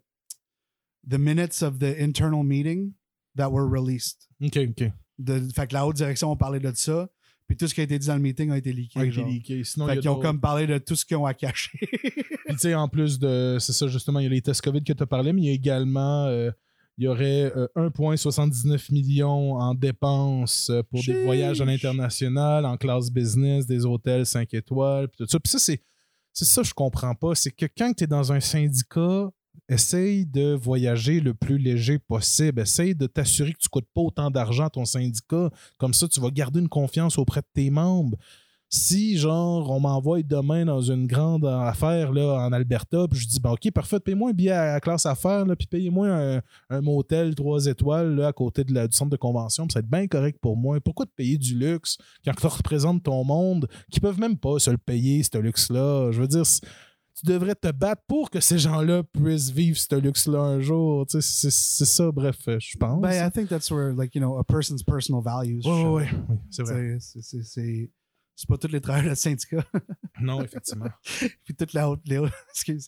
The 1.08 1.20
minutes 1.20 1.62
of 1.62 1.78
the 1.78 1.96
internal 2.02 2.44
meeting 2.44 2.94
that 3.38 3.52
were 3.52 3.68
released. 3.70 4.28
Ok, 4.44 4.58
ok. 4.58 4.92
De, 5.20 5.40
fait 5.54 5.68
que 5.68 5.74
la 5.76 5.86
haute 5.86 5.96
direction 5.98 6.32
a 6.32 6.36
parlé 6.36 6.60
de 6.60 6.72
ça. 6.74 7.08
Puis 7.48 7.56
tout 7.58 7.68
ce 7.68 7.76
qui 7.76 7.82
a 7.82 7.84
été 7.84 8.00
dit 8.00 8.08
dans 8.08 8.16
le 8.16 8.22
meeting 8.22 8.50
a 8.52 8.58
été 8.58 8.74
leaké. 8.74 9.12
Genre. 9.12 9.26
des 9.26 9.34
leakés. 9.34 9.64
Sinon, 9.64 9.86
il 9.88 9.90
y 9.90 9.92
Fait 9.94 9.98
a 10.00 10.02
qu'ils 10.02 10.10
ont 10.10 10.20
comme 10.20 10.40
parlé 10.42 10.66
de 10.66 10.78
tout 10.80 10.96
ce 10.96 11.06
qu'ils 11.06 11.18
ont 11.18 11.26
à 11.28 11.34
cacher. 11.36 11.78
Puis, 11.80 12.12
tu 12.50 12.58
sais, 12.58 12.74
en 12.76 12.88
plus 12.88 13.20
de. 13.20 13.58
C'est 13.60 13.74
ça, 13.74 13.88
justement, 13.88 14.20
il 14.20 14.24
y 14.24 14.26
a 14.26 14.30
les 14.30 14.42
tests 14.42 14.62
COVID 14.62 14.84
que 14.84 14.94
tu 14.94 15.04
as 15.04 15.06
parlé, 15.06 15.32
mais 15.34 15.42
il 15.42 15.46
y 15.46 15.50
a 15.50 15.54
également. 15.54 16.26
euh, 16.26 16.52
il 16.98 17.04
y 17.04 17.08
aurait 17.10 17.52
euh, 17.58 17.68
1,79 17.76 18.92
millions 18.94 19.56
en 19.56 19.74
dépenses 19.76 20.70
euh, 20.70 20.82
pour 20.84 21.04
des 21.04 21.26
voyages 21.26 21.60
à 21.60 21.66
l'international, 21.66 22.66
en 22.66 22.78
classe 22.78 23.12
business, 23.12 23.66
des 23.68 23.86
hôtels 23.86 24.26
5 24.26 24.54
étoiles, 24.54 25.10
puis 25.10 25.18
tout 25.18 25.28
ça. 25.30 25.38
Puis 25.40 25.52
ça, 25.52 25.60
c'est, 25.60 25.82
c'est 26.32 26.46
ça 26.46 26.62
que 26.62 26.68
je 26.70 26.74
comprends 26.74 27.14
pas. 27.14 27.36
C'est 27.36 27.52
que 27.52 27.66
quand 27.78 27.92
tu 27.94 28.06
es 28.06 28.08
dans 28.08 28.32
un 28.32 28.40
syndicat, 28.40 29.30
essaye 29.70 30.26
de 30.26 30.54
voyager 30.54 31.20
le 31.20 31.34
plus 31.34 31.58
léger 31.58 32.00
possible. 32.00 32.62
Essaye 32.62 32.96
de 32.96 33.08
t'assurer 33.08 33.54
que 33.54 33.60
tu 33.60 33.68
ne 33.68 33.72
coûtes 33.72 33.90
pas 33.94 34.02
autant 34.02 34.32
d'argent 34.32 34.66
à 34.66 34.70
ton 34.70 34.86
syndicat. 34.86 35.50
Comme 35.78 35.94
ça, 35.94 36.08
tu 36.08 36.20
vas 36.20 36.30
garder 36.30 36.60
une 36.60 36.70
confiance 36.70 37.18
auprès 37.18 37.42
de 37.42 37.48
tes 37.54 37.70
membres 37.70 38.18
si, 38.70 39.18
genre, 39.18 39.70
on 39.70 39.80
m'envoie 39.80 40.22
demain 40.24 40.66
dans 40.66 40.82
une 40.82 41.08
grande 41.08 41.46
affaire 41.46 42.12
là, 42.12 42.46
en 42.46 42.52
Alberta, 42.52 43.08
puis 43.10 43.20
je 43.20 43.28
dis, 43.28 43.40
ben, 43.40 43.52
OK, 43.52 43.72
parfait, 43.72 44.00
paye-moi 44.00 44.32
un 44.32 44.34
billet 44.34 44.52
à 44.52 44.74
la 44.74 44.80
classe 44.80 45.06
affaires, 45.06 45.46
là, 45.46 45.56
puis 45.56 45.68
payez-moi 45.68 46.42
un, 46.70 46.82
motel 46.82 47.36
3 47.36 47.68
étoiles 47.68 48.22
à 48.24 48.34
côté 48.34 48.64
de 48.64 48.74
la- 48.74 48.88
du 48.88 48.96
centre 48.96 49.12
de 49.12 49.18
convention, 49.18 49.66
puis 49.68 49.74
ça 49.74 49.80
va 49.80 49.84
être 49.84 49.90
bien 49.90 50.08
correct 50.08 50.40
pour 50.42 50.58
moi. 50.58 50.80
Pourquoi 50.82 51.06
te 51.06 51.12
payer 51.16 51.38
du 51.38 51.58
luxe 51.58 51.98
quand 52.26 52.34
tu 52.34 52.48
représentes 52.48 53.04
ton 53.04 53.24
monde, 53.24 53.68
qui 53.92 54.00
peuvent 54.00 54.20
même 54.20 54.38
pas 54.38 54.60
se 54.60 54.72
le 54.72 54.78
payer, 54.78 55.24
ce 55.24 55.38
luxe-là? 55.38 56.12
Je 56.12 56.22
veux 56.22 56.28
dire, 56.28 56.44
tu 57.16 57.26
devrais 57.26 57.56
te 57.56 57.72
battre 57.72 58.02
pour 58.08 58.30
que 58.30 58.40
ces 58.40 58.58
gens-là 58.60 59.04
puissent 59.04 59.50
vivre 59.50 59.78
ce 59.78 59.96
luxe-là 59.96 60.40
un 60.40 60.60
jour. 60.60 61.06
Tu 61.08 61.22
sais, 61.22 61.50
C'est 61.50 61.86
ça, 61.86 62.12
bref, 62.12 62.38
euh, 62.48 62.58
je 62.60 62.78
pense. 62.78 63.02
ben, 63.02 63.28
I 63.28 63.32
think 63.32 63.48
that's 63.50 63.72
where, 63.72 63.94
like, 63.96 64.14
you 64.16 64.22
know, 64.22 64.38
a 64.38 64.44
person's 64.44 64.84
personal 64.84 65.22
values. 65.24 65.62
Ouais, 65.66 65.84
ouais, 65.86 66.10
oui, 66.30 66.36
c'est 66.52 66.64
vrai. 66.64 66.98
C'est- 67.00 67.90
c'est- 68.36 68.48
pas 68.48 68.58
tous 68.58 68.68
les 68.68 68.82
travailleurs 68.82 69.12
de 69.12 69.16
syndicat. 69.16 69.64
Non, 70.22 70.42
effectivement. 70.42 70.88
Puis 71.44 71.54
toute 71.58 71.74
la 71.74 71.90
haute, 71.90 72.00
les 72.06 72.22
excuse, 72.50 72.88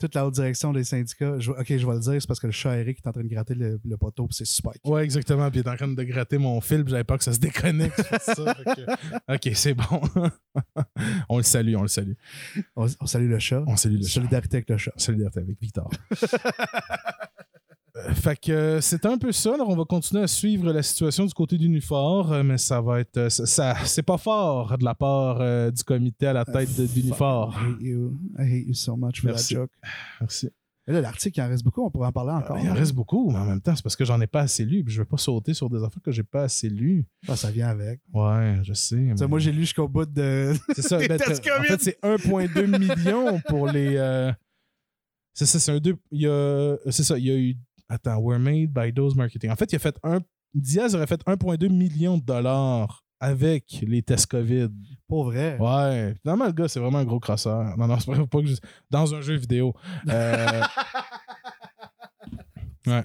toute 0.00 0.14
la 0.16 0.26
haute 0.26 0.34
direction 0.34 0.72
des 0.72 0.82
syndicats. 0.82 1.38
Je- 1.38 1.52
ok, 1.52 1.64
je 1.68 1.86
vais 1.86 1.92
le 1.94 2.00
dire, 2.00 2.20
c'est 2.20 2.26
parce 2.26 2.40
que 2.40 2.48
le 2.48 2.52
chat 2.52 2.76
Eric 2.76 2.98
est 2.98 3.08
en 3.08 3.12
train 3.12 3.22
de 3.22 3.28
gratter 3.28 3.54
le, 3.54 3.80
le 3.84 3.96
poteau, 3.96 4.26
puis 4.26 4.34
c'est 4.34 4.44
super. 4.46 4.72
Ouais, 4.84 5.04
exactement. 5.04 5.48
Puis 5.48 5.60
il 5.60 5.64
est 5.66 5.70
en 5.70 5.76
train 5.76 5.86
de 5.86 6.02
gratter 6.02 6.38
mon 6.38 6.60
fil, 6.60 6.82
puis 6.82 6.90
j'avais 6.90 7.04
peur 7.04 7.18
que 7.18 7.24
ça 7.24 7.32
se 7.32 7.38
déconnecte. 7.38 8.02
ça. 8.20 8.54
Que- 8.54 9.34
ok, 9.34 9.50
c'est 9.54 9.74
bon. 9.74 10.00
on 11.28 11.36
le 11.36 11.44
salue, 11.44 11.76
on 11.76 11.82
le 11.82 11.88
salue. 11.88 12.14
On, 12.74 12.86
on 13.00 13.06
salue 13.06 13.30
le 13.30 13.38
chat. 13.38 13.62
On 13.68 13.76
salue 13.76 13.98
le 13.98 14.02
chat. 14.02 14.14
Solidarité 14.14 14.56
avec 14.56 14.68
le 14.70 14.76
chat. 14.78 14.92
Solidarité 14.96 15.38
avec 15.40 15.60
Victor. 15.60 15.88
Euh, 17.96 18.12
Fait 18.14 18.38
que 18.38 18.52
euh, 18.52 18.80
c'est 18.80 19.06
un 19.06 19.16
peu 19.18 19.32
ça. 19.32 19.54
Alors, 19.54 19.68
on 19.70 19.76
va 19.76 19.84
continuer 19.84 20.22
à 20.22 20.26
suivre 20.26 20.70
la 20.72 20.82
situation 20.82 21.24
du 21.24 21.32
côté 21.34 21.56
d'Unifor, 21.56 22.32
euh, 22.32 22.42
mais 22.42 22.58
ça 22.58 22.80
va 22.80 23.00
être. 23.00 23.28
ça, 23.30 23.46
ça- 23.46 23.76
c'est 23.84 24.02
pas 24.02 24.18
fort 24.18 24.76
de 24.78 24.84
la 24.84 24.94
part 24.94 25.38
euh, 25.40 25.70
du 25.70 25.82
comité 25.82 26.26
à 26.26 26.32
la 26.32 26.44
tête 26.44 26.78
d'Unifor. 26.80 27.54
I 27.54 27.64
hate 27.72 27.80
you. 27.82 28.14
I 28.38 28.42
hate 28.42 28.66
you 28.68 28.74
so 28.74 28.96
much 28.96 29.20
for 29.20 29.30
Merci. 29.30 29.54
that 29.54 29.60
joke. 29.60 29.70
Merci. 30.20 30.50
Et 30.88 30.92
là, 30.92 31.00
l'article, 31.00 31.36
il 31.40 31.42
en 31.42 31.48
reste 31.48 31.64
beaucoup, 31.64 31.84
on 31.84 31.90
pourrait 31.90 32.06
en 32.06 32.12
parler 32.12 32.30
encore. 32.30 32.58
Il 32.62 32.70
en 32.70 32.74
reste 32.74 32.92
beaucoup, 32.94 33.28
mais 33.32 33.38
en 33.38 33.44
même 33.44 33.60
temps, 33.60 33.74
c'est 33.74 33.82
parce 33.82 33.96
que 33.96 34.04
j'en 34.04 34.20
ai 34.20 34.28
pas 34.28 34.42
assez 34.42 34.64
lu. 34.64 34.84
Puis 34.84 34.94
je 34.94 35.00
vais 35.02 35.06
pas 35.06 35.16
sauter 35.16 35.52
sur 35.52 35.68
des 35.68 35.82
affaires 35.82 36.00
que 36.00 36.12
j'ai 36.12 36.22
pas 36.22 36.42
assez 36.44 36.68
lues. 36.68 37.04
Ah, 37.26 37.34
ça 37.34 37.50
vient 37.50 37.66
avec. 37.68 37.98
Ouais, 38.14 38.60
je 38.62 38.72
sais. 38.72 38.94
Mais- 38.94 39.26
Moi, 39.26 39.40
j'ai 39.40 39.50
lu 39.50 39.62
jusqu'au 39.62 39.88
bout 39.88 40.04
de. 40.04 40.52
C'est 40.76 40.82
ça. 40.82 40.98
Ben, 40.98 41.12
en 41.20 41.62
fait, 41.64 41.80
c'est 41.82 41.98
1,2 42.04 42.66
million 42.78 43.40
pour 43.48 43.66
les. 43.66 43.96
euh, 43.96 44.30
C'est 45.34 45.46
ça, 45.46 45.58
c'est 45.58 45.72
un 45.72 45.78
2. 45.78 45.96
Il 46.12 46.20
y 46.20 46.26
a. 46.28 46.76
C'est 46.90 47.02
ça, 47.02 47.18
il 47.18 47.24
y 47.24 47.30
a 47.32 47.36
eu. 47.36 47.56
Attends, 47.88 48.18
Were 48.20 48.38
Made 48.38 48.72
by 48.72 48.92
Those 48.92 49.14
Marketing. 49.14 49.50
En 49.50 49.56
fait, 49.56 49.72
il 49.72 49.76
a 49.76 49.78
fait 49.78 49.96
un. 50.02 50.20
Diaz 50.54 50.94
aurait 50.94 51.06
fait 51.06 51.20
1,2 51.26 51.68
million 51.68 52.16
de 52.18 52.22
dollars 52.24 53.04
avec 53.20 53.82
les 53.86 54.02
tests 54.02 54.26
COVID. 54.26 54.68
Pour 55.08 55.24
vrai? 55.24 55.56
Ouais. 55.58 56.14
Finalement, 56.22 56.46
le 56.46 56.52
gars, 56.52 56.68
c'est 56.68 56.80
vraiment 56.80 56.98
un 56.98 57.04
gros 57.04 57.20
crosseur. 57.20 57.76
Non, 57.76 57.86
non, 57.86 57.98
c'est 57.98 58.06
pas, 58.26 58.40
que 58.40 58.46
je- 58.46 58.56
Dans 58.90 59.14
un 59.14 59.20
jeu 59.20 59.36
vidéo. 59.36 59.74
Euh, 60.08 60.62
Ouais. 62.86 63.02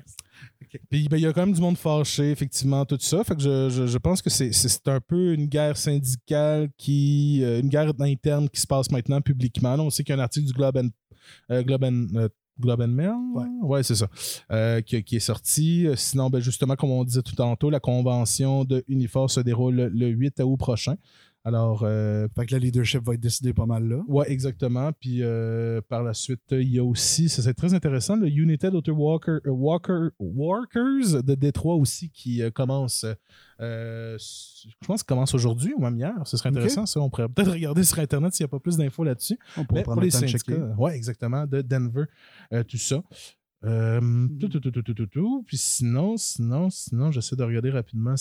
Puis 0.90 1.08
ben, 1.10 1.18
il 1.18 1.24
y 1.24 1.26
a 1.26 1.34
quand 1.34 1.42
même 1.46 1.54
du 1.56 1.60
monde 1.62 1.78
fâché, 1.78 2.32
effectivement, 2.32 2.86
tout 2.86 2.98
ça. 3.00 3.24
Fait 3.24 3.36
que 3.36 3.42
je, 3.42 3.70
je- 3.70 3.88
je 3.88 3.98
pense 3.98 4.22
que 4.22 4.30
c'est- 4.30 4.88
un 4.88 5.00
peu 5.02 5.34
une 5.34 5.48
guerre 5.48 5.76
syndicale 5.76 6.70
qui. 6.78 7.42
euh, 7.44 7.60
une 7.62 7.68
guerre 7.70 7.92
interne 8.00 8.48
qui 8.48 8.62
se 8.62 8.68
passe 8.68 8.90
maintenant 8.92 9.22
publiquement. 9.22 9.76
Là, 9.76 9.84
on 9.84 9.90
sait 9.90 10.04
qu'il 10.04 10.16
y 10.16 10.18
a 10.18 10.22
un 10.22 10.24
article 10.24 10.46
du 10.48 10.54
Globe 10.54 10.78
and, 10.78 10.90
euh, 11.52 11.64
Globe 11.64 11.84
and, 11.84 12.08
Globe 12.62 12.82
and 12.82 12.88
Mail. 12.88 13.12
Ouais. 13.64 13.84
c'est 13.84 13.96
ça. 13.96 14.08
Euh, 14.52 14.82
qui, 14.82 15.04
qui 15.04 15.18
est 15.18 15.20
sorti. 15.20 15.88
Sinon, 15.96 16.30
ben, 16.30 16.40
justement, 16.40 16.76
comme 16.76 16.92
on 16.92 17.04
disait 17.04 17.22
tout 17.22 17.36
tantôt, 17.36 17.70
la 17.70 17.80
convention 17.80 18.64
de 18.64 18.84
Unifor 18.88 19.30
se 19.30 19.40
déroule 19.42 19.76
le, 19.76 19.90
le 19.90 20.08
8 20.08 20.42
août 20.42 20.58
prochain. 20.58 20.96
Alors, 21.44 21.82
euh, 21.84 22.28
Fait 22.36 22.46
que 22.46 22.54
le 22.54 22.60
leadership 22.62 23.04
va 23.04 23.16
être 23.16 23.20
décidé 23.20 23.54
pas 23.54 23.66
mal 23.66 23.88
là. 23.88 24.02
Ouais, 24.08 24.32
exactement. 24.32 24.92
Puis 24.94 25.24
euh, 25.24 25.82
par 25.90 26.04
la 26.04 26.14
suite, 26.14 26.42
il 26.52 26.70
y 26.72 26.78
a 26.78 26.84
aussi, 26.84 27.30
ça 27.30 27.42
c'est 27.42 27.56
très 27.56 27.74
intéressant, 27.74 28.16
le 28.16 28.28
United 28.28 28.76
Auto 28.76 28.92
Walker, 28.94 29.40
euh, 29.46 29.50
Walker, 29.50 30.10
Workers 30.20 31.24
de 31.24 31.34
Détroit 31.36 31.76
aussi 31.76 32.12
qui 32.12 32.44
euh, 32.44 32.52
commence, 32.52 33.06
euh, 33.60 34.18
je 34.20 34.86
pense 34.86 35.02
qu'il 35.02 35.08
commence 35.08 35.34
aujourd'hui 35.34 35.74
ou 35.76 35.82
même 35.82 35.98
hier. 35.98 36.14
Ce 36.26 36.38
serait 36.38 36.50
intéressant, 36.50 36.86
ça. 36.86 37.00
On 37.00 37.10
pourrait 37.10 37.28
peut-être 37.28 37.52
regarder 37.52 37.84
sur 37.84 37.98
Internet 38.00 38.34
s'il 38.34 38.44
n'y 38.44 38.50
a 38.50 38.52
pas 38.52 38.60
plus 38.60 38.78
d'infos 38.78 39.04
là-dessus. 39.04 39.40
On 39.58 39.66
pourrait 39.66 39.84
prendre 39.84 40.00
pour 40.00 40.06
le 40.06 40.12
temps 40.12 40.20
de 40.22 40.28
checker. 40.28 40.54
syndicats, 40.54 40.76
ouais, 40.78 40.96
exactement, 40.96 41.48
de 41.48 41.62
Denver, 41.62 42.06
euh, 42.54 42.64
tout 42.64 42.78
ça. 42.78 43.02
Euh, 43.64 44.28
tout, 44.40 44.48
tout, 44.48 44.60
tout, 44.60 44.72
tout, 44.72 44.82
tout, 44.82 44.94
tout, 44.94 45.06
tout. 45.08 45.44
Puis 45.46 45.58
sinon, 45.58 46.18
sinon, 46.18 46.70
sinon, 46.70 47.12
j'essaie 47.12 47.36
de 47.36 47.44
regarder 47.44 47.70
rapidement 47.70 48.16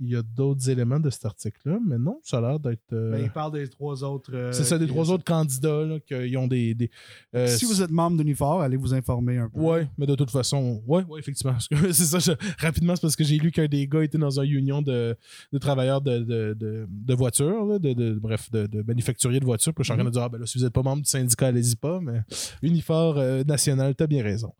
s'il 0.00 0.10
y 0.10 0.16
a 0.16 0.22
d'autres 0.22 0.68
éléments 0.70 0.98
de 0.98 1.10
cet 1.10 1.24
article-là, 1.26 1.78
mais 1.86 1.98
non, 1.98 2.18
ça 2.22 2.38
a 2.38 2.40
l'air 2.40 2.58
d'être. 2.60 2.92
euh, 2.92 3.12
Ben, 3.12 3.22
il 3.24 3.30
parle 3.30 3.52
des 3.52 3.68
trois 3.68 4.02
autres. 4.02 4.30
euh, 4.34 4.50
c'est 4.52 4.64
ça, 4.64 4.78
des 4.78 4.86
trois 4.86 5.10
autres 5.10 5.24
candidats 5.24 5.84
là, 5.84 5.98
qui 6.00 6.36
ont 6.36 6.46
des. 6.46 6.74
des 6.74 6.90
euh, 7.34 7.46
Si 7.46 7.64
vous 7.66 7.82
êtes 7.82 7.90
membre 7.90 8.16
d'Unifor, 8.16 8.62
allez 8.62 8.76
vous 8.76 8.94
informer 8.94 9.36
un 9.38 9.48
peu. 9.48 9.60
Ouais, 9.60 9.88
mais 9.98 10.06
de 10.06 10.14
toute 10.14 10.30
façon, 10.30 10.82
ouais, 10.86 11.04
ouais, 11.04 11.20
effectivement. 11.20 11.56
C'est 11.92 11.92
ça, 12.04 12.18
je- 12.18 12.32
rapidement, 12.58 12.96
c'est 12.96 13.02
parce 13.02 13.16
que 13.16 13.24
j'ai 13.24 13.38
lu 13.38 13.50
qu'un 13.52 13.66
des 13.66 13.86
gars 13.86 14.02
était 14.02 14.18
dans 14.18 14.40
un 14.40 14.44
union 14.44 14.80
de, 14.82 15.16
de 15.52 15.58
travailleurs 15.58 16.00
de, 16.00 16.18
de, 16.20 16.54
de, 16.58 16.86
de 16.88 17.14
voitures, 17.14 17.64
là, 17.66 17.78
de, 17.78 17.92
de- 17.92 18.14
bref, 18.18 18.50
de, 18.50 18.66
de 18.66 18.82
manufacturiers 18.82 19.40
de 19.40 19.44
voitures. 19.44 19.74
Puis 19.74 19.84
je 19.84 19.86
suis 19.86 19.92
en 19.92 19.96
train 19.96 20.04
de 20.04 20.10
dire, 20.10 20.22
ah 20.22 20.28
ben 20.28 20.38
là, 20.38 20.46
si 20.46 20.58
vous 20.58 20.64
n'êtes 20.64 20.72
pas 20.72 20.82
membre 20.82 21.02
du 21.02 21.08
syndicat, 21.10 21.48
allez-y 21.48 21.76
pas, 21.76 22.00
mais 22.00 22.20
Unifor 22.62 23.18
euh, 23.18 23.44
national, 23.44 23.94
t'as 23.94 24.06
bien 24.06 24.22
raison. 24.22 24.52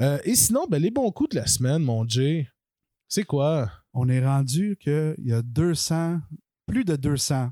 Euh, 0.00 0.18
et 0.24 0.34
sinon, 0.34 0.66
ben, 0.68 0.80
les 0.82 0.90
bons 0.90 1.10
coups 1.12 1.30
de 1.30 1.36
la 1.36 1.46
semaine, 1.46 1.82
mon 1.82 2.06
Jay, 2.06 2.48
c'est 3.08 3.22
quoi? 3.24 3.70
On 3.98 4.08
est 4.08 4.24
rendu 4.24 4.76
qu'il 4.78 5.14
y 5.24 5.32
a 5.32 5.40
200, 5.42 6.18
plus 6.66 6.84
de 6.84 6.96
200 6.96 7.50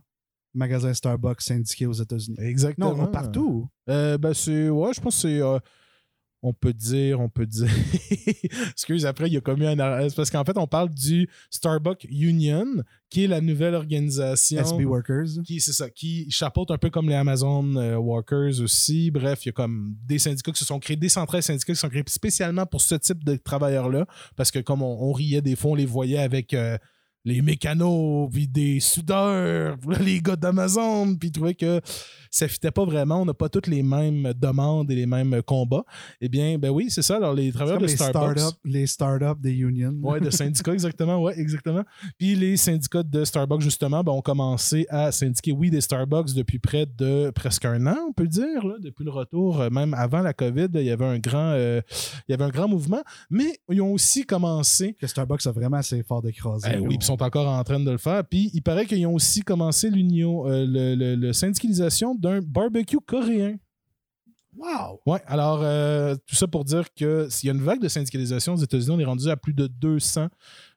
magasins 0.52 0.92
Starbucks 0.92 1.40
syndiqués 1.40 1.86
aux 1.86 1.92
États-Unis. 1.94 2.36
Exactement. 2.38 2.94
Non, 2.94 3.06
partout. 3.10 3.68
Euh, 3.88 4.18
ben, 4.18 4.34
c'est. 4.34 4.68
Ouais, 4.68 4.92
je 4.94 5.00
pense 5.00 5.16
que 5.16 5.28
c'est. 5.28 5.40
euh, 5.40 5.58
on 6.44 6.52
peut 6.52 6.74
dire, 6.74 7.20
on 7.20 7.28
peut 7.28 7.46
dire. 7.46 7.68
Excuse, 8.70 9.06
après, 9.06 9.28
il 9.28 9.32
y 9.32 9.36
a 9.36 9.40
commis 9.40 9.66
un. 9.66 9.78
arrêt. 9.78 10.10
C'est 10.10 10.16
parce 10.16 10.30
qu'en 10.30 10.44
fait, 10.44 10.56
on 10.58 10.66
parle 10.66 10.90
du 10.90 11.28
Starbucks 11.50 12.06
Union, 12.10 12.66
qui 13.08 13.24
est 13.24 13.26
la 13.26 13.40
nouvelle 13.40 13.74
organisation. 13.74 14.60
SB 14.62 14.84
Workers. 14.84 15.42
Qui, 15.44 15.60
c'est 15.60 15.72
ça, 15.72 15.88
qui 15.88 16.30
chapeaute 16.30 16.70
un 16.70 16.78
peu 16.78 16.90
comme 16.90 17.08
les 17.08 17.14
Amazon 17.14 17.76
euh, 17.76 17.96
Workers 17.96 18.60
aussi. 18.60 19.10
Bref, 19.10 19.44
il 19.44 19.48
y 19.48 19.50
a 19.50 19.52
comme 19.52 19.96
des 20.04 20.18
syndicats 20.18 20.52
qui 20.52 20.58
se 20.58 20.66
sont 20.66 20.78
créés, 20.78 20.96
des 20.96 21.08
centrales 21.08 21.42
syndicats 21.42 21.72
qui 21.72 21.76
se 21.76 21.80
sont 21.80 21.88
créés 21.88 22.04
spécialement 22.06 22.66
pour 22.66 22.82
ce 22.82 22.94
type 22.96 23.24
de 23.24 23.36
travailleurs-là. 23.36 24.06
Parce 24.36 24.50
que 24.50 24.58
comme 24.58 24.82
on, 24.82 25.02
on 25.02 25.12
riait 25.12 25.40
des 25.40 25.56
fois, 25.56 25.72
on 25.72 25.76
les 25.76 25.86
voyait 25.86 26.18
avec. 26.18 26.52
euh, 26.54 26.76
les 27.24 27.40
mécanos, 27.42 28.28
puis 28.30 28.46
des 28.46 28.80
soudeurs, 28.80 29.76
les 30.00 30.20
gars 30.20 30.36
d'Amazon, 30.36 31.14
puis 31.16 31.28
ils 31.28 31.32
trouvaient 31.32 31.54
que 31.54 31.80
ça 32.30 32.48
fitait 32.48 32.70
pas 32.72 32.84
vraiment. 32.84 33.22
On 33.22 33.24
n'a 33.24 33.34
pas 33.34 33.48
toutes 33.48 33.68
les 33.68 33.82
mêmes 33.82 34.32
demandes 34.36 34.90
et 34.90 34.94
les 34.96 35.06
mêmes 35.06 35.40
combats. 35.42 35.84
Eh 36.20 36.28
bien, 36.28 36.58
ben 36.58 36.70
oui, 36.70 36.86
c'est 36.90 37.02
ça. 37.02 37.16
Alors, 37.16 37.32
les 37.32 37.52
travailleurs 37.52 37.80
de 37.80 37.86
les 37.86 37.96
Starbucks. 37.96 38.38
startups, 38.38 38.58
les 38.64 38.86
startups 38.86 39.40
des 39.40 39.52
unions. 39.52 39.94
Ouais, 40.02 40.20
de 40.20 40.30
syndicats, 40.30 40.72
exactement. 40.72 41.22
Ouais, 41.22 41.38
exactement. 41.38 41.84
Puis 42.18 42.34
les 42.34 42.56
syndicats 42.56 43.04
de 43.04 43.24
Starbucks, 43.24 43.60
justement, 43.60 44.02
ben, 44.02 44.12
ont 44.12 44.20
commencé 44.20 44.86
à 44.90 45.12
syndiquer, 45.12 45.52
oui, 45.52 45.70
des 45.70 45.80
Starbucks 45.80 46.34
depuis 46.34 46.58
près 46.58 46.86
de 46.86 47.30
presque 47.34 47.64
un 47.64 47.86
an, 47.86 47.96
on 48.08 48.12
peut 48.12 48.24
le 48.24 48.28
dire, 48.28 48.66
là, 48.66 48.74
depuis 48.80 49.04
le 49.04 49.10
retour, 49.12 49.60
euh, 49.60 49.70
même 49.70 49.94
avant 49.94 50.20
la 50.20 50.32
COVID, 50.32 50.68
il 50.74 50.82
y 50.82 50.90
avait 50.90 51.04
un 51.04 51.18
grand, 51.18 51.52
euh, 51.52 51.80
il 52.28 52.32
y 52.32 52.34
avait 52.34 52.44
un 52.44 52.50
grand 52.50 52.68
mouvement. 52.68 53.02
Mais 53.30 53.58
ils 53.70 53.80
ont 53.80 53.92
aussi 53.92 54.24
commencé 54.26 54.94
Que 54.94 55.06
Starbucks 55.06 55.46
a 55.46 55.52
vraiment 55.52 55.76
assez 55.76 56.02
fort 56.02 56.20
d'écraser. 56.22 56.68
eh 56.74 56.78
oui, 56.78 56.88
puis 56.88 56.98
ils 57.00 57.04
sont 57.04 57.13
encore 57.22 57.48
en 57.48 57.62
train 57.64 57.80
de 57.80 57.90
le 57.90 57.98
faire. 57.98 58.24
Puis 58.24 58.50
il 58.54 58.62
paraît 58.62 58.86
qu'ils 58.86 59.06
ont 59.06 59.14
aussi 59.14 59.42
commencé 59.42 59.90
l'union, 59.90 60.46
euh, 60.48 60.64
le, 60.66 60.94
le- 60.94 61.14
le 61.16 61.32
syndicalisation 61.32 62.14
d'un 62.14 62.40
barbecue 62.40 62.98
coréen. 63.06 63.56
Wow! 64.56 65.00
Ouais, 65.04 65.20
alors 65.26 65.60
euh, 65.64 66.14
tout 66.26 66.36
ça 66.36 66.46
pour 66.46 66.64
dire 66.64 66.84
que 66.94 67.26
s'il 67.28 67.48
y 67.48 67.50
a 67.50 67.54
une 67.54 67.60
vague 67.62 67.80
de 67.80 67.88
syndicalisation 67.88 68.52
aux 68.54 68.58
États-Unis, 68.62 68.90
on 68.96 69.00
est 69.00 69.04
rendu 69.04 69.28
à 69.28 69.36
plus 69.36 69.52
de 69.52 69.66
200, 69.66 70.28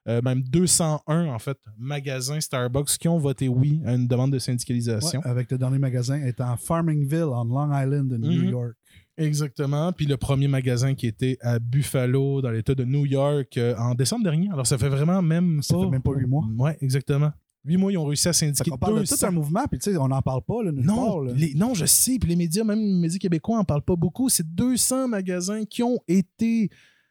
euh, 0.08 0.20
même 0.24 0.42
201 0.42 1.28
en 1.28 1.38
fait, 1.38 1.60
magasins 1.78 2.40
Starbucks 2.40 2.98
qui 2.98 3.08
ont 3.08 3.20
voté 3.20 3.48
oui 3.48 3.80
à 3.86 3.94
une 3.94 4.08
demande 4.08 4.32
de 4.32 4.40
syndicalisation. 4.40 5.20
Ouais, 5.20 5.28
avec 5.30 5.52
le 5.52 5.60
dernier 5.60 5.78
magasin 5.78 6.20
étant 6.26 6.58
Farmingville, 6.58 7.22
en 7.26 7.44
Long 7.44 7.70
Island, 7.72 8.08
de 8.08 8.18
New 8.18 8.46
Mhm. 8.46 8.50
York. 8.50 8.74
Exactement. 9.18 9.92
Puis 9.94 10.06
le 10.06 10.18
premier 10.18 10.48
magasin 10.48 10.94
qui 10.94 11.08
était 11.08 11.38
à 11.42 11.60
Buffalo, 11.60 12.42
dans 12.42 12.52
l'État 12.52 12.76
de 12.76 12.84
New 12.84 13.06
York, 13.06 13.58
euh, 13.58 13.76
en 13.78 13.96
décembre 13.96 14.24
dernier. 14.24 14.50
Alors 14.52 14.68
ça 14.68 14.78
fait 14.78 14.90
vraiment 14.90 15.22
même 15.22 15.62
Ça 15.62 15.74
pas. 15.76 15.82
fait 15.84 15.90
même 15.90 16.02
pas 16.02 16.12
huit 16.14 16.28
mois. 16.28 16.46
Ouais, 16.58 16.78
exactement. 16.82 17.32
Huit 17.66 17.78
mois, 17.78 17.92
ils 17.92 17.98
ont 17.98 18.06
réussi 18.06 18.28
à 18.30 18.34
syndiquer 18.34 18.72
On 18.72 18.78
parle 18.78 18.94
de 18.96 19.00
200. 19.00 19.16
tout 19.18 19.26
un 19.26 19.32
mouvement, 19.32 19.66
puis 19.70 19.80
tu 19.80 19.92
sais, 19.92 19.98
on 19.98 20.08
n'en 20.08 20.22
parle 20.22 20.42
pas, 20.44 20.64
là, 20.64 20.72
part, 20.72 20.84
Non, 20.86 21.20
là. 21.22 21.34
les- 21.36 21.54
non, 21.56 21.74
je 21.74 21.86
sais. 21.86 22.18
Puis 22.20 22.30
les 22.30 22.36
médias, 22.38 22.64
même 22.64 22.80
les 22.80 22.94
médias 22.94 23.18
québécois, 23.18 23.58
en 23.58 23.66
parlent 23.66 23.82
pas 23.82 23.96
beaucoup. 23.98 24.30
C'est 24.30 24.48
200 24.56 25.10
magasins 25.10 25.66
qui 25.66 25.84
ont 25.84 26.00
été 26.08 26.70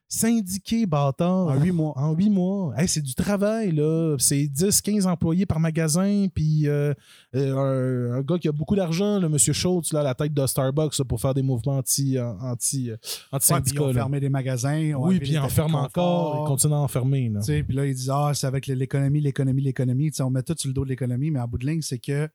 syndiqués, 0.09 0.87
bâtard. 0.87 1.49
En 1.49 1.55
huit 1.61 1.73
mois. 1.73 1.93
En 1.97 2.13
huit 2.13 2.31
mois. 2.31 2.73
Hey, 2.77 2.87
c'est 2.89 3.01
du 3.03 3.15
travail, 3.15 3.73
là. 3.73 4.17
C'est 4.19 4.47
10, 4.47 4.81
15 4.83 5.07
employés 5.07 5.47
par 5.47 5.59
magasin. 5.61 6.27
Puis 6.35 6.69
euh, 6.69 6.95
euh, 7.35 8.13
un, 8.15 8.19
un 8.19 8.23
gars 8.23 8.39
qui 8.39 8.49
a 8.49 8.53
beaucoup 8.53 8.77
d'argent, 8.77 9.19
le 9.19 9.29
monsieur 9.29 9.53
Schultz, 9.53 9.93
là, 9.93 10.01
à 10.01 10.03
la 10.05 10.15
tête 10.15 10.33
de 10.33 10.47
Starbucks, 10.47 10.99
là, 10.99 11.05
pour 11.05 11.21
faire 11.21 11.35
des 11.35 11.43
mouvements 11.43 11.79
anti, 11.79 12.19
anti, 12.19 12.91
euh, 12.91 12.95
Ouais, 12.95 12.99
ils 13.33 13.37
anti-syndicats. 13.37 13.83
ont 13.83 13.87
là. 13.89 13.93
fermé 13.95 14.21
des 14.21 14.29
magasins. 14.29 14.93
oui, 14.95 15.19
puis 15.19 15.31
ils 15.31 15.39
en 15.39 15.49
ferment 15.49 15.83
encore. 15.83 16.45
Ils 16.45 16.49
continuent 16.49 16.75
à 16.75 16.79
en 16.79 16.89
fermer. 16.89 17.29
là. 17.29 17.41
Puis 17.45 17.75
là, 17.75 17.87
ils 17.87 17.95
disent 17.95 18.11
Ah, 18.13 18.33
c'est 18.35 18.47
avec 18.47 18.67
l'économie, 18.67 19.21
l'économie, 19.21 19.63
l'économie. 19.63 20.11
On 20.21 20.31
met 20.31 20.43
tout 20.43 20.55
sur 20.59 20.69
le 20.69 20.75
dos 20.75 20.85
de 20.85 20.91
l'économie, 20.91 21.31
mais 21.31 21.41
en 21.41 21.49
bout 21.49 21.59
de 21.59 21.67
ligne, 21.67 21.83
c'est 21.83 21.99
que 21.99 22.29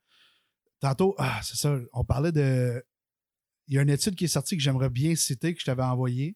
tantôt, 0.80 1.16
ah, 1.18 1.40
c'est 1.44 1.58
ça, 1.58 1.78
on 1.94 2.04
parlait 2.04 2.32
de. 2.32 2.84
Il 3.68 3.76
y 3.76 3.78
a 3.78 3.84
une 3.84 3.90
étude 3.90 4.16
qui 4.16 4.26
est 4.26 4.28
sortie 4.28 4.58
que 4.58 4.64
j'aimerais 4.64 4.90
bien 4.90 5.16
citer, 5.16 5.54
que 5.54 5.60
je 5.62 5.66
t'avais 5.66 5.84
envoyée, 5.84 6.36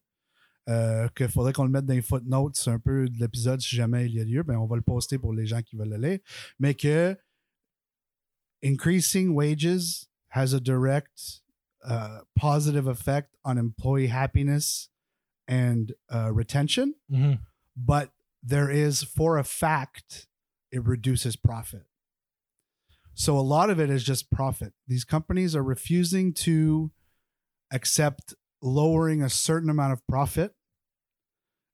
euh, 0.69 1.07
qu'il 1.15 1.27
faudrait 1.29 1.53
qu'on 1.53 1.63
le 1.65 1.69
mette 1.69 1.85
dans 1.85 1.93
les 1.93 2.01
footnotes 2.01 2.67
un 2.67 2.79
peu 2.79 3.07
de 3.07 3.17
l'épisode 3.19 3.61
si 3.61 3.75
jamais 3.75 4.05
il 4.07 4.13
y 4.15 4.19
a 4.19 4.23
lieu. 4.23 4.43
On 4.49 4.65
va 4.65 4.75
le 4.75 4.81
poster 4.81 5.17
pour 5.19 5.33
les 5.33 5.45
gens 5.45 5.61
qui 5.61 5.75
veulent 5.75 5.89
le 5.89 5.97
lire. 5.97 6.19
Mais 6.59 6.73
que 6.73 7.15
increasing 8.63 9.33
wages 9.33 10.07
has 10.29 10.53
a 10.53 10.59
direct 10.59 11.41
uh, 11.87 12.19
positive 12.35 12.87
effect 12.87 13.35
on 13.43 13.57
employee 13.57 14.07
happiness 14.07 14.89
and 15.47 15.93
uh, 16.11 16.31
retention 16.33 16.95
Mhm. 17.11 17.39
but 17.75 18.11
there 18.41 18.69
is 18.71 19.03
for 19.03 19.37
a 19.37 19.43
fact 19.43 20.27
it 20.71 20.83
reduces 20.83 21.35
profit. 21.35 21.85
So 23.13 23.37
a 23.37 23.41
lot 23.41 23.69
of 23.69 23.79
it 23.79 23.89
is 23.89 24.03
just 24.03 24.29
profit. 24.29 24.73
These 24.87 25.05
companies 25.05 25.55
are 25.55 25.63
refusing 25.63 26.33
to 26.45 26.91
accept 27.71 28.33
lowering 28.65 29.21
a 29.21 29.29
certain 29.29 29.69
amount 29.69 29.93
of 29.93 30.05
profit 30.07 30.51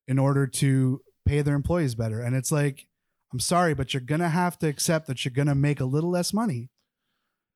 in 0.08 0.20
order 0.20 0.46
to 0.46 1.02
pay 1.26 1.42
their 1.42 1.56
employees 1.56 1.96
better. 1.96 2.20
And 2.20 2.36
it's 2.36 2.52
like, 2.52 2.88
I'm 3.34 3.40
sorry, 3.40 3.74
but 3.74 3.94
you're 3.94 4.02
going 4.02 4.22
to 4.22 4.30
have 4.30 4.60
to 4.60 4.68
accept 4.68 5.08
that 5.08 5.24
you're 5.24 5.34
going 5.34 5.48
to 5.48 5.56
make 5.56 5.80
a 5.80 5.86
little 5.86 6.12
less 6.12 6.34
money. 6.34 6.70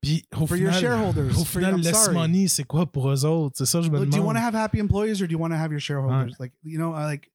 Puis 0.02 0.24
For 0.46 0.56
your 0.56 0.72
shareholders, 0.72 1.36
Au 1.38 1.44
final, 1.44 1.78
less 1.80 2.08
money, 2.10 2.48
c'est 2.48 2.64
quoi 2.64 2.86
pour 2.86 3.10
eux 3.10 3.24
autres? 3.24 3.56
C'est 3.56 3.66
ça, 3.66 3.82
je 3.82 3.90
me 3.90 4.04
do 4.06 4.16
you 4.16 4.22
want 4.22 4.36
to 4.36 4.40
have 4.40 4.54
happy 4.54 4.78
employees 4.78 5.20
or 5.20 5.26
do 5.26 5.32
you 5.32 5.38
want 5.38 5.52
to 5.52 5.56
have 5.58 5.70
your 5.70 5.80
shareholders? 5.80 6.34
Like, 6.38 6.52
you 6.62 6.78
know, 6.78 6.92
I 6.92 7.04
like 7.04 7.30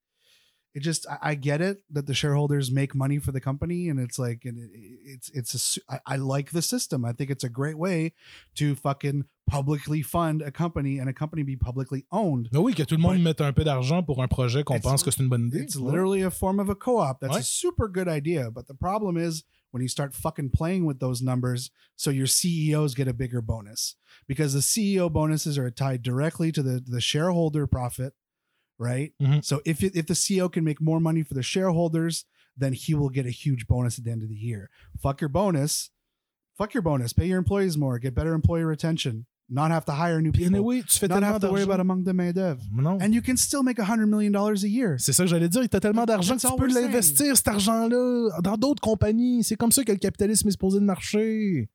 it 0.74 0.82
just 0.82 1.06
I, 1.22 1.36
get 1.36 1.60
it 1.62 1.84
that 1.92 2.06
the 2.08 2.14
shareholders 2.14 2.72
make 2.72 2.96
money 2.96 3.20
for 3.20 3.32
the 3.34 3.42
company 3.42 3.90
and 3.90 4.00
it's 4.00 4.18
like 4.18 4.46
and 4.46 4.58
it, 4.58 4.70
it's 5.06 5.30
it's 5.34 5.78
a 5.90 5.94
I, 5.94 6.00
I 6.14 6.16
like 6.16 6.52
the 6.52 6.62
system. 6.62 7.04
I 7.04 7.12
think 7.14 7.30
it's 7.30 7.44
a 7.44 7.50
great 7.50 7.78
way 7.78 8.14
to 8.56 8.76
fucking 8.76 9.26
publicly 9.48 10.02
fund 10.02 10.42
a 10.42 10.52
company 10.52 10.98
and 10.98 11.10
a 11.10 11.14
company 11.14 11.44
be 11.44 11.58
publicly 11.58 12.06
owned. 12.12 12.48
Mais 12.54 12.60
oui, 12.60 12.74
que 12.74 12.86
tout 12.86 12.96
le 12.96 13.02
monde 13.02 13.22
mette 13.22 13.42
un 13.42 13.52
peu 13.52 13.64
d'argent 13.66 14.02
pour 14.04 14.22
un 14.24 14.28
projet 14.30 14.64
qu'on 14.64 14.76
It's- 14.78 14.84
pense 14.84 15.04
que 15.04 15.12
c'est 15.12 15.22
une 15.24 15.30
bonne 15.30 15.48
idée. 15.48 15.62
It's 15.62 15.76
literally 15.76 16.22
a 16.24 16.32
form 16.32 16.60
of 16.60 16.70
a 16.70 16.76
co-op. 16.76 17.20
That's 17.20 17.34
Ouais. 17.34 17.40
a 17.42 17.44
super 17.44 17.90
good 17.90 18.08
idea, 18.08 18.50
but 18.50 18.68
the 18.68 18.74
problem 18.74 19.18
is 19.18 19.44
when 19.72 19.82
you 19.82 19.90
start 19.90 20.14
fucking 20.14 20.52
playing 20.52 20.86
with 20.86 21.00
those 21.00 21.22
numbers 21.22 21.70
so 21.98 22.12
your 22.12 22.28
CEOs 22.28 22.94
get 22.96 23.08
a 23.10 23.14
bigger 23.14 23.42
bonus 23.42 23.96
because 24.28 24.54
the 24.54 24.62
CEO 24.62 25.10
bonuses 25.12 25.58
are 25.58 25.70
tied 25.72 26.02
directly 26.02 26.52
to 26.54 26.64
the 26.64 26.80
the 26.86 27.02
shareholder 27.02 27.68
profit, 27.68 28.14
right? 28.82 29.14
Mhm. 29.22 29.42
So 29.44 29.62
if 29.66 29.84
if 29.84 30.06
the 30.08 30.16
CEO 30.16 30.50
can 30.50 30.64
make 30.64 30.82
more 30.82 31.00
money 31.00 31.24
for 31.24 31.36
the 31.36 31.44
shareholders, 31.44 32.26
then 32.58 32.74
he 32.74 32.94
will 32.94 33.10
get 33.10 33.26
a 33.26 33.30
huge 33.32 33.66
bonus 33.68 33.98
at 34.00 34.04
the 34.06 34.12
end 34.12 34.24
of 34.24 34.30
the 34.30 34.36
year. 34.36 34.70
Fuck 35.02 35.22
your 35.22 35.30
bonus. 35.30 35.92
Fuck 36.58 36.74
your 36.74 36.84
bonus. 36.84 37.14
Pay 37.14 37.28
your 37.28 37.38
employees 37.40 37.78
more. 37.78 37.98
Get 38.00 38.14
better 38.14 38.34
employee 38.34 38.66
retention. 38.66 39.26
Not 39.54 39.70
have 39.72 39.84
to 39.86 39.92
hire 39.94 40.22
new 40.22 40.32
people. 40.32 40.56
anyway, 40.56 40.82
tu 40.82 40.98
fais 40.98 41.10
not 41.10 41.24
have 41.24 41.40
to 41.42 41.48
worry 41.52 41.64
about 41.64 41.78
d'argent. 41.78 41.82
among 41.82 42.04
the 42.06 42.14
main 42.14 42.32
dev. 42.34 42.60
Non. 42.72 43.00
And 43.02 43.14
you 43.14 43.22
can 43.22 43.36
still 43.36 43.64
make 43.64 43.80
a 43.80 43.84
hundred 43.86 44.08
million 44.08 44.32
dollars 44.32 44.64
a 44.64 44.68
year. 44.70 44.96
C'est 44.98 45.12
ça 45.14 45.24
que 45.24 45.30
j'allais 45.30 45.50
dire. 45.50 45.68
Tu 45.70 45.76
as 45.76 45.80
tellement 45.82 46.06
d'argent 46.06 46.36
que 46.38 46.42
tu 46.48 46.56
peux 46.56 46.68
l'investir, 46.68 47.36
cet 47.36 47.48
argent-là, 47.50 48.40
dans 48.42 48.56
d'autres 48.58 48.82
compagnies. 48.82 49.44
C'est 49.44 49.58
comme 49.58 49.72
ça 49.72 49.84
que 49.84 49.92
le 49.92 49.98
capitalisme 49.98 50.48
est 50.48 50.52
supposé 50.52 50.80
de 50.80 50.86
marcher. 50.86 51.70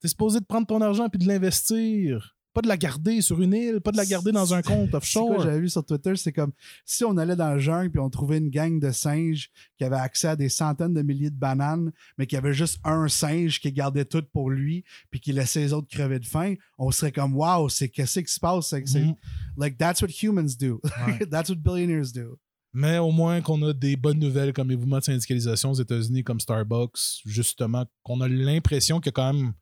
Tu 0.00 0.06
es 0.06 0.08
supposé 0.08 0.40
de 0.40 0.44
prendre 0.44 0.66
ton 0.66 0.80
argent 0.80 1.08
puis 1.08 1.18
de 1.20 1.26
l'investir. 1.28 2.33
Pas 2.54 2.62
de 2.62 2.68
la 2.68 2.76
garder 2.76 3.20
sur 3.20 3.42
une 3.42 3.52
île, 3.52 3.80
pas 3.80 3.90
de 3.90 3.96
la 3.96 4.06
garder 4.06 4.30
dans 4.32 4.54
un 4.54 4.62
compte 4.62 4.94
offshore. 4.94 5.42
j'avais 5.42 5.58
vu 5.60 5.68
sur 5.68 5.84
Twitter, 5.84 6.14
c'est 6.16 6.32
comme 6.32 6.52
si 6.86 7.04
on 7.04 7.16
allait 7.16 7.34
dans 7.36 7.52
le 7.52 7.58
jungle 7.58 7.90
puis 7.90 7.98
on 8.00 8.08
trouvait 8.08 8.38
une 8.38 8.48
gang 8.48 8.78
de 8.80 8.90
singes 8.92 9.50
qui 9.76 9.82
avaient 9.84 9.96
accès 9.96 10.28
à 10.28 10.36
des 10.36 10.48
centaines 10.48 10.94
de 10.94 11.02
milliers 11.02 11.30
de 11.30 11.36
bananes, 11.36 11.90
mais 12.16 12.26
qui 12.26 12.36
avait 12.36 12.54
juste 12.54 12.78
un 12.84 13.08
singe 13.08 13.60
qui 13.60 13.72
gardait 13.72 14.04
tout 14.04 14.22
pour 14.32 14.50
lui 14.50 14.84
puis 15.10 15.18
qui 15.20 15.32
laissait 15.32 15.60
les 15.60 15.72
autres 15.72 15.88
crever 15.88 16.20
de 16.20 16.26
faim, 16.26 16.54
on 16.78 16.90
serait 16.92 17.10
comme 17.12 17.34
wow, 17.34 17.68
c'est 17.68 17.88
qu'est-ce 17.88 18.20
qui 18.20 18.32
se 18.32 18.38
passe? 18.40 18.68
C'est- 18.68 18.84
Mhm. 19.04 19.14
like 19.58 19.76
that's 19.76 20.00
what 20.00 20.08
humans 20.22 20.54
do. 20.58 20.80
Ouais. 21.06 21.26
that's 21.30 21.48
what 21.50 21.56
billionaires 21.56 22.12
do. 22.14 22.38
Mais 22.72 22.98
au 22.98 23.10
moins 23.12 23.40
qu'on 23.40 23.60
a 23.62 23.72
des 23.72 23.96
bonnes 23.96 24.18
nouvelles 24.18 24.52
comme 24.52 24.68
les 24.68 24.76
mouvements 24.76 24.98
de 24.98 25.04
syndicalisation 25.04 25.70
aux 25.70 25.74
États-Unis, 25.74 26.22
comme 26.24 26.40
Starbucks, 26.40 27.20
justement, 27.24 27.84
qu'on 28.02 28.20
a 28.20 28.28
l'impression 28.28 29.00
que 29.00 29.10
quand 29.10 29.32
même, 29.32 29.52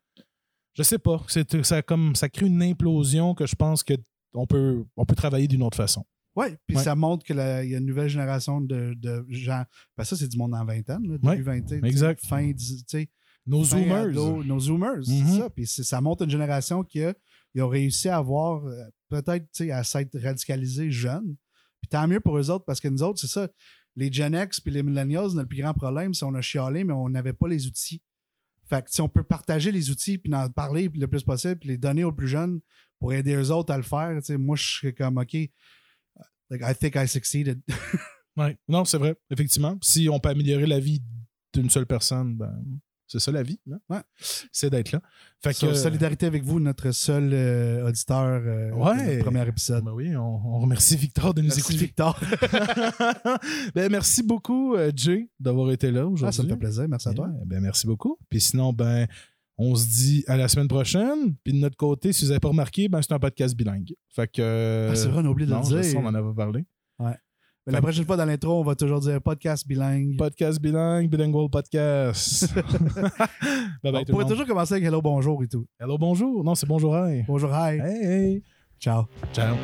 je 0.75 0.83
sais 0.83 0.99
pas, 0.99 1.23
c'est, 1.29 1.63
ça, 1.65 1.83
comme, 1.83 2.15
ça 2.15 2.29
crée 2.29 2.47
une 2.47 2.63
implosion 2.63 3.35
que 3.35 3.47
je 3.47 3.55
pense 3.55 3.83
que 3.83 3.95
on 4.35 4.47
peut, 4.47 4.85
on 4.97 5.05
peut 5.05 5.15
travailler 5.15 5.47
d'une 5.49 5.63
autre 5.63 5.77
façon. 5.77 6.05
Ouais, 6.35 6.57
puis 6.67 6.77
Ouais. 6.79 6.83
ça 6.83 6.95
montre 6.95 7.25
qu'il 7.27 7.37
y 7.37 7.41
a 7.41 7.63
une 7.79 7.85
nouvelle 7.85 8.09
génération 8.09 8.61
de, 8.63 8.95
de 8.97 9.27
gens. 9.29 9.65
Ben 9.99 10.05
ça, 10.05 10.17
c'est 10.17 10.29
du 10.29 10.39
monde 10.39 10.55
en 10.55 10.65
vingtaine, 10.65 11.03
là, 11.07 11.19
début 11.19 11.27
Ouais, 11.29 11.43
vingtaine. 11.43 11.85
exact. 11.85 12.25
Fin, 12.25 12.53
Nos 13.47 13.65
fin 13.65 13.79
zoomers. 13.79 14.05
ado, 14.09 14.43
nos 14.45 14.61
zoomers, 14.61 15.05
c'est 15.05 15.27
ça. 15.39 15.51
Puis 15.51 15.67
ça 15.67 16.01
montre 16.01 16.23
une 16.25 16.31
génération 16.31 16.83
qui 16.85 17.03
a- 17.03 17.15
ils 17.55 17.61
ont 17.63 17.69
réussi 17.69 18.09
à 18.09 18.17
avoir, 18.17 18.65
euh, 18.65 18.85
peut-être, 19.11 19.47
à 19.71 19.85
s'être 19.85 20.19
radicalisés 20.19 20.91
jeunes. 20.91 21.37
Puis 21.83 21.89
tant 21.91 22.09
mieux 22.09 22.21
pour 22.21 22.39
eux 22.39 22.49
autres, 22.51 22.65
parce 22.65 22.81
que 22.81 22.89
nous 22.89 23.03
autres, 23.03 23.21
c'est 23.21 23.27
ça. 23.27 23.49
Les 23.97 24.11
Gen 24.11 24.35
X 24.35 24.59
puis 24.61 24.73
les 24.73 24.83
Millennials, 24.83 25.33
notre 25.35 25.49
plus 25.49 25.61
grand 25.61 25.75
problème, 25.75 26.15
c'est 26.15 26.25
qu'on 26.25 26.35
a 26.35 26.41
chialé, 26.41 26.83
mais 26.85 26.95
on 26.95 27.11
n'avait 27.11 27.35
pas 27.35 27.49
les 27.49 27.67
outils. 27.67 28.01
Si 28.87 29.01
on 29.01 29.09
peut 29.09 29.25
partager 29.25 29.73
les 29.73 29.91
outils 29.91 30.19
puis 30.19 30.33
en 30.35 30.49
parler 30.49 30.91
le 30.95 31.07
plus 31.07 31.23
possible, 31.23 31.57
puis 31.57 31.69
les 31.71 31.79
donner 31.79 32.05
aux 32.05 32.13
plus 32.13 32.29
jeunes 32.29 32.61
pour 32.99 33.13
aider 33.13 33.35
eux 33.35 33.51
autres 33.51 33.73
à 33.73 33.77
le 33.77 33.83
faire, 33.83 34.17
tu 34.19 34.27
sais, 34.27 34.37
moi, 34.37 34.57
je 34.57 34.65
serais 34.65 34.93
comme, 34.93 35.19
OK, 35.19 35.33
like, 35.33 36.63
I 36.63 36.75
think 36.75 36.95
I 36.97 37.09
succeeded. 37.09 37.61
Non, 38.69 38.87
c'est 38.87 38.97
vrai, 38.97 39.15
effectivement. 39.31 39.77
Si 39.83 40.09
on 40.09 40.19
peut 40.19 40.31
améliorer 40.31 40.67
la 40.67 40.81
vie 40.81 41.03
d'une 41.53 41.69
seule 41.69 41.87
personne, 41.87 42.35
ben, 42.35 42.65
C'est 43.13 43.19
ça 43.19 43.31
la 43.31 43.43
vie. 43.43 43.61
hein? 43.71 43.79
Ouais. 43.91 44.01
C'est 44.53 44.71
d'être 44.71 44.91
là. 44.93 45.03
Fait 45.45 45.53
que, 45.53 45.75
solidarité 45.75 46.25
avec 46.25 46.43
vous, 46.45 46.61
notre 46.61 46.93
seul 46.93 47.31
euh, 47.35 47.87
auditeur 47.87 48.41
euh, 48.43 48.71
Ouais. 48.73 49.17
notre 49.17 49.25
premier 49.25 49.47
épisode. 49.47 49.85
Ben 49.85 49.93
oui, 49.93 50.17
on, 50.17 50.23
on 50.23 50.61
remercie 50.61 50.97
Victor 50.97 51.35
de 51.35 51.43
nous 51.43 51.49
Merci, 51.49 51.61
écouter. 51.61 51.77
Victor. 51.77 52.19
ben, 53.75 53.91
merci 53.91 54.23
beaucoup, 54.23 54.75
euh, 54.77 54.91
Jay, 54.97 55.29
d'avoir 55.39 55.71
été 55.73 55.91
là 55.91 56.07
aujourd'hui. 56.07 56.27
Ah, 56.29 56.33
ça 56.33 56.43
me 56.43 56.49
fait 56.49 56.57
plaisir. 56.57 56.87
Merci 56.89 57.09
à 57.09 57.13
toi. 57.13 57.29
Ben, 57.45 57.61
merci 57.61 57.87
beaucoup. 57.87 58.17
Puis 58.31 58.41
sinon, 58.41 58.73
ben, 58.73 59.07
on 59.59 59.75
se 59.75 59.87
dit 59.87 60.25
à 60.27 60.37
la 60.39 60.49
semaine 60.49 60.69
prochaine. 60.69 61.35
Puis 61.45 61.53
de 61.53 61.59
notre 61.59 61.77
côté, 61.77 62.13
si 62.15 62.25
vous 62.25 62.29
n'avez 62.31 62.41
pas 62.41 62.49
remarqué, 62.49 62.89
ben, 62.89 63.03
c'est 63.03 63.13
un 63.13 63.19
podcast 63.19 63.55
bilingue. 63.55 63.93
Fait 64.09 64.27
que. 64.31 64.89
Ah, 64.91 64.97
c'est 64.97 65.09
vrai, 65.09 65.21
on 65.23 65.27
a 65.27 65.29
oublié 65.29 65.47
de 65.47 65.53
non, 65.55 65.61
le 65.69 65.81
dire. 65.83 66.01
on 66.01 66.07
en 66.07 66.15
avait 66.15 66.35
parlé. 66.35 66.65
Mais 67.67 67.73
la 67.73 67.81
prochaine 67.81 68.05
fois 68.05 68.17
dans 68.17 68.25
l'intro, 68.25 68.61
on 68.61 68.65
va 68.65 68.75
toujours 68.75 68.99
dire 68.99 69.21
podcast 69.23 69.67
bilingue. 69.67 70.17
Podcast 70.17 70.61
bilingue, 70.61 71.09
bilingual 71.09 71.49
podcast. 71.49 72.53
bye 72.55 72.65
on 73.85 73.93
bye 73.93 74.01
le 74.01 74.05
pourrait 74.11 74.25
monde. 74.25 74.29
toujours 74.33 74.47
commencer 74.47 74.75
avec 74.75 74.85
hello, 74.85 75.01
bonjour 75.01 75.43
et 75.45 75.49
tout. 75.49 75.65
Hello, 75.79 75.97
bonjour. 75.97 76.43
Non, 76.43 76.57
c'est 76.57 76.67
bonjour, 76.67 76.97
hi. 76.97 77.23
Bonjour, 77.27 77.51
hi. 77.53 77.79
Hey, 77.79 78.05
hey. 78.05 78.43
Ciao. 78.81 79.05
Ciao. 79.33 79.57